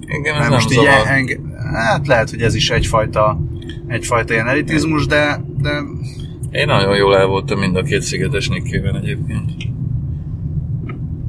Igen, 0.00 0.34
ez 0.34 0.40
nem 0.40 0.50
most 0.50 0.72
így 0.72 0.88
enge, 1.06 1.38
hát 1.72 2.06
lehet, 2.06 2.30
hogy 2.30 2.40
ez 2.40 2.54
is 2.54 2.70
egyfajta, 2.70 3.40
egyfajta 3.86 4.32
ilyen 4.32 4.48
elitizmus, 4.48 5.06
de, 5.06 5.44
de... 5.58 5.70
Én 6.50 6.66
nagyon 6.66 6.96
jól 6.96 7.16
el 7.16 7.26
voltam 7.26 7.58
mind 7.58 7.76
a 7.76 7.82
két 7.82 8.02
szigetes 8.02 8.48
nikkében 8.48 8.96
egyébként. 8.96 9.50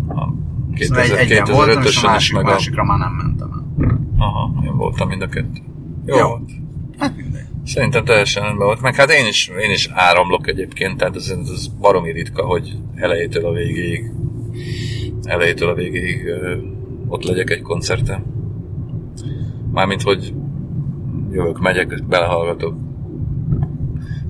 A 0.07 0.33
2005-ösen 0.75 2.13
is, 2.17 2.31
meg 2.31 2.45
a... 2.45 2.49
másikra 2.49 2.83
már 2.83 2.97
nem 2.97 3.11
mentem 3.11 3.49
el. 3.53 3.99
Aha, 4.17 4.63
én 4.65 4.77
voltam 4.77 5.07
mind 5.07 5.21
a 5.21 5.27
kettő. 5.27 5.61
Jó, 6.05 6.17
Jó. 6.17 6.39
Hát 6.97 7.13
Szerintem 7.65 8.05
teljesen 8.05 8.43
rendben 8.43 8.65
volt, 8.65 8.81
meg 8.81 8.95
hát 8.95 9.11
én 9.11 9.25
is, 9.25 9.47
én 9.47 9.71
is 9.71 9.89
áramlok 9.91 10.47
egyébként, 10.47 10.97
tehát 10.97 11.15
ez, 11.15 11.33
ez 11.53 11.67
baromi 11.67 12.11
ritka, 12.11 12.45
hogy 12.45 12.77
elejétől 12.95 13.45
a 13.45 13.51
végéig 13.51 14.11
elejétől 15.23 15.69
a 15.69 15.73
végéig 15.73 16.25
ö, 16.25 16.57
ott 17.07 17.23
legyek 17.23 17.49
egy 17.49 17.61
koncerten. 17.61 18.25
Mármint, 19.71 20.01
hogy 20.01 20.33
jövök, 21.31 21.59
megyek, 21.59 22.05
belehallgatok, 22.05 22.75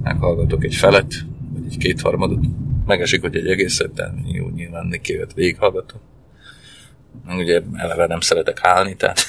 meghallgatok 0.03 0.63
egy 0.63 0.75
felet, 0.75 1.13
vagy 1.53 1.63
egy 1.65 1.77
kétharmadot, 1.77 2.45
megesik, 2.86 3.21
hogy 3.21 3.36
egy 3.36 3.47
egészet, 3.47 3.93
de 3.93 4.13
jó, 4.25 4.49
nyilván 4.49 4.86
nékévet 4.86 5.34
végighallgatom. 5.34 5.99
Ugye 7.27 7.61
eleve 7.73 8.07
nem 8.07 8.19
szeretek 8.19 8.59
állni, 8.61 8.95
tehát 8.95 9.19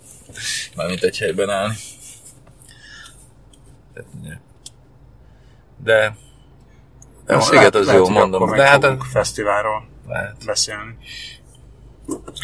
mármint 0.76 1.02
egy 1.02 1.18
helyben 1.18 1.50
állni. 1.50 1.74
De 5.84 6.16
a 7.26 7.40
sziget 7.40 7.74
az 7.74 7.86
lehet, 7.86 8.06
jó, 8.06 8.08
mondom. 8.08 8.50
De 8.50 8.66
hát 8.66 8.84
a 8.84 8.96
fesztiválról 9.00 9.86
lehet. 10.06 10.44
beszélni. 10.46 10.96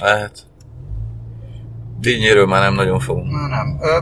Lehet. 0.01 0.47
Dínyéről 2.01 2.47
már 2.47 2.63
nem 2.63 2.75
nagyon 2.75 2.99
fogunk. 2.99 3.31
Na, 3.31 3.47
nem. 3.47 3.79
Ö, 3.81 3.99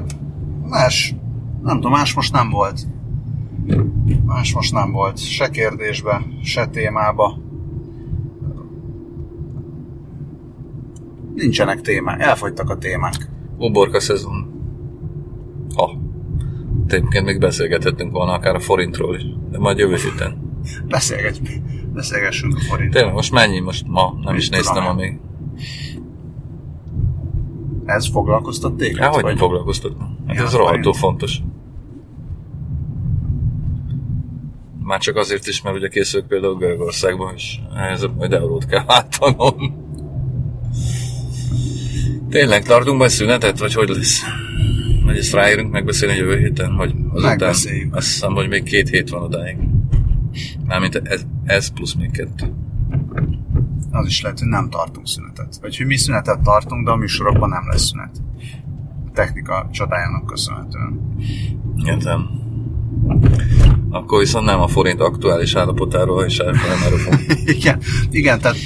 más, 0.63 1.15
nem 1.63 1.75
tudom, 1.75 1.91
más 1.93 2.15
most 2.15 2.33
nem 2.33 2.51
volt. 2.51 2.81
Más 4.25 4.53
most 4.53 4.73
nem 4.73 4.93
volt. 4.93 5.19
Se 5.19 5.51
kérdésbe, 5.51 6.23
se 6.43 6.67
témába. 6.67 7.39
Nincsenek 11.35 11.81
témák. 11.81 12.21
Elfogytak 12.21 12.71
a 12.71 12.79
témák. 12.79 13.29
Uborka 13.57 14.01
szezon. 14.01 14.53
Ha. 15.75 16.08
Egyébként 16.93 17.25
még 17.25 17.39
beszélgethettünk 17.39 18.13
volna 18.13 18.33
akár 18.33 18.55
a 18.55 18.61
forintról 18.61 19.15
is, 19.17 19.23
de 19.51 19.59
majd 19.59 19.79
jövő 19.79 19.97
héten. 19.97 20.37
Beszélgetj, 20.89 21.41
beszélgessünk 21.93 22.57
a 22.57 22.61
forintról. 22.61 22.91
Tényleg, 22.91 23.13
most 23.15 23.33
mennyi? 23.33 23.61
Most 23.61 23.85
ma 23.87 24.15
nem 24.23 24.33
Mit 24.33 24.43
is 24.43 24.49
néztem, 24.49 24.87
amíg. 24.87 25.19
Ez 27.85 28.11
foglalkoztat 28.11 28.73
téged? 28.77 28.99
Hát, 28.99 29.15
hogy 29.15 29.25
nem 29.25 29.37
foglalkoztatna. 29.37 30.11
Hát 30.27 30.37
Ja, 30.37 30.43
ez 30.43 30.55
rohadtó 30.55 30.93
fontos. 30.93 31.39
Már 34.83 35.01
csak 35.01 35.17
azért 35.17 35.47
is, 35.47 35.63
mert 35.63 35.77
ugye 35.77 35.89
készülök 35.89 36.27
például 36.27 36.57
Görögországban, 36.57 37.35
és 37.35 37.59
ehhez 37.77 38.07
majd 38.17 38.33
eurót 38.33 38.67
kell 38.67 38.85
váltanom. 38.85 39.87
Tényleg 42.31 42.63
tartunk 42.63 42.99
majd 42.99 43.11
szünetet, 43.11 43.59
vagy 43.59 43.75
hogy 43.75 43.89
lesz? 43.89 44.23
Vagy 45.09 45.19
ezt 45.19 45.33
ráérünk 45.33 45.71
megbeszélni 45.73 46.17
jövő 46.17 46.39
héten, 46.39 46.71
hogy 46.73 46.95
azután 47.11 47.37
Megbeszéljük. 47.37 47.95
azt 47.97 48.07
hiszem, 48.07 48.33
hogy 48.33 48.49
még 48.49 48.63
két 48.63 48.89
hét 48.89 49.11
van 49.11 49.23
odáig. 49.23 49.57
Mármint 50.67 51.01
ez, 51.05 51.27
ez 51.45 51.69
plusz 51.69 51.95
még 51.95 52.11
kettő. 52.11 52.55
Az 53.91 54.07
is 54.07 54.21
lehet, 54.21 54.39
hogy 54.39 54.49
nem 54.49 54.71
tartunk 54.71 55.09
szünetet. 55.09 55.59
Vagy 55.61 55.77
hogy 55.77 55.87
mi 55.87 55.97
szünetet 55.97 56.41
tartunk, 56.41 56.85
de 56.85 56.91
a 56.91 56.97
műsorokban 56.97 57.49
nem 57.49 57.69
lesz 57.69 57.87
szünet. 57.87 58.11
A 59.07 59.11
technika 59.13 59.69
csodájának 59.73 60.27
köszönhetően. 60.27 61.01
Értem. 61.85 62.29
Akkor 63.91 64.19
viszont 64.19 64.45
nem 64.45 64.61
a 64.61 64.69
forint 64.69 65.01
aktuális 65.01 65.55
állapotáról 65.55 66.25
és 66.25 66.43
fogunk 67.05 67.23
igen, 67.57 67.81
igen, 68.11 68.41
tehát 68.41 68.57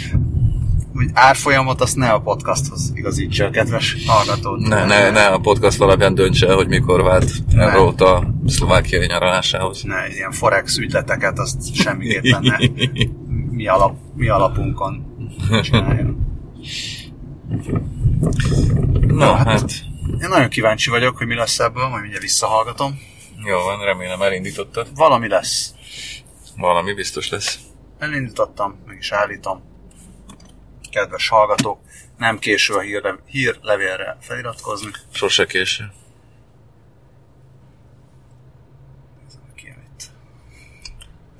hogy 1.02 1.10
árfolyamot 1.14 1.80
azt 1.80 1.96
ne 1.96 2.10
a 2.10 2.20
podcasthoz 2.20 2.92
igazítsa, 2.94 3.50
kedves 3.50 3.96
hallgató. 4.06 4.56
Ne, 4.56 4.84
ne, 4.84 5.10
ne 5.10 5.26
a 5.26 5.38
podcast 5.38 5.80
alapján 5.80 6.14
döntse 6.14 6.52
hogy 6.52 6.68
mikor 6.68 7.02
vált 7.02 7.30
eurót 7.56 8.00
a 8.00 8.34
szlovákiai 8.46 9.06
nyaralásához. 9.06 9.82
Ne, 9.82 10.08
ilyen 10.08 10.30
forex 10.32 10.76
ügyleteket 10.78 11.38
azt 11.38 11.74
semmiképpen 11.74 12.42
ne 12.42 12.56
mi, 13.50 13.66
alap, 13.66 13.96
mi 14.14 14.28
alapunkon 14.28 15.04
csináljon. 15.62 16.26
Na, 19.06 19.34
hát- 19.34 19.46
hát 19.46 19.70
Én 20.22 20.28
nagyon 20.28 20.48
kíváncsi 20.48 20.90
vagyok, 20.90 21.16
hogy 21.16 21.26
mi 21.26 21.34
lesz 21.34 21.58
ebből, 21.58 21.88
majd 21.88 22.00
mindjárt 22.00 22.22
visszahallgatom. 22.24 22.98
jó 23.44 23.58
van, 23.58 23.84
remélem 23.84 24.22
elindítottad. 24.22 24.86
Valami 24.94 25.28
lesz. 25.28 25.74
Valami 26.56 26.92
biztos 26.92 27.28
lesz. 27.30 27.58
Elindítottam, 27.98 28.78
meg 28.86 28.96
is 29.00 29.12
állítom. 29.12 29.62
Kedves 30.92 31.28
hallgatók, 31.28 31.80
nem 32.16 32.38
késő 32.38 32.74
a 32.74 32.80
hírle- 32.80 33.20
hírlevélre 33.26 34.16
feliratkozni. 34.20 34.90
Sose 35.12 35.46
késő. 35.46 35.92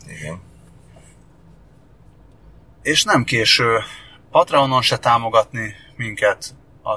Igen. 0.07 0.41
És 2.83 3.05
nem 3.05 3.25
késő 3.25 3.79
Patreonon 4.31 4.83
se 4.83 4.99
támogatni 4.99 5.75
minket, 5.97 6.55
a, 6.83 6.93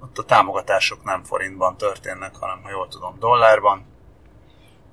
ott 0.00 0.18
a 0.18 0.24
támogatások 0.24 1.04
nem 1.04 1.24
forintban 1.24 1.76
történnek, 1.76 2.34
hanem, 2.36 2.62
ha 2.62 2.70
jól 2.70 2.88
tudom, 2.88 3.16
dollárban. 3.18 3.86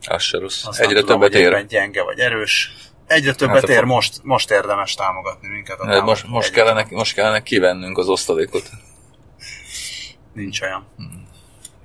Az 0.07 0.21
se 0.21 0.37
rossz. 0.39 0.65
Azt 0.65 0.79
Egyre 0.79 1.01
többet 1.01 1.33
ér. 1.33 1.65
gyenge 1.65 2.03
vagy 2.03 2.19
erős. 2.19 2.73
Egyre 3.09 3.33
többet 3.33 3.55
Hát 3.59 3.69
ér, 3.69 3.83
most, 3.83 4.19
most 4.23 4.51
érdemes 4.51 4.93
támogatni 4.93 5.47
minket. 5.47 5.79
A 5.79 5.87
Hát 5.87 6.03
Most, 6.03 6.27
most, 6.27 6.51
kellene, 6.51 6.85
most 6.89 7.13
kellene 7.13 7.43
kivennünk 7.43 7.97
az 7.97 8.07
osztalékot. 8.07 8.69
Nincs 10.33 10.61
olyan. 10.61 10.87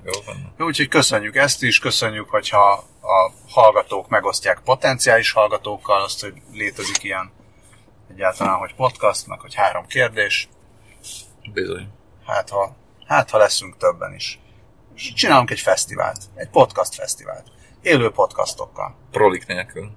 Jó 0.04 0.12
van. 0.26 0.54
Jó, 0.58 0.66
úgyhogy 0.66 0.88
köszönjük 0.88 1.36
ezt 1.36 1.62
is, 1.62 1.78
köszönjük, 1.78 2.28
hogyha 2.30 2.84
a 3.00 3.32
hallgatók 3.48 4.08
megosztják 4.08 4.60
potenciális 4.64 5.32
hallgatókkal 5.32 6.02
azt, 6.02 6.20
hogy 6.20 6.34
létezik 6.52 7.02
ilyen 7.02 7.32
egyáltalán, 8.10 8.58
hogy 8.58 8.74
podcast, 8.74 9.26
meg 9.26 9.40
hogy 9.40 9.54
három 9.54 9.86
kérdés. 9.86 10.48
Bizony. 11.52 11.88
Hát 12.26 12.48
ha, 12.50 12.76
hát, 13.06 13.30
ha 13.30 13.38
leszünk 13.38 13.76
többen 13.76 14.14
is. 14.14 14.38
És 14.94 15.12
csinálunk 15.12 15.50
egy 15.50 15.60
fesztivált, 15.60 16.18
egy 16.34 16.48
podcast 16.48 16.94
fesztivált. 16.94 17.46
Élő 17.82 18.10
podcastokkal. 18.10 18.96
Prolik 19.10 19.46
nélkül. 19.46 19.90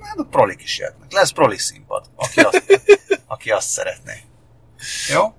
Hát 0.00 0.18
a 0.18 0.24
prolik 0.30 0.62
is 0.62 0.78
jöhetnek. 0.78 1.12
Lesz 1.12 1.30
proli 1.30 1.58
színpad, 1.58 2.06
aki 2.16 2.40
azt, 2.40 2.80
aki 3.26 3.50
azt 3.50 3.68
szeretné. 3.68 4.22
Jó? 5.08 5.34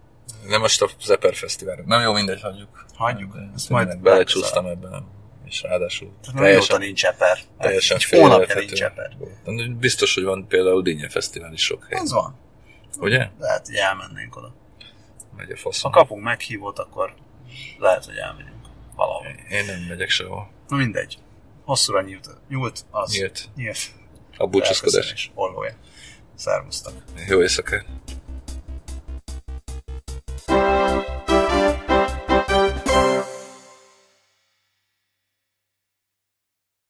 Nem 0.47 0.61
most 0.61 0.81
a 0.81 0.89
Zeper 1.03 1.35
Fesztiválra. 1.35 1.83
Nem 1.85 2.01
jó, 2.01 2.13
mindegy, 2.13 2.41
hagyjuk. 2.41 2.85
Hagyjuk. 2.95 3.33
De 3.33 3.49
Ezt 3.55 3.69
majd 3.69 3.97
belecsúsztam 3.97 4.65
ebben. 4.65 5.07
És 5.45 5.61
ráadásul 5.61 6.13
Tehát 6.21 6.39
mióta 6.39 6.77
nincs 6.77 7.05
eper. 7.05 7.39
teljesen 7.59 7.97
Egy 7.97 8.19
hónapja 8.19 8.55
nincs 8.55 8.83
eper. 8.83 9.17
Biztos, 9.79 10.13
hogy 10.13 10.23
van 10.23 10.47
például 10.47 10.81
Dinnye 10.81 11.09
Fesztivál 11.09 11.53
is 11.53 11.63
sok 11.63 11.85
hely. 11.89 11.99
Az 11.99 12.11
van. 12.11 12.35
Ugye? 12.99 13.29
Lehet, 13.39 13.65
hogy 13.65 13.75
elmennénk 13.75 14.35
oda. 14.35 14.55
Megy 15.35 15.51
a 15.51 15.53
Ha 15.55 15.59
faszom. 15.61 15.91
kapunk 15.91 16.23
meghívót, 16.23 16.79
akkor 16.79 17.13
lehet, 17.77 18.05
hogy 18.05 18.15
elmegyünk 18.15 18.65
valahol. 18.95 19.25
Én 19.49 19.65
nem 19.65 19.79
megyek 19.79 20.09
sehol. 20.09 20.49
Na 20.67 20.75
mindegy. 20.75 21.17
Hosszúra 21.65 22.01
nyílt, 22.01 22.29
nyúlt 22.49 22.85
az. 22.91 23.11
Nyílt. 23.11 23.49
Nyílt. 23.55 23.77
A 24.38 24.47
búcsúzkodás. 24.47 25.31
Ollója. 25.33 25.73
Szervusztok. 26.35 26.93
Jó 27.27 27.41
éjszakát. 27.41 27.85